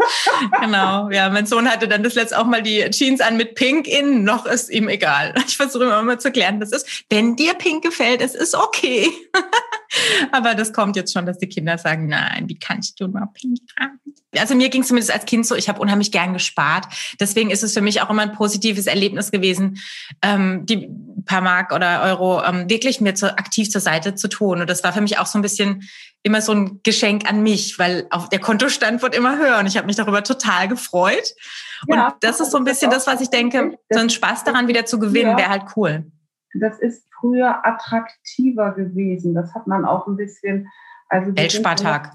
Genau, 0.60 1.10
ja, 1.10 1.28
mein 1.30 1.46
Sohn 1.46 1.70
hatte 1.70 1.88
dann 1.88 2.02
das 2.02 2.14
letzte 2.14 2.38
auch 2.38 2.44
mal 2.44 2.62
die 2.62 2.88
Jeans 2.90 3.20
an 3.20 3.36
mit 3.36 3.54
Pink 3.54 3.86
in, 3.86 4.24
noch 4.24 4.46
ist 4.46 4.70
ihm 4.70 4.88
egal. 4.88 5.34
Ich 5.46 5.56
versuche 5.56 5.84
immer 5.84 6.02
mal 6.02 6.18
zu 6.18 6.30
klären, 6.30 6.60
das 6.60 6.72
ist, 6.72 7.04
wenn 7.08 7.36
dir 7.36 7.54
Pink 7.54 7.82
gefällt, 7.82 8.20
es 8.20 8.34
ist 8.34 8.54
okay. 8.54 9.08
Aber 10.36 10.54
das 10.54 10.72
kommt 10.72 10.96
jetzt 10.96 11.12
schon, 11.12 11.26
dass 11.26 11.38
die 11.38 11.48
Kinder 11.48 11.78
sagen, 11.78 12.08
nein, 12.08 12.48
wie 12.48 12.58
kannst 12.58 13.00
du 13.00 13.06
nur 13.06 13.26
pink 13.32 13.58
tragen? 13.74 13.98
Also 14.38 14.54
mir 14.54 14.68
ging 14.68 14.82
es 14.82 14.88
zumindest 14.88 15.12
als 15.12 15.24
Kind 15.24 15.46
so, 15.46 15.54
ich 15.54 15.68
habe 15.68 15.80
unheimlich 15.80 16.12
gern 16.12 16.34
gespart. 16.34 16.86
Deswegen 17.18 17.50
ist 17.50 17.62
es 17.62 17.72
für 17.72 17.80
mich 17.80 18.02
auch 18.02 18.10
immer 18.10 18.22
ein 18.22 18.32
positives 18.32 18.86
Erlebnis 18.86 19.30
gewesen, 19.30 19.78
ähm, 20.20 20.66
die 20.66 20.90
paar 21.24 21.40
Mark 21.40 21.72
oder 21.72 22.02
Euro 22.02 22.42
ähm, 22.42 22.68
wirklich 22.68 23.00
mir 23.00 23.14
zu, 23.14 23.36
aktiv 23.38 23.70
zur 23.70 23.80
Seite 23.80 24.14
zu 24.14 24.28
tun. 24.28 24.60
Und 24.60 24.68
das 24.68 24.84
war 24.84 24.92
für 24.92 25.00
mich 25.00 25.18
auch 25.18 25.26
so 25.26 25.38
ein 25.38 25.42
bisschen 25.42 25.88
immer 26.22 26.42
so 26.42 26.52
ein 26.52 26.80
Geschenk 26.82 27.28
an 27.28 27.42
mich, 27.42 27.78
weil 27.78 28.06
auf 28.10 28.28
der 28.28 28.40
Kontostand 28.40 29.00
wird 29.02 29.14
immer 29.14 29.38
höher 29.38 29.58
und 29.58 29.66
ich 29.66 29.76
habe 29.76 29.86
mich 29.86 29.96
darüber 29.96 30.22
total 30.22 30.68
gefreut. 30.68 31.34
Ja, 31.88 32.08
und 32.08 32.14
das 32.20 32.40
ist 32.40 32.50
so 32.50 32.58
ein 32.58 32.64
bisschen 32.64 32.90
das, 32.90 33.06
was 33.06 33.20
ich 33.20 33.30
denke, 33.30 33.78
so 33.90 34.00
ein 34.00 34.10
Spaß 34.10 34.44
daran 34.44 34.68
wieder 34.68 34.86
zu 34.86 34.98
gewinnen, 34.98 35.36
wäre 35.36 35.48
halt 35.48 35.64
cool. 35.76 36.10
Das 36.60 36.78
ist 36.78 37.06
früher 37.18 37.64
attraktiver 37.66 38.72
gewesen. 38.72 39.34
Das 39.34 39.54
hat 39.54 39.66
man 39.66 39.84
auch 39.84 40.06
ein 40.06 40.16
bisschen. 40.16 40.68
Also 41.08 41.34
Weltspartag. 41.36 42.12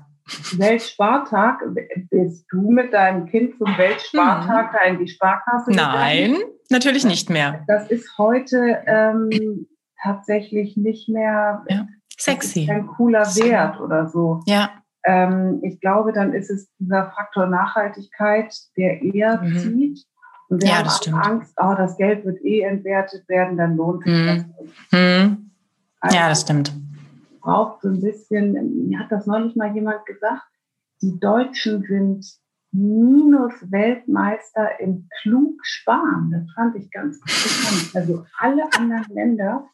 Weltspartag. 0.58 1.62
Bist 2.10 2.46
du 2.52 2.72
mit 2.72 2.94
deinem 2.94 3.26
Kind 3.26 3.58
zum 3.58 3.68
Weltspartag 3.78 4.72
hm. 4.72 4.78
da 4.78 4.86
in 4.86 5.00
die 5.00 5.08
Sparkasse? 5.08 5.72
Nein, 5.72 6.34
gegangen? 6.34 6.52
natürlich 6.70 7.06
nicht 7.06 7.30
mehr. 7.30 7.64
Das 7.68 7.90
ist 7.90 8.18
heute 8.18 8.84
ähm, 8.86 9.68
tatsächlich 10.02 10.78
nicht 10.78 11.10
mehr 11.10 11.64
ja. 11.68 11.88
sexy. 12.18 12.70
Ein 12.70 12.88
cooler 12.88 13.26
Wert 13.36 13.80
oder 13.80 14.08
so. 14.08 14.42
Ja. 14.46 14.72
Ähm, 15.04 15.62
ich 15.64 15.80
glaube, 15.80 16.14
dann 16.14 16.34
ist 16.34 16.50
es 16.50 16.70
dieser 16.78 17.12
Faktor 17.16 17.48
Nachhaltigkeit, 17.48 18.54
der 18.78 19.02
eher 19.02 19.42
mhm. 19.42 19.58
zieht. 19.58 20.06
Und 20.52 20.62
wir 20.64 20.70
ja, 20.70 20.78
haben 20.80 20.84
das 20.84 20.98
stimmt. 20.98 21.26
Angst, 21.26 21.54
oh, 21.62 21.74
das 21.78 21.96
Geld 21.96 22.26
wird 22.26 22.44
eh 22.44 22.60
entwertet 22.60 23.30
werden, 23.30 23.56
dann 23.56 23.78
lohnt 23.78 24.04
sich 24.04 24.14
mhm. 24.14 24.28
das. 24.28 24.44
Mhm. 24.92 25.50
Also, 26.02 26.18
ja, 26.18 26.28
das 26.28 26.42
stimmt. 26.42 26.74
Braucht 27.40 27.82
so 27.82 27.88
ein 27.88 28.02
bisschen, 28.02 28.90
mir 28.90 29.00
hat 29.00 29.14
das 29.14 29.26
neulich 29.26 29.56
mal 29.56 29.74
jemand 29.74 30.06
gesagt, 30.06 30.44
die 31.02 31.18
Deutschen 31.22 31.84
sind 31.84 32.26
Minus-Weltmeister 32.74 34.78
im 34.82 35.08
Klugsparen. 35.22 36.32
Das 36.32 36.44
fand 36.54 36.76
ich 36.76 36.92
ganz 36.92 37.16
interessant. 37.18 37.96
Also 37.96 38.26
alle 38.38 38.64
anderen 38.78 39.14
Länder 39.14 39.70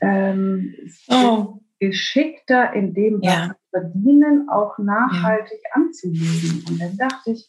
ähm, 0.00 0.74
oh. 1.08 1.60
geschickter 1.78 2.72
in 2.72 2.94
dem, 2.94 3.22
was 3.22 3.32
ja. 3.32 3.46
sie 3.46 3.52
verdienen, 3.70 4.48
auch 4.48 4.76
nachhaltig 4.78 5.60
ja. 5.64 5.70
anzulegen. 5.74 6.64
Und 6.68 6.80
dann 6.80 6.96
dachte 6.96 7.30
ich, 7.30 7.48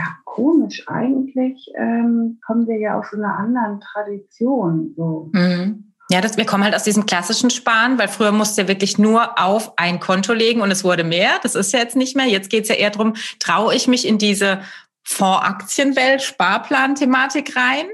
ja, 0.00 0.16
komisch. 0.24 0.88
Eigentlich 0.88 1.70
ähm, 1.76 2.38
kommen 2.46 2.66
wir 2.66 2.78
ja 2.78 2.98
aus 2.98 3.12
einer 3.12 3.36
anderen 3.36 3.80
Tradition. 3.80 4.94
So. 4.96 5.28
Mhm. 5.32 5.92
Ja, 6.10 6.22
das, 6.22 6.38
wir 6.38 6.46
kommen 6.46 6.64
halt 6.64 6.74
aus 6.74 6.84
diesem 6.84 7.04
klassischen 7.04 7.50
Sparen, 7.50 7.98
weil 7.98 8.08
früher 8.08 8.32
musste 8.32 8.66
wirklich 8.66 8.98
nur 8.98 9.38
auf 9.38 9.78
ein 9.78 10.00
Konto 10.00 10.32
legen 10.32 10.62
und 10.62 10.70
es 10.70 10.84
wurde 10.84 11.04
mehr. 11.04 11.32
Das 11.42 11.54
ist 11.54 11.72
ja 11.72 11.80
jetzt 11.80 11.96
nicht 11.96 12.16
mehr. 12.16 12.26
Jetzt 12.26 12.48
geht 12.48 12.62
es 12.64 12.70
ja 12.70 12.76
eher 12.76 12.90
darum, 12.90 13.14
traue 13.38 13.74
ich 13.74 13.86
mich 13.88 14.08
in 14.08 14.16
diese 14.16 14.62
Fondsaktienwelt, 15.02 16.22
Sparplan-Thematik 16.22 17.54
rein? 17.54 17.86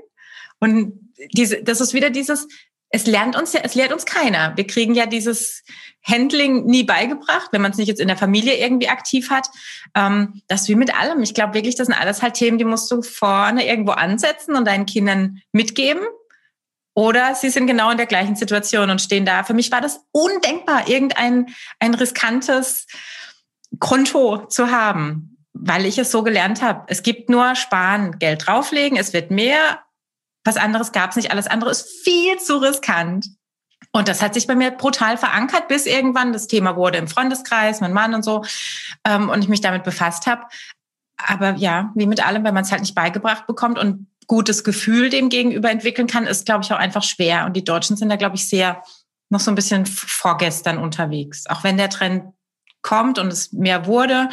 Und 0.60 0.92
diese, 1.32 1.62
das 1.62 1.80
ist 1.80 1.92
wieder 1.92 2.10
dieses, 2.10 2.46
es 2.96 3.06
lernt 3.06 3.36
uns 3.36 3.52
ja, 3.52 3.60
es 3.62 3.74
lehrt 3.74 3.92
uns 3.92 4.06
keiner. 4.06 4.56
Wir 4.56 4.66
kriegen 4.66 4.94
ja 4.94 5.04
dieses 5.04 5.62
Handling 6.02 6.64
nie 6.64 6.82
beigebracht, 6.82 7.48
wenn 7.52 7.60
man 7.60 7.70
es 7.70 7.76
nicht 7.76 7.88
jetzt 7.88 8.00
in 8.00 8.08
der 8.08 8.16
Familie 8.16 8.56
irgendwie 8.56 8.88
aktiv 8.88 9.28
hat. 9.28 9.48
Ähm, 9.94 10.40
das 10.48 10.66
wie 10.68 10.74
mit 10.76 10.98
allem. 10.98 11.22
Ich 11.22 11.34
glaube 11.34 11.52
wirklich, 11.52 11.76
das 11.76 11.88
sind 11.88 12.00
alles 12.00 12.22
halt 12.22 12.34
Themen, 12.34 12.56
die 12.56 12.64
musst 12.64 12.90
du 12.90 13.02
vorne 13.02 13.66
irgendwo 13.66 13.92
ansetzen 13.92 14.56
und 14.56 14.66
deinen 14.66 14.86
Kindern 14.86 15.42
mitgeben. 15.52 16.02
Oder 16.94 17.34
sie 17.34 17.50
sind 17.50 17.66
genau 17.66 17.90
in 17.90 17.98
der 17.98 18.06
gleichen 18.06 18.36
Situation 18.36 18.88
und 18.88 19.02
stehen 19.02 19.26
da. 19.26 19.44
Für 19.44 19.52
mich 19.52 19.70
war 19.70 19.82
das 19.82 20.00
undenkbar, 20.12 20.88
irgendein 20.88 21.48
ein 21.78 21.92
riskantes 21.92 22.86
Konto 23.78 24.46
zu 24.46 24.70
haben, 24.70 25.36
weil 25.52 25.84
ich 25.84 25.98
es 25.98 26.10
so 26.10 26.22
gelernt 26.22 26.62
habe. 26.62 26.84
Es 26.86 27.02
gibt 27.02 27.28
nur 27.28 27.54
Sparen, 27.56 28.18
Geld 28.18 28.46
drauflegen, 28.46 28.96
es 28.96 29.12
wird 29.12 29.30
mehr 29.30 29.80
was 30.46 30.56
anderes 30.56 30.92
gab 30.92 31.10
es 31.10 31.16
nicht. 31.16 31.30
Alles 31.30 31.46
andere 31.46 31.70
ist 31.70 31.88
viel 32.04 32.38
zu 32.38 32.58
riskant. 32.58 33.28
Und 33.92 34.08
das 34.08 34.22
hat 34.22 34.34
sich 34.34 34.46
bei 34.46 34.54
mir 34.54 34.70
brutal 34.70 35.16
verankert, 35.16 35.68
bis 35.68 35.86
irgendwann 35.86 36.32
das 36.32 36.46
Thema 36.46 36.76
wurde 36.76 36.98
im 36.98 37.08
Freundeskreis, 37.08 37.80
mein 37.80 37.92
Mann 37.92 38.14
und 38.14 38.22
so, 38.22 38.44
ähm, 39.04 39.28
und 39.28 39.42
ich 39.42 39.48
mich 39.48 39.60
damit 39.60 39.84
befasst 39.84 40.26
habe. 40.26 40.42
Aber 41.16 41.54
ja, 41.54 41.92
wie 41.94 42.06
mit 42.06 42.24
allem, 42.24 42.44
wenn 42.44 42.54
man 42.54 42.64
es 42.64 42.70
halt 42.70 42.82
nicht 42.82 42.94
beigebracht 42.94 43.46
bekommt 43.46 43.78
und 43.78 44.06
gutes 44.26 44.64
Gefühl 44.64 45.08
dem 45.08 45.28
gegenüber 45.28 45.70
entwickeln 45.70 46.06
kann, 46.06 46.26
ist, 46.26 46.46
glaube 46.46 46.64
ich, 46.64 46.72
auch 46.72 46.78
einfach 46.78 47.02
schwer. 47.02 47.46
Und 47.46 47.54
die 47.54 47.64
Deutschen 47.64 47.96
sind 47.96 48.08
da, 48.08 48.16
glaube 48.16 48.36
ich, 48.36 48.48
sehr 48.48 48.82
noch 49.30 49.40
so 49.40 49.50
ein 49.50 49.54
bisschen 49.54 49.86
vorgestern 49.86 50.78
unterwegs. 50.78 51.46
Auch 51.46 51.64
wenn 51.64 51.76
der 51.76 51.90
Trend 51.90 52.24
kommt 52.82 53.18
und 53.18 53.28
es 53.28 53.52
mehr 53.52 53.86
wurde, 53.86 54.28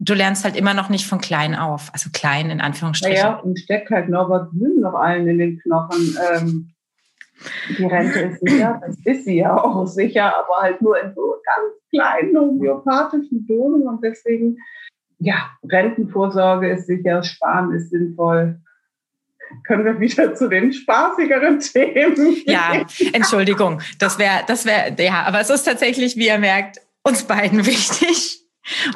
du 0.00 0.14
lernst 0.14 0.44
halt 0.44 0.56
immer 0.56 0.74
noch 0.74 0.88
nicht 0.88 1.06
von 1.06 1.20
klein 1.20 1.54
auf. 1.54 1.90
Also 1.92 2.10
klein 2.12 2.50
in 2.50 2.60
Anführungsstrichen. 2.60 3.16
Ja, 3.16 3.30
naja, 3.30 3.40
und 3.40 3.58
steckt 3.58 3.90
halt 3.90 4.08
Norbert 4.08 4.50
Grün 4.50 4.80
noch 4.80 4.94
allen 4.94 5.28
in 5.28 5.38
den 5.38 5.60
Knochen. 5.60 6.16
Ähm, 6.32 6.70
die 7.78 7.84
Rente 7.84 8.18
ist 8.20 8.40
sicher, 8.40 8.80
das 8.84 8.96
ist 9.04 9.24
sie 9.24 9.38
ja 9.38 9.56
auch 9.56 9.86
sicher, 9.86 10.34
aber 10.36 10.62
halt 10.62 10.82
nur 10.82 11.00
in 11.00 11.14
so 11.14 11.36
ganz 11.44 11.74
kleinen 11.90 12.36
homöopathischen 12.36 13.46
Dosen 13.46 13.88
und 13.88 14.02
deswegen, 14.02 14.58
ja, 15.18 15.50
Rentenvorsorge 15.66 16.70
ist 16.70 16.86
sicher, 16.86 17.22
Sparen 17.22 17.72
ist 17.72 17.90
sinnvoll. 17.90 18.60
Können 19.64 19.84
wir 19.84 19.98
wieder 19.98 20.34
zu 20.34 20.48
den 20.48 20.72
spaßigeren 20.72 21.60
Themen? 21.60 22.36
Ja, 22.44 22.84
Entschuldigung, 23.12 23.80
das 23.98 24.18
wäre, 24.18 24.44
das 24.46 24.64
wäre, 24.64 24.94
ja, 25.02 25.22
aber 25.22 25.40
es 25.40 25.50
ist 25.50 25.64
tatsächlich, 25.64 26.16
wie 26.16 26.28
ihr 26.28 26.38
merkt, 26.38 26.78
uns 27.02 27.24
beiden 27.24 27.64
wichtig, 27.66 28.44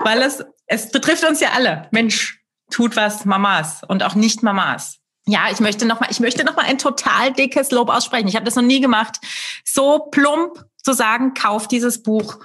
weil 0.04 0.20
es 0.20 0.44
es 0.66 0.90
betrifft 0.90 1.24
uns 1.24 1.40
ja 1.40 1.50
alle. 1.54 1.88
Mensch, 1.90 2.40
tut 2.70 2.96
was 2.96 3.24
Mamas 3.24 3.82
und 3.86 4.02
auch 4.02 4.14
nicht 4.14 4.42
Mamas. 4.42 4.98
Ja, 5.26 5.46
ich 5.50 5.60
möchte 5.60 5.86
noch 5.86 6.00
mal, 6.00 6.08
ich 6.10 6.20
möchte 6.20 6.44
noch 6.44 6.56
mal 6.56 6.66
ein 6.66 6.78
total 6.78 7.32
dickes 7.32 7.70
Lob 7.70 7.88
aussprechen. 7.88 8.28
Ich 8.28 8.36
habe 8.36 8.44
das 8.44 8.56
noch 8.56 8.62
nie 8.62 8.80
gemacht. 8.80 9.16
So 9.64 10.08
plump 10.10 10.64
zu 10.82 10.92
sagen, 10.92 11.32
kauf 11.32 11.66
dieses 11.66 12.02
Buch. 12.02 12.40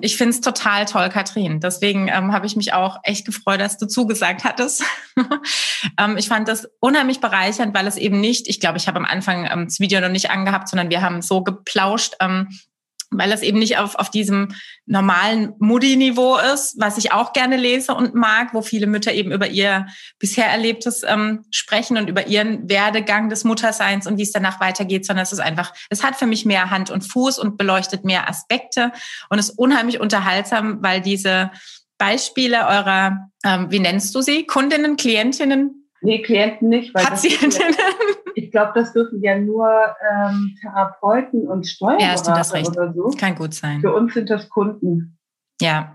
Ich 0.00 0.16
finde 0.16 0.30
es 0.30 0.40
total 0.40 0.86
toll, 0.86 1.08
Katrin. 1.08 1.58
Deswegen 1.58 2.06
ähm, 2.06 2.32
habe 2.32 2.46
ich 2.46 2.54
mich 2.54 2.72
auch 2.72 2.98
echt 3.02 3.26
gefreut, 3.26 3.60
dass 3.60 3.76
du 3.76 3.88
zugesagt 3.88 4.44
hattest. 4.44 4.84
ähm, 5.98 6.16
ich 6.16 6.28
fand 6.28 6.46
das 6.46 6.68
unheimlich 6.78 7.20
bereichernd, 7.20 7.74
weil 7.74 7.88
es 7.88 7.96
eben 7.96 8.20
nicht, 8.20 8.46
ich 8.48 8.60
glaube, 8.60 8.78
ich 8.78 8.86
habe 8.86 8.98
am 8.98 9.04
Anfang 9.04 9.48
ähm, 9.50 9.64
das 9.64 9.80
Video 9.80 10.00
noch 10.00 10.10
nicht 10.10 10.30
angehabt, 10.30 10.68
sondern 10.68 10.90
wir 10.90 11.02
haben 11.02 11.22
so 11.22 11.42
geplauscht, 11.42 12.14
ähm, 12.20 12.56
weil 13.18 13.30
das 13.30 13.42
eben 13.42 13.58
nicht 13.58 13.78
auf, 13.78 13.94
auf 13.96 14.10
diesem 14.10 14.54
normalen 14.86 15.54
Moody-Niveau 15.58 16.38
ist, 16.38 16.76
was 16.78 16.98
ich 16.98 17.12
auch 17.12 17.32
gerne 17.32 17.56
lese 17.56 17.94
und 17.94 18.14
mag, 18.14 18.54
wo 18.54 18.62
viele 18.62 18.86
Mütter 18.86 19.12
eben 19.12 19.32
über 19.32 19.48
ihr 19.48 19.86
bisher 20.18 20.46
Erlebtes 20.46 21.02
ähm, 21.06 21.44
sprechen 21.50 21.96
und 21.96 22.08
über 22.08 22.26
ihren 22.26 22.68
Werdegang 22.68 23.28
des 23.28 23.44
Mutterseins 23.44 24.06
und 24.06 24.18
wie 24.18 24.22
es 24.22 24.32
danach 24.32 24.60
weitergeht, 24.60 25.06
sondern 25.06 25.22
es 25.22 25.32
ist 25.32 25.40
einfach, 25.40 25.72
es 25.90 26.02
hat 26.02 26.16
für 26.16 26.26
mich 26.26 26.44
mehr 26.44 26.70
Hand 26.70 26.90
und 26.90 27.02
Fuß 27.02 27.38
und 27.38 27.56
beleuchtet 27.56 28.04
mehr 28.04 28.28
Aspekte 28.28 28.92
und 29.30 29.38
ist 29.38 29.50
unheimlich 29.50 30.00
unterhaltsam, 30.00 30.78
weil 30.82 31.00
diese 31.00 31.50
Beispiele 31.98 32.66
eurer, 32.66 33.28
ähm, 33.44 33.66
wie 33.70 33.78
nennst 33.78 34.14
du 34.14 34.22
sie, 34.22 34.44
Kundinnen, 34.46 34.96
Klientinnen, 34.96 35.82
Nee, 36.02 36.20
Klienten 36.20 36.68
nicht. 36.68 36.92
Weil 36.94 37.04
Patientinnen. 37.04 37.76
Ich 38.34 38.50
glaube, 38.50 38.72
das 38.74 38.92
dürfen 38.92 39.22
ja 39.22 39.38
nur 39.38 39.68
ähm, 40.10 40.56
Therapeuten 40.60 41.46
und 41.48 41.66
Steuerberater 41.66 42.58
ja, 42.58 42.68
oder 42.68 42.92
so. 42.92 43.10
Kann 43.18 43.34
gut 43.34 43.54
sein. 43.54 43.80
Für 43.80 43.94
uns 43.94 44.14
sind 44.14 44.30
das 44.30 44.48
Kunden. 44.48 45.18
Ja, 45.60 45.94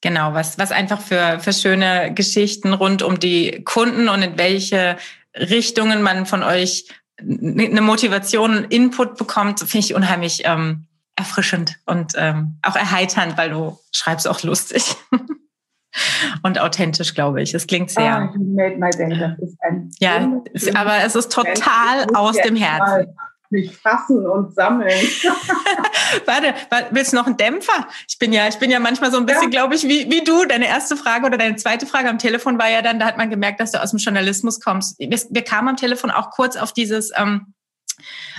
genau. 0.00 0.34
Was, 0.34 0.58
was 0.58 0.72
einfach 0.72 1.00
für, 1.00 1.38
für 1.40 1.52
schöne 1.52 2.12
Geschichten 2.14 2.72
rund 2.72 3.02
um 3.02 3.18
die 3.18 3.62
Kunden 3.64 4.08
und 4.08 4.22
in 4.22 4.38
welche 4.38 4.96
Richtungen 5.36 6.02
man 6.02 6.26
von 6.26 6.42
euch 6.42 6.88
eine 7.18 7.80
Motivation 7.80 8.64
Input 8.64 9.16
bekommt, 9.16 9.60
finde 9.60 9.78
ich 9.78 9.94
unheimlich 9.94 10.42
ähm, 10.44 10.86
erfrischend 11.16 11.78
und 11.86 12.12
ähm, 12.16 12.58
auch 12.62 12.76
erheiternd, 12.76 13.36
weil 13.36 13.50
du 13.50 13.78
schreibst 13.92 14.26
auch 14.26 14.42
lustig. 14.42 14.96
und 16.42 16.60
authentisch, 16.60 17.14
glaube 17.14 17.42
ich. 17.42 17.54
Es 17.54 17.66
klingt 17.66 17.90
sehr. 17.90 18.30
Oh, 18.32 18.38
made 18.38 18.76
my 18.76 18.90
day. 18.90 19.08
Das 19.18 19.38
ist 19.38 19.56
ein 19.62 19.90
ja, 19.98 20.42
aber 20.74 21.04
es 21.04 21.14
ist 21.14 21.32
total 21.32 22.06
aus 22.14 22.36
dem 22.36 22.56
Herzen. 22.56 23.14
mich 23.50 23.76
fassen 23.76 24.26
und 24.26 24.54
sammeln. 24.54 24.90
warte, 26.26 26.54
willst 26.90 27.12
du 27.12 27.16
noch 27.16 27.26
einen 27.26 27.36
Dämpfer? 27.36 27.86
Ich 28.08 28.18
bin 28.18 28.32
ja, 28.32 28.48
ich 28.48 28.58
bin 28.58 28.70
ja 28.70 28.80
manchmal 28.80 29.10
so 29.10 29.18
ein 29.18 29.26
bisschen, 29.26 29.52
ja. 29.52 29.60
glaube 29.60 29.74
ich, 29.74 29.84
wie, 29.84 30.10
wie 30.10 30.24
du. 30.24 30.44
Deine 30.44 30.66
erste 30.66 30.96
Frage 30.96 31.26
oder 31.26 31.38
deine 31.38 31.56
zweite 31.56 31.86
Frage 31.86 32.08
am 32.08 32.18
Telefon 32.18 32.58
war 32.58 32.70
ja 32.70 32.82
dann, 32.82 32.98
da 32.98 33.06
hat 33.06 33.18
man 33.18 33.30
gemerkt, 33.30 33.60
dass 33.60 33.72
du 33.72 33.82
aus 33.82 33.90
dem 33.90 33.98
Journalismus 33.98 34.60
kommst. 34.60 34.98
Wir, 34.98 35.10
wir 35.10 35.42
kamen 35.42 35.68
am 35.68 35.76
Telefon 35.76 36.10
auch 36.10 36.30
kurz 36.30 36.56
auf 36.56 36.72
dieses, 36.72 37.10
ähm, 37.16 37.54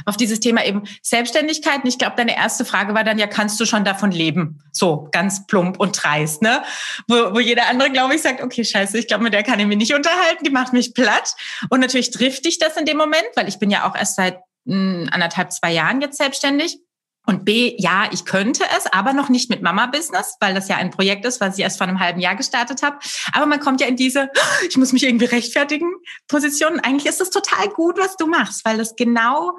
auf 0.06 0.18
dieses 0.18 0.40
Thema 0.40 0.66
eben 0.66 0.84
Selbstständigkeit. 1.02 1.84
Und 1.84 1.88
ich 1.88 1.98
glaube, 1.98 2.16
deine 2.16 2.36
erste 2.36 2.66
Frage 2.66 2.94
war 2.94 3.04
dann 3.04 3.20
ja, 3.20 3.28
kannst 3.28 3.60
du 3.60 3.66
schon 3.66 3.86
davon 3.86 4.12
leben? 4.12 4.62
So 4.72 5.08
ganz 5.12 5.48
plump 5.48 5.80
und 5.80 6.04
dreist, 6.04 6.42
ne? 6.42 6.64
Wo, 7.08 7.34
wo 7.34 7.40
jeder 7.40 7.68
andere, 7.68 7.92
glaube 7.92 8.16
ich, 8.16 8.22
sagt, 8.22 8.42
okay, 8.42 8.64
scheiße, 8.64 8.98
ich 8.98 9.08
glaube, 9.08 9.24
mit 9.24 9.34
der 9.34 9.44
kann 9.44 9.60
ich 9.60 9.66
mich 9.66 9.78
nicht 9.78 9.94
unterhalten, 9.94 10.44
die 10.44 10.52
macht 10.52 10.74
mich 10.74 10.94
platt. 10.94 11.36
Und 11.70 11.80
natürlich 11.80 12.12
trifft 12.12 12.46
dich 12.46 12.60
das 12.60 12.78
in 12.78 12.86
dem 12.86 12.98
Moment, 12.98 13.28
weil 13.36 13.48
ich 13.48 13.60
bin 13.60 13.70
ja 13.70 13.90
auch 13.90 13.96
erst 13.96 14.16
seit 14.16 14.40
mh, 14.66 14.76
hm, 14.76 15.10
anderthalb, 15.12 15.52
zwei 15.52 15.72
Jahren 15.72 16.02
jetzt 16.02 16.18
selbstständig. 16.18 16.80
Und 17.26 17.46
B, 17.46 17.76
ja, 17.78 18.10
ich 18.12 18.26
könnte 18.26 18.64
es, 18.78 18.92
aber 18.92 19.14
noch 19.14 19.30
nicht 19.30 19.50
mit 19.50 19.62
Mama-Business, 19.62 20.38
weil 20.42 20.54
das 20.54 20.68
ja 20.68 20.76
ein 20.76 20.92
Projekt 20.92 21.26
ist, 21.26 21.40
was 21.40 21.58
ich 21.58 21.64
erst 21.64 21.78
vor 21.78 21.88
einem 21.88 22.00
halben 22.00 22.20
Jahr 22.20 22.36
gestartet 22.36 22.84
habe. 22.84 22.98
Aber 23.32 23.46
man 23.46 23.60
kommt 23.60 23.80
ja 23.80 23.88
in 23.88 23.96
diese, 23.96 24.30
ich 24.68 24.78
muss 24.78 24.92
mich 24.92 25.04
irgendwie 25.04 25.26
rechtfertigen, 25.26 25.90
Position. 26.28 26.80
Eigentlich 26.82 27.06
ist 27.06 27.22
es 27.22 27.30
total 27.30 27.70
gut, 27.70 27.98
was 27.98 28.18
du 28.18 28.28
machst, 28.28 28.66
weil 28.66 28.78
das 28.78 28.96
genau, 28.96 29.58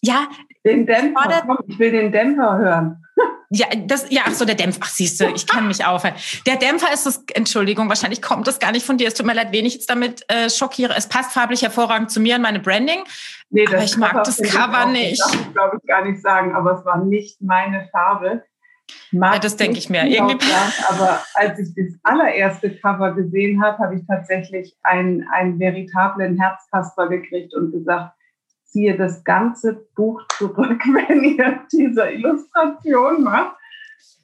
ja. 0.00 0.28
Den 0.64 0.86
Dämpfer, 0.86 1.42
komm, 1.46 1.58
ich 1.66 1.78
will 1.78 1.90
den 1.90 2.12
Dämpfer 2.12 2.58
hören. 2.58 3.04
Ja, 3.54 3.66
das, 3.86 4.06
ja, 4.08 4.22
ach 4.24 4.32
so, 4.32 4.46
der 4.46 4.54
Dämpfer. 4.54 4.80
Ach, 4.82 4.88
siehst 4.88 5.20
du, 5.20 5.26
ich 5.26 5.46
kann 5.46 5.68
mich 5.68 5.84
aufhören. 5.84 6.14
Der 6.46 6.56
Dämpfer 6.56 6.90
ist 6.90 7.04
das, 7.04 7.22
Entschuldigung, 7.34 7.86
wahrscheinlich 7.90 8.22
kommt 8.22 8.46
das 8.46 8.58
gar 8.58 8.72
nicht 8.72 8.86
von 8.86 8.96
dir. 8.96 9.08
Es 9.08 9.14
tut 9.14 9.26
mir 9.26 9.34
leid, 9.34 9.48
wen 9.50 9.66
ich 9.66 9.74
jetzt 9.74 9.90
damit 9.90 10.24
äh, 10.28 10.48
schockiere. 10.48 10.94
Es 10.96 11.06
passt 11.06 11.32
farblich 11.32 11.60
hervorragend 11.60 12.10
zu 12.10 12.20
mir 12.20 12.36
und 12.36 12.42
meine 12.42 12.60
Branding. 12.60 13.04
Nee, 13.50 13.66
aber 13.66 13.84
ich 13.84 13.98
mag 13.98 14.24
das 14.24 14.40
Cover 14.40 14.86
nicht. 14.86 15.20
Das 15.20 15.30
darf 15.32 15.42
ich, 15.46 15.52
glaube 15.52 15.78
ich, 15.82 15.86
gar 15.86 16.04
nicht 16.04 16.22
sagen, 16.22 16.54
aber 16.54 16.78
es 16.78 16.84
war 16.86 17.04
nicht 17.04 17.42
meine 17.42 17.88
Farbe. 17.92 18.42
Mag 19.10 19.34
ja, 19.34 19.40
das 19.40 19.56
denke 19.56 19.78
ich 19.78 19.90
mir. 19.90 20.04
Irgendwie. 20.06 20.46
aber 20.88 21.22
als 21.34 21.58
ich 21.58 21.74
das 21.74 21.98
allererste 22.02 22.74
Cover 22.76 23.12
gesehen 23.12 23.62
habe, 23.62 23.78
habe 23.78 23.96
ich 23.96 24.02
tatsächlich 24.06 24.74
einen, 24.82 25.26
einen 25.30 25.58
veritablen 25.58 26.40
Herzkasper 26.40 27.08
gekriegt 27.08 27.54
und 27.54 27.72
gesagt, 27.72 28.14
ziehe 28.72 28.96
das 28.96 29.22
ganze 29.22 29.84
Buch 29.94 30.22
zurück, 30.38 30.80
wenn 31.08 31.24
ihr 31.24 31.60
diese 31.70 32.10
Illustration 32.10 33.22
macht. 33.22 33.56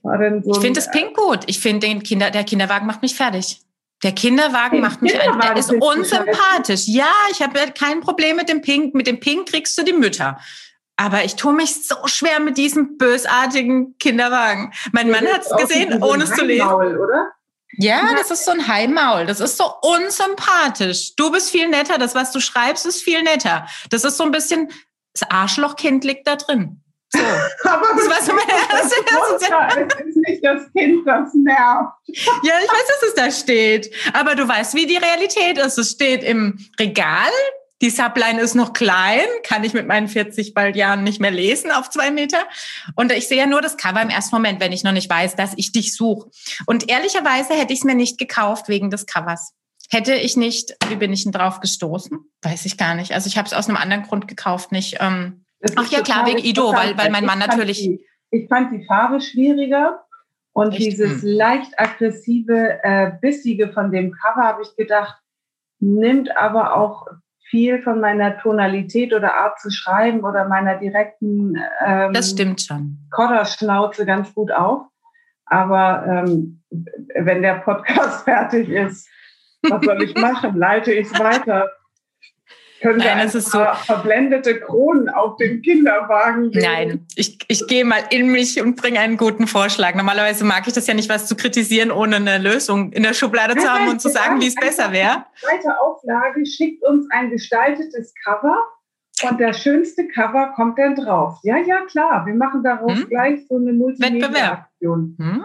So 0.02 0.52
ich 0.52 0.58
finde 0.58 0.80
das 0.80 0.90
Pink 0.90 1.16
gut. 1.16 1.40
Ich 1.46 1.60
finde 1.60 1.86
den 1.86 2.02
Kinder, 2.02 2.30
der 2.30 2.44
Kinderwagen 2.44 2.86
macht 2.86 3.02
mich 3.02 3.14
fertig. 3.14 3.60
Der 4.02 4.12
Kinderwagen 4.12 4.80
macht 4.80 5.02
mich 5.02 5.20
ein. 5.20 5.40
Der 5.40 5.56
ist 5.56 5.72
unsympathisch. 5.72 6.86
Ja, 6.86 7.12
ich 7.32 7.42
habe 7.42 7.58
kein 7.72 8.00
Problem 8.00 8.36
mit 8.36 8.48
dem 8.48 8.62
Pink. 8.62 8.94
Mit 8.94 9.08
dem 9.08 9.18
Pink 9.18 9.48
kriegst 9.48 9.76
du 9.76 9.82
die 9.82 9.92
Mütter. 9.92 10.38
Aber 10.96 11.24
ich 11.24 11.34
tue 11.34 11.52
mich 11.52 11.86
so 11.86 11.96
schwer 12.06 12.40
mit 12.40 12.58
diesem 12.58 12.96
bösartigen 12.96 13.96
Kinderwagen. 13.98 14.72
Mein 14.92 15.10
Mann 15.10 15.26
hat 15.26 15.42
es 15.42 15.56
gesehen, 15.56 16.02
ohne 16.02 16.24
es 16.24 16.32
zu 16.32 16.44
lesen. 16.44 16.68
Oder? 16.68 17.32
Ja, 17.72 18.14
das 18.16 18.30
ist 18.30 18.44
so 18.44 18.50
ein 18.50 18.66
Heimmaul. 18.66 19.26
Das 19.26 19.40
ist 19.40 19.56
so 19.56 19.70
unsympathisch. 19.82 21.14
Du 21.16 21.30
bist 21.30 21.50
viel 21.50 21.68
netter. 21.68 21.98
Das, 21.98 22.14
was 22.14 22.32
du 22.32 22.40
schreibst, 22.40 22.86
ist 22.86 23.02
viel 23.02 23.22
netter. 23.22 23.66
Das 23.90 24.04
ist 24.04 24.16
so 24.16 24.24
ein 24.24 24.30
bisschen, 24.30 24.70
das 25.12 25.30
Arschlochkind 25.30 26.04
liegt 26.04 26.26
da 26.26 26.36
drin. 26.36 26.82
So. 27.10 27.18
Aber 27.64 27.86
das 27.94 28.26
so 28.26 28.32
meine 28.32 28.50
erste 28.50 28.96
Es 29.80 30.06
ist 30.06 30.16
nicht 30.16 30.44
das 30.44 30.62
Kind, 30.72 31.06
das 31.06 31.32
nervt. 31.34 31.92
Ja, 32.42 32.54
ich 32.62 32.70
weiß, 32.70 32.86
dass 32.86 33.08
es 33.08 33.14
da 33.14 33.30
steht. 33.30 33.94
Aber 34.12 34.34
du 34.34 34.46
weißt, 34.46 34.74
wie 34.74 34.86
die 34.86 34.96
Realität 34.96 35.58
ist. 35.58 35.78
Es 35.78 35.92
steht 35.92 36.22
im 36.22 36.58
Regal 36.78 37.30
die 37.80 37.90
Subline 37.90 38.40
ist 38.40 38.54
noch 38.54 38.72
klein, 38.72 39.26
kann 39.44 39.62
ich 39.62 39.72
mit 39.72 39.86
meinen 39.86 40.08
40 40.08 40.52
bald 40.52 40.74
Jahren 40.74 41.04
nicht 41.04 41.20
mehr 41.20 41.30
lesen 41.30 41.70
auf 41.70 41.90
zwei 41.90 42.10
Meter. 42.10 42.38
Und 42.96 43.12
ich 43.12 43.28
sehe 43.28 43.38
ja 43.38 43.46
nur 43.46 43.62
das 43.62 43.76
Cover 43.76 44.02
im 44.02 44.10
ersten 44.10 44.34
Moment, 44.34 44.60
wenn 44.60 44.72
ich 44.72 44.82
noch 44.82 44.92
nicht 44.92 45.08
weiß, 45.08 45.36
dass 45.36 45.54
ich 45.56 45.70
dich 45.70 45.94
suche. 45.94 46.28
Und 46.66 46.90
ehrlicherweise 46.90 47.54
hätte 47.54 47.72
ich 47.72 47.80
es 47.80 47.84
mir 47.84 47.94
nicht 47.94 48.18
gekauft 48.18 48.68
wegen 48.68 48.90
des 48.90 49.06
Covers. 49.06 49.54
Hätte 49.90 50.14
ich 50.14 50.36
nicht, 50.36 50.76
wie 50.88 50.96
bin 50.96 51.12
ich 51.12 51.22
denn 51.22 51.32
drauf 51.32 51.60
gestoßen? 51.60 52.18
Weiß 52.42 52.66
ich 52.66 52.76
gar 52.76 52.94
nicht. 52.94 53.12
Also 53.12 53.28
ich 53.28 53.38
habe 53.38 53.46
es 53.46 53.54
aus 53.54 53.68
einem 53.68 53.78
anderen 53.78 54.02
Grund 54.02 54.28
gekauft, 54.28 54.72
nicht. 54.72 54.98
Ähm, 55.00 55.44
ach 55.76 55.90
ja, 55.90 56.02
klar, 56.02 56.26
wegen 56.26 56.38
Ido, 56.38 56.72
weil, 56.74 56.98
weil 56.98 57.10
mein 57.10 57.24
Mann 57.24 57.38
natürlich. 57.38 57.78
Die, 57.78 58.04
ich 58.30 58.48
fand 58.48 58.72
die 58.72 58.84
Farbe 58.86 59.20
schwieriger. 59.20 60.04
Und 60.52 60.72
Echt? 60.72 60.80
dieses 60.80 61.22
hm. 61.22 61.28
leicht 61.28 61.78
aggressive, 61.78 62.80
äh, 62.82 63.12
bissige 63.20 63.72
von 63.72 63.92
dem 63.92 64.12
Cover 64.12 64.42
habe 64.42 64.62
ich 64.62 64.74
gedacht, 64.74 65.16
nimmt 65.78 66.36
aber 66.36 66.74
auch 66.76 67.06
viel 67.48 67.82
von 67.82 68.00
meiner 68.00 68.38
Tonalität 68.38 69.14
oder 69.14 69.34
Art 69.34 69.58
zu 69.60 69.70
schreiben 69.70 70.20
oder 70.20 70.48
meiner 70.48 70.76
direkten 70.76 71.56
ähm, 71.84 72.12
das 72.12 72.30
stimmt 72.30 72.62
schon. 72.62 72.98
Kodderschnauze 73.10 74.06
ganz 74.06 74.32
gut 74.34 74.52
auf. 74.52 74.82
Aber 75.46 76.04
ähm, 76.06 76.62
wenn 77.18 77.42
der 77.42 77.60
Podcast 77.60 78.24
fertig 78.24 78.68
ist, 78.68 79.08
was 79.62 79.82
soll 79.82 80.02
ich 80.02 80.14
machen? 80.14 80.56
Leite 80.56 80.92
ich 80.92 81.10
es 81.10 81.18
weiter? 81.18 81.70
Können 82.80 83.00
wir 83.00 83.06
Nein, 83.06 83.20
ein 83.20 83.28
so 83.28 83.40
verblendete 83.84 84.60
Kronen 84.60 85.08
auf 85.08 85.36
den 85.36 85.62
Kinderwagen 85.62 86.44
legen? 86.44 86.66
Nein, 86.66 87.06
ich, 87.16 87.38
ich 87.48 87.66
gehe 87.66 87.84
mal 87.84 88.02
in 88.10 88.30
mich 88.30 88.60
und 88.60 88.76
bringe 88.76 89.00
einen 89.00 89.16
guten 89.16 89.46
Vorschlag. 89.46 89.94
Normalerweise 89.94 90.44
mag 90.44 90.66
ich 90.66 90.74
das 90.74 90.86
ja 90.86 90.94
nicht, 90.94 91.08
was 91.08 91.26
zu 91.26 91.34
kritisieren, 91.34 91.90
ohne 91.90 92.16
eine 92.16 92.38
Lösung 92.38 92.92
in 92.92 93.02
der 93.02 93.14
Schublade 93.14 93.56
zu 93.56 93.68
haben 93.68 93.88
und 93.88 94.00
zu 94.00 94.08
sagen, 94.08 94.40
wie 94.40 94.46
es 94.46 94.54
besser 94.54 94.92
wäre. 94.92 95.24
Zweite 95.40 95.80
Auflage 95.80 96.46
schickt 96.46 96.84
uns 96.84 97.06
ein 97.10 97.30
gestaltetes 97.30 98.14
Cover 98.24 98.56
und 99.28 99.40
der 99.40 99.52
schönste 99.52 100.06
Cover 100.06 100.52
kommt 100.54 100.78
dann 100.78 100.94
drauf. 100.94 101.38
Ja, 101.42 101.56
ja, 101.56 101.80
klar. 101.86 102.24
Wir 102.26 102.34
machen 102.34 102.62
daraus 102.62 102.96
hm? 102.96 103.08
gleich 103.08 103.46
so 103.48 103.56
eine 103.56 103.72
Multimedia-Aktion. 103.72 105.16
Hm? 105.18 105.44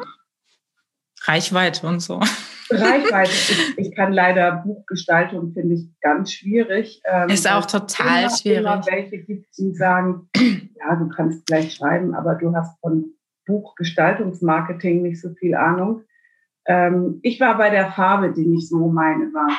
Reichweite 1.23 1.87
und 1.87 1.99
so. 1.99 2.19
Reichweite. 2.69 3.31
Ich, 3.77 3.87
ich, 3.87 3.95
kann 3.95 4.13
leider 4.13 4.63
Buchgestaltung, 4.65 5.53
finde 5.53 5.75
ich, 5.75 5.89
ganz 6.01 6.31
schwierig. 6.31 7.01
Ähm, 7.05 7.29
ist 7.29 7.49
auch 7.49 7.65
total 7.65 8.23
immer, 8.23 8.29
schwierig. 8.29 8.59
Immer 8.59 8.85
welche 8.85 9.17
gibt, 9.19 9.57
die 9.57 9.73
sagen, 9.73 10.29
ja, 10.35 10.95
du 10.95 11.09
kannst 11.09 11.45
gleich 11.45 11.73
schreiben, 11.73 12.15
aber 12.15 12.35
du 12.35 12.55
hast 12.55 12.79
von 12.81 13.05
Buchgestaltungsmarketing 13.45 15.01
nicht 15.01 15.21
so 15.21 15.29
viel 15.39 15.55
Ahnung. 15.55 16.03
Ähm, 16.65 17.19
ich 17.23 17.39
war 17.39 17.57
bei 17.57 17.69
der 17.69 17.91
Farbe, 17.91 18.31
die 18.31 18.45
nicht 18.45 18.69
so 18.69 18.87
meine 18.87 19.33
war. 19.33 19.49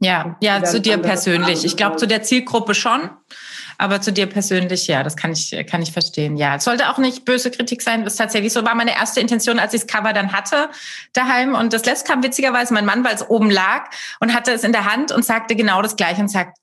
Ja, 0.00 0.36
ja, 0.40 0.64
zu 0.64 0.80
dir 0.80 0.96
persönlich. 0.98 1.64
Ich 1.64 1.76
glaube, 1.76 1.96
zu 1.96 2.06
der 2.06 2.22
Zielgruppe 2.22 2.74
schon. 2.74 3.10
Aber 3.80 4.02
zu 4.02 4.12
dir 4.12 4.26
persönlich, 4.26 4.88
ja, 4.88 5.02
das 5.02 5.16
kann 5.16 5.32
ich, 5.32 5.56
kann 5.66 5.80
ich 5.80 5.90
verstehen. 5.90 6.36
Ja, 6.36 6.56
es 6.56 6.64
sollte 6.64 6.90
auch 6.90 6.98
nicht 6.98 7.24
böse 7.24 7.50
Kritik 7.50 7.80
sein. 7.80 8.04
Das 8.04 8.12
ist 8.12 8.18
tatsächlich 8.18 8.52
so 8.52 8.62
war 8.62 8.74
meine 8.74 8.94
erste 8.94 9.20
Intention, 9.20 9.58
als 9.58 9.72
ich 9.72 9.80
das 9.80 9.86
Cover 9.86 10.12
dann 10.12 10.32
hatte 10.32 10.68
daheim. 11.14 11.54
Und 11.54 11.72
das 11.72 11.86
letzte 11.86 12.12
kam 12.12 12.22
witzigerweise 12.22 12.74
mein 12.74 12.84
Mann, 12.84 13.04
weil 13.04 13.14
es 13.14 13.30
oben 13.30 13.50
lag 13.50 13.88
und 14.20 14.34
hatte 14.34 14.52
es 14.52 14.64
in 14.64 14.72
der 14.72 14.84
Hand 14.84 15.12
und 15.12 15.24
sagte 15.24 15.56
genau 15.56 15.80
das 15.80 15.96
Gleiche 15.96 16.20
und 16.20 16.28
sagt, 16.28 16.58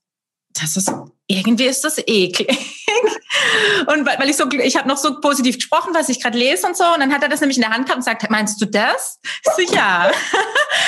das 0.54 0.78
ist 0.78 0.92
irgendwie 1.26 1.66
ist 1.66 1.84
das 1.84 1.98
eklig. 1.98 2.48
und 3.88 4.06
weil, 4.06 4.20
weil 4.20 4.30
ich 4.30 4.38
so, 4.38 4.48
ich 4.52 4.78
habe 4.78 4.88
noch 4.88 4.98
so 4.98 5.20
positiv 5.20 5.56
gesprochen, 5.56 5.96
was 5.96 6.10
ich 6.10 6.22
gerade 6.22 6.38
lese 6.38 6.68
und 6.68 6.78
so. 6.78 6.84
Und 6.86 7.00
dann 7.00 7.12
hat 7.12 7.24
er 7.24 7.30
das 7.30 7.42
nämlich 7.42 7.58
in 7.58 7.64
der 7.64 7.72
Hand 7.72 7.86
gehabt 7.86 7.98
und 7.98 8.04
sagt, 8.04 8.30
meinst 8.30 8.62
du 8.62 8.66
das? 8.66 9.20
So, 9.56 9.64
ja. 9.74 10.12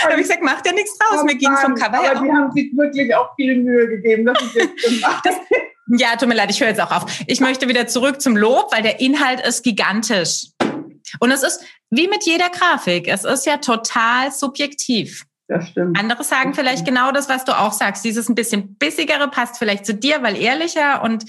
da 0.03 0.09
habe 0.09 0.13
ich 0.13 0.27
gesagt, 0.27 0.43
macht 0.43 0.65
ja 0.67 0.73
nichts 0.73 0.95
draus. 0.99 1.23
Mir 1.23 1.35
ging 1.35 1.57
vom 1.57 1.73
Cover 1.73 2.01
her. 2.01 2.11
Aber 2.11 2.25
die 2.25 2.31
haben 2.31 2.51
sich 2.51 2.71
wirklich 2.77 3.15
auch 3.15 3.35
viel 3.35 3.57
Mühe 3.57 3.87
gegeben, 3.87 4.25
dass 4.25 4.37
ich 4.43 4.53
jetzt 4.53 4.83
gemacht 4.83 5.25
das, 5.25 5.35
Ja, 5.89 6.15
tut 6.15 6.29
mir 6.29 6.35
leid, 6.35 6.51
ich 6.51 6.61
höre 6.61 6.67
jetzt 6.67 6.81
auch 6.81 6.91
auf. 6.91 7.05
Ich 7.27 7.39
möchte 7.39 7.67
wieder 7.67 7.87
zurück 7.87 8.21
zum 8.21 8.37
Lob, 8.37 8.71
weil 8.71 8.83
der 8.83 8.99
Inhalt 8.99 9.45
ist 9.45 9.63
gigantisch. 9.63 10.47
Und 11.19 11.31
es 11.31 11.43
ist 11.43 11.61
wie 11.89 12.07
mit 12.07 12.23
jeder 12.25 12.49
Grafik. 12.49 13.07
Es 13.07 13.23
ist 13.23 13.45
ja 13.45 13.57
total 13.57 14.31
subjektiv. 14.31 15.25
Das 15.47 15.67
stimmt. 15.69 15.99
Andere 15.99 16.23
sagen 16.23 16.53
vielleicht 16.53 16.85
genau 16.85 17.11
das, 17.11 17.27
was 17.27 17.43
du 17.43 17.57
auch 17.57 17.73
sagst. 17.73 18.05
Dieses 18.05 18.29
ein 18.29 18.35
bisschen 18.35 18.75
bissigere 18.75 19.27
passt 19.29 19.57
vielleicht 19.57 19.85
zu 19.85 19.95
dir, 19.95 20.21
weil 20.21 20.37
ehrlicher 20.37 21.01
und 21.01 21.25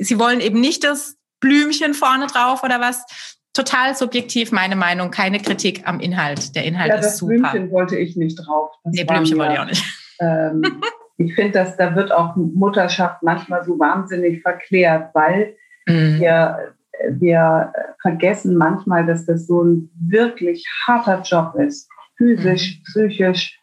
sie 0.00 0.18
wollen 0.18 0.40
eben 0.40 0.60
nicht 0.60 0.82
das 0.82 1.16
Blümchen 1.38 1.94
vorne 1.94 2.26
drauf 2.26 2.64
oder 2.64 2.80
was. 2.80 3.04
Total 3.52 3.94
subjektiv, 3.94 4.50
meine 4.50 4.74
Meinung. 4.74 5.10
Keine 5.10 5.38
Kritik 5.38 5.86
am 5.86 6.00
Inhalt. 6.00 6.56
Der 6.56 6.64
Inhalt 6.64 6.90
ja, 6.90 6.96
ist 6.96 7.18
super. 7.18 7.34
Das 7.34 7.52
Blümchen 7.52 7.70
wollte 7.70 7.96
ich 7.96 8.16
nicht 8.16 8.36
drauf. 8.36 8.70
Das 8.82 8.94
nee, 8.94 9.04
Blümchen 9.04 9.38
wollte 9.38 9.52
ich 9.52 9.58
auch 9.60 9.66
nicht. 9.66 9.84
Ähm, 10.18 10.82
ich 11.24 11.34
finde, 11.34 11.52
dass 11.52 11.76
da 11.76 11.94
wird 11.94 12.12
auch 12.12 12.36
Mutterschaft 12.36 13.22
manchmal 13.22 13.64
so 13.64 13.78
wahnsinnig 13.78 14.42
verklärt, 14.42 15.14
weil 15.14 15.56
mhm. 15.86 16.20
wir, 16.20 16.74
wir 17.10 17.72
vergessen 18.00 18.56
manchmal, 18.56 19.06
dass 19.06 19.26
das 19.26 19.46
so 19.46 19.62
ein 19.62 19.90
wirklich 20.08 20.66
harter 20.86 21.22
Job 21.22 21.54
ist. 21.56 21.88
Physisch, 22.16 22.78
mhm. 22.78 22.82
psychisch, 22.84 23.58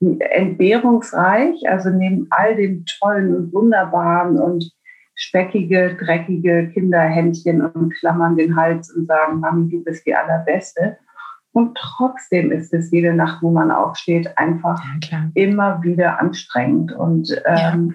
entbehrungsreich, 0.00 1.68
also 1.68 1.90
neben 1.90 2.26
all 2.30 2.56
dem 2.56 2.84
tollen 2.98 3.36
und 3.36 3.52
wunderbaren 3.52 4.38
und 4.38 4.72
speckige, 5.14 5.96
dreckige 6.00 6.70
Kinderhändchen 6.72 7.60
und 7.60 7.94
klammern 7.96 8.36
den 8.36 8.56
Hals 8.56 8.90
und 8.90 9.06
sagen, 9.06 9.40
Mami, 9.40 9.70
du 9.70 9.84
bist 9.84 10.06
die 10.06 10.14
Allerbeste. 10.14 10.96
Und 11.52 11.76
trotzdem 11.76 12.52
ist 12.52 12.72
es 12.72 12.90
jede 12.90 13.12
Nacht, 13.12 13.42
wo 13.42 13.50
man 13.50 13.70
aufsteht, 13.70 14.38
einfach 14.38 14.82
ja, 15.10 15.30
immer 15.34 15.82
wieder 15.82 16.20
anstrengend. 16.20 16.92
Und 16.92 17.30
ähm, 17.44 17.94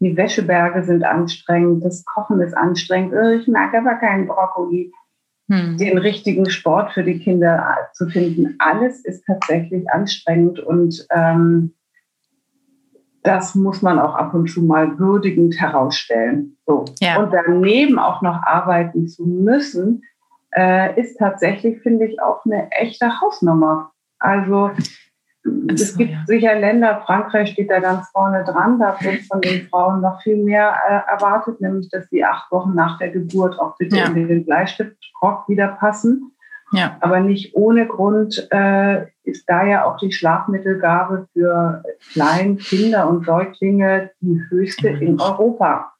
die 0.00 0.16
Wäscheberge 0.16 0.84
sind 0.84 1.04
anstrengend, 1.04 1.84
das 1.84 2.04
Kochen 2.04 2.40
ist 2.40 2.56
anstrengend, 2.56 3.12
äh, 3.12 3.34
ich 3.34 3.48
mag 3.48 3.74
aber 3.74 3.96
keinen 3.96 4.26
Brokkoli. 4.26 4.92
Hm. 5.50 5.76
Den 5.76 5.98
richtigen 5.98 6.48
Sport 6.48 6.92
für 6.92 7.04
die 7.04 7.18
Kinder 7.18 7.76
zu 7.92 8.08
finden, 8.08 8.56
alles 8.58 9.04
ist 9.04 9.26
tatsächlich 9.26 9.90
anstrengend 9.90 10.58
und 10.58 11.06
ähm, 11.10 11.74
das 13.24 13.54
muss 13.54 13.82
man 13.82 13.98
auch 13.98 14.14
ab 14.14 14.34
und 14.34 14.48
zu 14.48 14.62
mal 14.62 14.98
würdigend 14.98 15.58
herausstellen. 15.58 16.56
So. 16.66 16.84
Ja. 17.00 17.22
Und 17.22 17.32
daneben 17.32 17.98
auch 17.98 18.22
noch 18.22 18.42
arbeiten 18.42 19.08
zu 19.08 19.26
müssen, 19.26 20.02
äh, 20.56 21.00
ist 21.00 21.18
tatsächlich, 21.18 21.80
finde 21.82 22.06
ich, 22.06 22.20
auch 22.20 22.44
eine 22.44 22.70
echte 22.72 23.20
Hausnummer. 23.20 23.92
Also 24.18 24.70
so, 25.44 25.50
es 25.68 25.96
gibt 25.96 26.12
ja. 26.12 26.22
sicher 26.26 26.54
Länder, 26.54 27.02
Frankreich 27.04 27.50
steht 27.50 27.70
da 27.70 27.78
ganz 27.78 28.08
vorne 28.08 28.44
dran, 28.44 28.78
da 28.78 28.96
wird 29.00 29.22
von 29.30 29.42
den 29.42 29.68
Frauen 29.68 30.00
noch 30.00 30.22
viel 30.22 30.42
mehr 30.42 30.74
äh, 30.88 31.12
erwartet, 31.12 31.60
nämlich 31.60 31.90
dass 31.90 32.08
sie 32.08 32.24
acht 32.24 32.50
Wochen 32.50 32.74
nach 32.74 32.98
der 32.98 33.10
Geburt 33.10 33.58
auch 33.60 33.76
bitte 33.76 33.96
ja. 33.96 34.06
in 34.06 34.26
den 34.26 34.44
Bleistiftrock 34.46 35.48
wieder 35.48 35.68
passen. 35.68 36.30
Ja. 36.72 36.96
Aber 37.00 37.20
nicht 37.20 37.54
ohne 37.54 37.86
Grund 37.86 38.48
äh, 38.50 39.04
ist 39.22 39.44
da 39.46 39.64
ja 39.64 39.84
auch 39.84 39.98
die 39.98 40.12
Schlafmittelgabe 40.12 41.28
für 41.32 41.82
Kleinkinder 42.12 43.08
und 43.08 43.26
Säuglinge 43.26 44.10
die 44.20 44.40
höchste 44.48 44.88
in 44.88 45.20
Europa. 45.20 45.93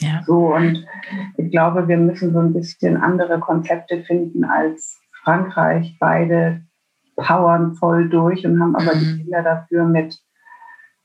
Ja. 0.00 0.22
So, 0.26 0.54
und 0.54 0.86
ich 1.36 1.50
glaube, 1.50 1.88
wir 1.88 1.96
müssen 1.96 2.32
so 2.32 2.38
ein 2.38 2.52
bisschen 2.52 2.96
andere 2.96 3.40
Konzepte 3.40 4.02
finden 4.04 4.44
als 4.44 5.00
Frankreich. 5.22 5.96
Beide 5.98 6.62
powern 7.16 7.74
voll 7.76 8.08
durch 8.08 8.46
und 8.46 8.60
haben 8.60 8.76
aber 8.76 8.94
mhm. 8.94 9.00
die 9.00 9.22
Kinder 9.22 9.42
dafür 9.42 9.84
mit 9.84 10.18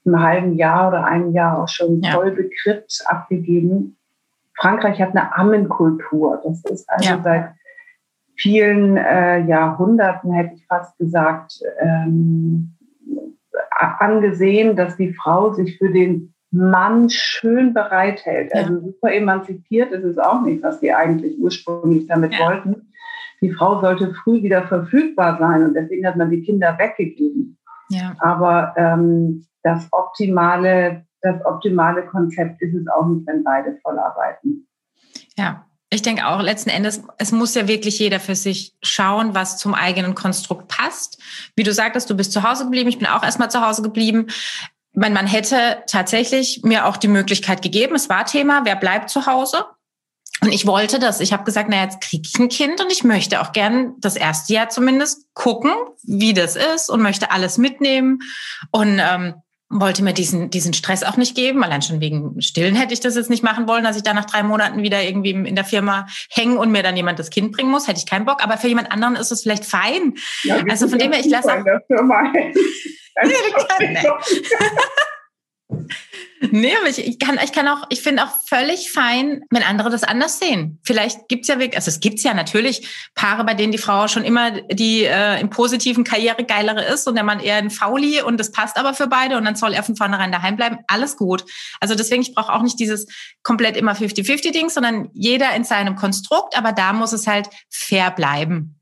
einem 0.05 0.21
halben 0.21 0.55
Jahr 0.55 0.89
oder 0.89 1.05
einem 1.05 1.31
Jahr 1.31 1.61
auch 1.61 1.67
schon 1.67 2.01
ja. 2.01 2.11
voll 2.11 2.31
bekrippt 2.31 3.03
abgegeben. 3.05 3.97
Frankreich 4.59 5.01
hat 5.01 5.11
eine 5.11 5.35
Ammenkultur. 5.35 6.41
Das 6.43 6.63
ist 6.65 6.89
also 6.89 7.09
ja. 7.09 7.21
seit 7.23 7.53
vielen 8.35 8.97
äh, 8.97 9.39
Jahrhunderten, 9.45 10.33
hätte 10.33 10.55
ich 10.55 10.65
fast 10.67 10.97
gesagt, 10.97 11.61
ähm, 11.79 12.75
angesehen, 13.99 14.75
dass 14.75 14.97
die 14.97 15.13
Frau 15.13 15.53
sich 15.53 15.77
für 15.77 15.91
den 15.91 16.30
Mann 16.51 17.09
schön 17.09 17.73
bereithält. 17.73 18.53
Also 18.53 18.79
super 18.81 19.13
emanzipiert 19.13 19.91
ist 19.91 20.03
es 20.03 20.17
auch 20.17 20.41
nicht, 20.41 20.61
was 20.61 20.81
die 20.81 20.93
eigentlich 20.93 21.39
ursprünglich 21.39 22.07
damit 22.07 22.37
wollten. 22.39 22.91
Die 23.41 23.51
Frau 23.51 23.79
sollte 23.81 24.13
früh 24.13 24.43
wieder 24.43 24.67
verfügbar 24.67 25.37
sein 25.39 25.63
und 25.63 25.73
deswegen 25.73 26.05
hat 26.05 26.17
man 26.17 26.29
die 26.29 26.43
Kinder 26.43 26.77
weggegeben. 26.77 27.57
Ja. 27.89 28.15
Aber 28.19 28.73
ähm, 28.77 29.45
das 29.63 29.87
optimale, 29.91 31.05
das 31.21 31.43
optimale 31.45 32.05
Konzept 32.05 32.61
ist 32.61 32.75
es 32.75 32.87
auch 32.87 33.07
nicht, 33.07 33.25
wenn 33.27 33.43
beide 33.43 33.77
voll 33.81 33.97
arbeiten. 33.97 34.67
Ja, 35.37 35.65
ich 35.89 36.01
denke 36.01 36.27
auch 36.27 36.41
letzten 36.41 36.69
Endes, 36.69 37.03
es 37.17 37.31
muss 37.31 37.55
ja 37.55 37.67
wirklich 37.67 37.99
jeder 37.99 38.19
für 38.19 38.35
sich 38.35 38.75
schauen, 38.81 39.33
was 39.33 39.57
zum 39.57 39.73
eigenen 39.73 40.15
Konstrukt 40.15 40.67
passt. 40.67 41.21
Wie 41.55 41.63
du 41.63 41.73
sagtest, 41.73 42.09
du 42.09 42.15
bist 42.15 42.31
zu 42.31 42.43
Hause 42.43 42.65
geblieben, 42.65 42.89
ich 42.89 42.99
bin 42.99 43.07
auch 43.07 43.23
erstmal 43.23 43.51
zu 43.51 43.65
Hause 43.65 43.81
geblieben. 43.81 44.27
Mein 44.93 45.13
Mann 45.13 45.27
hätte 45.27 45.83
tatsächlich 45.87 46.61
mir 46.63 46.85
auch 46.85 46.97
die 46.97 47.07
Möglichkeit 47.07 47.61
gegeben, 47.61 47.95
es 47.95 48.09
war 48.09 48.25
Thema, 48.25 48.61
wer 48.65 48.75
bleibt 48.75 49.09
zu 49.09 49.25
Hause? 49.25 49.65
Und 50.41 50.51
ich 50.51 50.65
wollte 50.65 50.97
das. 50.97 51.19
Ich 51.19 51.33
habe 51.33 51.43
gesagt, 51.43 51.69
na 51.69 51.83
jetzt 51.83 52.01
kriege 52.01 52.27
ich 52.27 52.39
ein 52.39 52.49
Kind 52.49 52.81
und 52.81 52.91
ich 52.91 53.03
möchte 53.03 53.41
auch 53.41 53.51
gern 53.51 53.93
das 53.99 54.15
erste 54.15 54.53
Jahr 54.53 54.69
zumindest 54.69 55.27
gucken, 55.33 55.71
wie 56.03 56.33
das 56.33 56.55
ist 56.55 56.89
und 56.89 57.01
möchte 57.01 57.31
alles 57.31 57.59
mitnehmen. 57.59 58.19
Und 58.71 58.99
ähm, 58.99 59.35
wollte 59.71 60.03
mir 60.03 60.13
diesen, 60.13 60.49
diesen 60.49 60.73
Stress 60.73 61.03
auch 61.03 61.15
nicht 61.15 61.35
geben. 61.35 61.63
Allein 61.63 61.81
schon 61.81 62.01
wegen 62.01 62.41
Stillen 62.41 62.75
hätte 62.75 62.93
ich 62.93 62.99
das 62.99 63.15
jetzt 63.15 63.29
nicht 63.29 63.43
machen 63.43 63.67
wollen, 63.67 63.83
dass 63.83 63.95
ich 63.95 64.03
da 64.03 64.13
nach 64.13 64.25
drei 64.25 64.43
Monaten 64.43 64.83
wieder 64.83 65.01
irgendwie 65.01 65.31
in 65.31 65.55
der 65.55 65.63
Firma 65.63 66.07
hängen 66.29 66.57
und 66.57 66.71
mir 66.71 66.83
dann 66.83 66.97
jemand 66.97 67.19
das 67.19 67.29
Kind 67.29 67.53
bringen 67.53 67.71
muss. 67.71 67.87
Hätte 67.87 67.99
ich 67.99 68.05
keinen 68.05 68.25
Bock. 68.25 68.43
Aber 68.43 68.57
für 68.57 68.67
jemand 68.67 68.91
anderen 68.91 69.15
ist 69.15 69.31
es 69.31 69.43
vielleicht 69.43 69.65
fein. 69.65 70.15
Ja, 70.43 70.57
also 70.69 70.87
von 70.87 70.99
dem 70.99 71.13
her, 71.13 71.21
ich 71.21 71.29
lasse 71.29 71.53
auch. 71.53 71.63
Nee, 76.49 76.75
aber 76.75 76.89
ich, 76.89 77.05
ich, 77.05 77.19
kann, 77.19 77.37
ich 77.43 77.51
kann 77.51 77.67
auch, 77.67 77.85
ich 77.89 78.01
finde 78.01 78.23
auch 78.23 78.31
völlig 78.47 78.91
fein, 78.91 79.43
wenn 79.51 79.61
andere 79.61 79.91
das 79.91 80.03
anders 80.03 80.39
sehen. 80.39 80.79
Vielleicht 80.83 81.27
gibt's 81.27 81.47
ja 81.47 81.59
wirklich, 81.59 81.75
also 81.75 81.89
es 81.89 81.99
gibt's 81.99 82.23
ja 82.23 82.33
natürlich 82.33 83.11
Paare, 83.13 83.43
bei 83.43 83.53
denen 83.53 83.71
die 83.71 83.77
Frau 83.77 84.07
schon 84.07 84.23
immer 84.23 84.51
die 84.51 85.03
äh, 85.03 85.39
im 85.39 85.51
positiven 85.51 86.03
Karriere 86.03 86.43
geilere 86.43 86.83
ist 86.85 87.07
und 87.07 87.13
der 87.13 87.23
Mann 87.23 87.39
eher 87.39 87.57
ein 87.57 87.69
Fauli 87.69 88.23
und 88.23 88.39
das 88.39 88.51
passt 88.51 88.77
aber 88.77 88.95
für 88.95 89.07
beide 89.07 89.37
und 89.37 89.45
dann 89.45 89.55
soll 89.55 89.73
er 89.73 89.83
von 89.83 89.95
vornherein 89.95 90.31
daheim 90.31 90.55
bleiben. 90.55 90.79
Alles 90.87 91.15
gut. 91.15 91.45
Also 91.79 91.93
deswegen, 91.93 92.23
ich 92.23 92.33
brauche 92.33 92.51
auch 92.51 92.63
nicht 92.63 92.79
dieses 92.79 93.05
komplett 93.43 93.77
immer 93.77 93.93
50-50-Ding, 93.93 94.69
sondern 94.69 95.09
jeder 95.13 95.53
in 95.55 95.63
seinem 95.63 95.95
Konstrukt, 95.95 96.57
aber 96.57 96.71
da 96.71 96.91
muss 96.91 97.13
es 97.13 97.27
halt 97.27 97.49
fair 97.69 98.09
bleiben. 98.09 98.80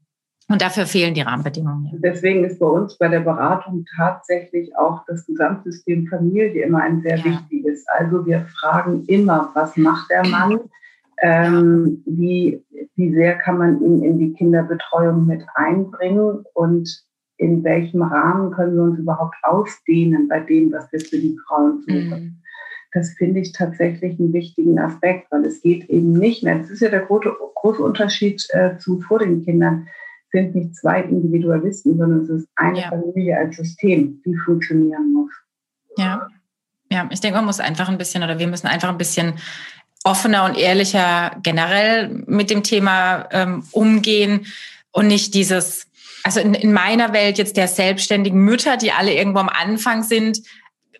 Und 0.50 0.64
dafür 0.64 0.88
fehlen 0.88 1.14
die 1.14 1.22
Rahmenbedingungen. 1.22 1.92
Deswegen 2.04 2.44
ist 2.44 2.60
bei 2.60 2.66
uns 2.66 2.98
bei 2.98 3.08
der 3.08 3.20
Beratung 3.20 3.86
tatsächlich 3.96 4.76
auch 4.76 5.06
das 5.06 5.26
Gesamtsystem 5.28 6.08
Familie 6.08 6.64
immer 6.64 6.82
ein 6.82 7.02
sehr 7.02 7.18
ja. 7.18 7.26
wichtiges. 7.26 7.86
Also 7.88 8.26
wir 8.26 8.48
fragen 8.60 9.06
immer, 9.06 9.52
was 9.54 9.78
macht 9.78 10.10
der 10.10 10.26
Mann? 10.26 10.60
Ähm, 11.22 12.02
wie, 12.06 12.64
wie 12.96 13.14
sehr 13.14 13.38
kann 13.38 13.58
man 13.60 13.82
ihn 13.84 14.04
in 14.04 14.18
die 14.18 14.34
Kinderbetreuung 14.34 15.28
mit 15.28 15.44
einbringen 15.54 16.46
und 16.54 16.90
in 17.38 17.64
welchem 17.64 18.02
Rahmen 18.02 18.52
können 18.52 18.76
wir 18.76 18.84
uns 18.84 19.00
überhaupt 19.00 19.36
ausdehnen 19.44 20.28
bei 20.28 20.40
dem, 20.40 20.72
was 20.72 20.92
wir 20.92 21.00
für 21.00 21.18
die 21.18 21.38
Frauen 21.48 21.82
suchen. 21.82 22.10
Mhm. 22.10 22.36
Das 22.92 23.12
finde 23.12 23.42
ich 23.42 23.52
tatsächlich 23.52 24.20
einen 24.20 24.34
wichtigen 24.34 24.80
Aspekt, 24.80 25.28
weil 25.30 25.46
es 25.46 25.62
geht 25.62 25.90
eben 25.90 26.14
nicht 26.14 26.44
mehr. 26.44 26.58
Das 26.58 26.72
ist 26.72 26.82
ja 26.82 26.90
der 26.90 27.02
große, 27.02 27.32
große 27.56 27.84
Unterschied 27.84 28.46
äh, 28.50 28.78
zu 28.78 29.00
vor 29.02 29.20
den 29.20 29.46
Kindern 29.46 29.88
sind 30.32 30.56
nicht 30.56 30.76
zwei 30.76 31.02
Individualisten, 31.02 31.98
sondern 31.98 32.22
es 32.22 32.30
ist 32.30 32.48
eine 32.56 32.82
ja. 32.82 32.90
Familie 32.90 33.38
als 33.38 33.58
System, 33.58 34.22
die 34.26 34.36
funktionieren 34.46 35.14
muss. 35.14 35.32
Ja. 35.98 36.28
Ja, 36.92 37.08
ich 37.12 37.20
denke, 37.20 37.38
man 37.38 37.46
muss 37.46 37.60
einfach 37.60 37.88
ein 37.88 38.00
bisschen 38.00 38.24
oder 38.24 38.40
wir 38.40 38.48
müssen 38.48 38.66
einfach 38.66 38.90
ein 38.90 38.98
bisschen 38.98 39.34
offener 40.04 40.46
und 40.46 40.58
ehrlicher 40.58 41.38
generell 41.44 42.10
mit 42.26 42.50
dem 42.50 42.64
Thema 42.64 43.28
ähm, 43.32 43.64
umgehen 43.72 44.48
und 44.92 45.08
nicht 45.08 45.36
dieses, 45.36 45.88
also 46.24 46.40
in, 46.40 46.56
in 46.56 46.74
meiner 46.74 47.14
Welt 47.14 47.38
jetzt 47.38 47.58
der 47.58 47.68
selbstständigen 47.68 48.44
Mütter, 48.44 48.78
die 48.78 48.92
alle 48.92 49.14
irgendwo 49.14 49.40
am 49.40 49.50
Anfang 49.50 50.02
sind, 50.02 50.42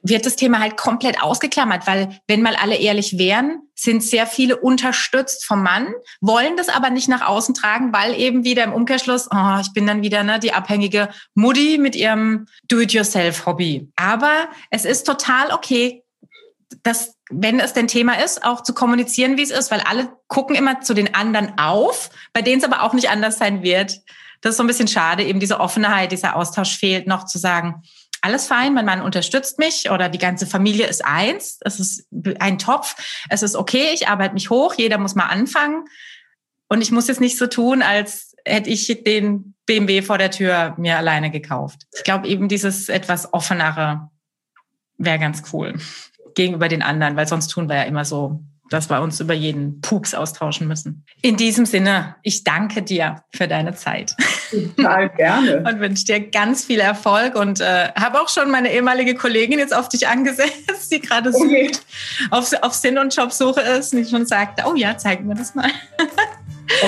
wird 0.02 0.26
das 0.26 0.36
Thema 0.36 0.60
halt 0.60 0.78
komplett 0.78 1.22
ausgeklammert, 1.22 1.88
weil 1.88 2.20
wenn 2.28 2.42
mal 2.42 2.56
alle 2.56 2.76
ehrlich 2.76 3.18
wären, 3.18 3.62
sind 3.76 4.04
sehr 4.04 4.28
viele 4.28 4.58
unterstützt 4.58 5.46
vom 5.46 5.64
Mann, 5.64 5.88
wollen 6.22 6.58
das 6.58 6.70
aber 6.70 6.90
nicht 6.90 7.10
nach 7.10 7.28
außen 7.28 7.56
tragen, 7.56 7.94
weil 7.94 8.14
eben 8.20 8.44
wieder 8.44 8.64
im 8.64 8.74
Umkehrschluss, 8.74 9.28
oh, 9.32 9.58
ich 9.62 9.74
bin 9.74 9.88
dann 9.88 10.02
wieder 10.02 10.24
ne, 10.24 10.40
die 10.40 10.54
abhängige 10.54 11.10
Mutti 11.34 11.78
mit 11.78 11.96
ihrem 11.96 12.48
Do-it-yourself-Hobby. 12.68 13.92
Aber 13.96 14.50
es 14.70 14.86
ist 14.86 15.06
total 15.06 15.52
okay, 15.52 16.04
dass, 16.84 17.16
wenn 17.30 17.60
es 17.60 17.74
denn 17.74 17.88
Thema 17.88 18.24
ist, 18.24 18.44
auch 18.44 18.64
zu 18.64 18.74
kommunizieren, 18.74 19.38
wie 19.38 19.44
es 19.44 19.52
ist, 19.52 19.72
weil 19.72 19.82
alle 19.82 20.14
gucken 20.28 20.56
immer 20.56 20.82
zu 20.82 20.94
den 20.94 21.16
anderen 21.16 21.58
auf, 21.58 22.10
bei 22.34 22.42
denen 22.42 22.60
es 22.62 22.68
aber 22.68 22.84
auch 22.84 22.94
nicht 22.94 23.10
anders 23.10 23.38
sein 23.38 23.64
wird. 23.64 24.00
Das 24.42 24.52
ist 24.52 24.58
so 24.58 24.64
ein 24.64 24.68
bisschen 24.68 24.88
schade, 24.88 25.24
eben 25.24 25.40
diese 25.40 25.60
Offenheit, 25.60 26.12
dieser 26.12 26.36
Austausch 26.36 26.78
fehlt, 26.78 27.08
noch 27.08 27.26
zu 27.26 27.38
sagen, 27.38 27.84
alles 28.22 28.48
fein, 28.48 28.74
mein 28.74 28.86
Mann 28.86 29.02
unterstützt 29.02 29.60
mich 29.60 29.90
oder 29.92 30.10
die 30.10 30.18
ganze 30.18 30.46
Familie 30.46 30.88
ist 30.88 31.06
eins, 31.06 31.60
es 31.62 31.80
ist 31.80 32.08
ein 32.40 32.58
Topf, 32.58 32.96
es 33.30 33.44
ist 33.44 33.56
okay, 33.56 33.92
ich 33.94 34.08
arbeite 34.08 34.34
mich 34.34 34.50
hoch, 34.50 34.76
jeder 34.78 34.98
muss 34.98 35.16
mal 35.16 35.28
anfangen. 35.28 35.86
Und 36.68 36.82
ich 36.82 36.92
muss 36.92 37.08
jetzt 37.08 37.22
nicht 37.22 37.38
so 37.38 37.48
tun, 37.48 37.82
als 37.82 38.36
hätte 38.46 38.70
ich 38.70 39.04
den 39.04 39.56
BMW 39.66 40.02
vor 40.02 40.18
der 40.18 40.32
Tür 40.32 40.76
mir 40.78 40.98
alleine 40.98 41.32
gekauft. 41.32 41.88
Ich 41.96 42.04
glaube 42.04 42.28
eben 42.28 42.48
dieses 42.48 42.90
etwas 42.90 43.34
offenere 43.34 44.10
wäre 44.98 45.20
ganz 45.20 45.44
cool 45.54 45.80
gegenüber 46.36 46.68
den 46.68 46.82
anderen, 46.82 47.16
weil 47.16 47.28
sonst 47.28 47.48
tun 47.48 47.70
wir 47.70 47.78
ja 47.78 47.84
immer 47.84 48.06
so 48.06 48.44
dass 48.70 48.90
wir 48.90 49.02
uns 49.02 49.20
über 49.20 49.34
jeden 49.34 49.82
Pups 49.82 50.14
austauschen 50.14 50.68
müssen. 50.68 51.06
In 51.22 51.38
diesem 51.38 51.66
Sinne, 51.66 52.16
ich 52.24 52.44
danke 52.44 52.82
dir 52.82 53.24
für 53.34 53.48
deine 53.48 53.74
Zeit. 53.74 54.16
Total 54.52 55.10
gerne. 55.10 55.58
und 55.68 55.80
wünsche 55.80 56.06
dir 56.06 56.20
ganz 56.30 56.66
viel 56.66 56.80
Erfolg 56.80 57.36
und 57.36 57.60
äh, 57.60 57.90
habe 58.00 58.22
auch 58.22 58.30
schon 58.30 58.52
meine 58.52 58.72
ehemalige 58.72 59.16
Kollegin 59.16 59.60
jetzt 59.60 59.76
auf 59.76 59.90
dich 59.90 60.08
angesetzt, 60.08 60.92
die 60.92 61.00
gerade 61.00 61.30
okay. 61.34 61.72
sucht, 61.72 61.86
auf, 62.32 62.52
auf 62.62 62.74
Sinn- 62.74 62.98
und 62.98 63.16
Jobsuche 63.16 63.62
ist 63.62 63.94
und 63.94 64.04
die 64.04 64.10
schon 64.10 64.26
sagte, 64.26 64.64
oh 64.68 64.76
ja, 64.76 64.98
zeig 64.98 65.24
mir 65.24 65.36
das 65.36 65.56
mal. 65.56 65.70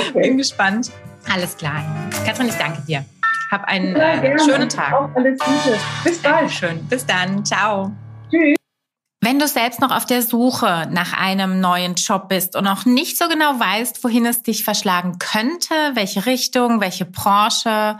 okay. 0.10 0.22
Bin 0.22 0.38
gespannt. 0.38 0.92
Alles 1.32 1.56
klar. 1.56 1.84
Katrin, 2.26 2.48
ich 2.48 2.56
danke 2.56 2.82
dir. 2.88 3.06
Hab 3.52 3.66
einen 3.66 3.96
äh, 3.96 4.40
schönen 4.40 4.70
Tag. 4.70 4.94
Auch 4.94 5.10
alles 5.16 5.38
Gute. 5.40 5.78
Bis 6.06 6.20
bald. 6.20 6.50
Schön. 6.50 6.86
Bis 6.88 7.06
dann. 7.06 7.44
Ciao. 7.44 7.92
Tschüss. 8.30 8.61
Wenn 9.24 9.38
du 9.38 9.48
selbst 9.48 9.80
noch 9.80 9.92
auf 9.92 10.08
der 10.08 10.24
Suche 10.24 10.88
nach 10.90 11.14
einem 11.14 11.60
neuen 11.60 11.94
Job 11.94 12.28
bist 12.28 12.56
und 12.56 12.64
noch 12.64 12.86
nicht 12.86 13.20
so 13.20 13.28
genau 13.28 13.60
weißt, 13.60 14.04
wohin 14.04 14.26
es 14.26 14.42
dich 14.42 14.64
verschlagen 14.64 15.20
könnte, 15.20 15.76
welche 15.94 16.26
Richtung, 16.26 16.82
welche 16.82 17.06
Branche, 17.06 18.00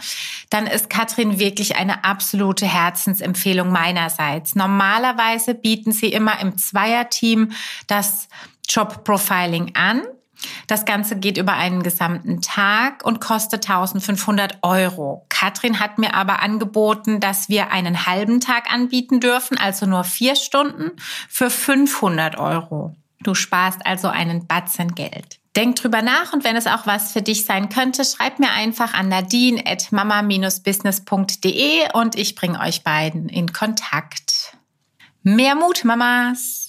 dann 0.50 0.66
ist 0.66 0.90
Katrin 0.90 1.38
wirklich 1.38 1.76
eine 1.76 2.04
absolute 2.06 2.66
Herzensempfehlung 2.66 3.72
meinerseits. 3.72 4.56
Normalerweise 4.56 5.54
bieten 5.54 5.92
sie 5.92 6.12
immer 6.12 6.40
im 6.40 6.58
Zweierteam 6.58 7.52
das 7.86 8.28
Job-Profiling 8.68 9.76
an. 9.76 10.02
Das 10.68 10.86
Ganze 10.86 11.18
geht 11.18 11.38
über 11.38 11.54
einen 11.54 11.84
gesamten 11.84 12.42
Tag 12.42 13.06
und 13.06 13.22
kostet 13.22 13.70
1500 13.70 14.60
Euro. 14.64 15.26
Katrin 15.30 15.80
hat 15.80 15.98
mir 15.98 16.14
aber 16.14 16.42
angeboten, 16.42 17.20
dass 17.20 17.50
wir 17.50 17.72
einen 17.72 18.06
halben 18.06 18.40
Tag 18.40 18.74
anbieten 18.74 19.20
dürfen, 19.20 19.58
also 19.58 19.86
nur 19.86 20.04
vier 20.04 20.36
Stunden 20.36 20.92
für 21.30 21.50
500 21.50 22.38
Euro. 22.38 22.96
Du 23.22 23.36
sparst 23.36 23.86
also 23.86 24.08
einen 24.08 24.48
Batzen 24.48 24.96
Geld. 24.96 25.40
Denk 25.56 25.76
drüber 25.76 26.02
nach 26.02 26.34
und 26.34 26.44
wenn 26.46 26.56
es 26.56 26.66
auch 26.66 26.88
was 26.88 27.12
für 27.12 27.22
dich 27.22 27.46
sein 27.46 27.70
könnte, 27.70 28.04
schreib 28.06 28.40
mir 28.40 28.52
einfach 28.52 28.94
an 28.94 29.10
nadine 29.10 29.62
at 29.66 29.92
mama-business.de 29.92 31.92
und 31.94 32.16
ich 32.16 32.36
bringe 32.36 32.62
euch 32.62 32.84
beiden 32.84 33.28
in 33.28 33.52
Kontakt. 33.52 34.56
Mehr 35.24 35.56
Mut, 35.56 35.84
Mamas! 35.84 36.61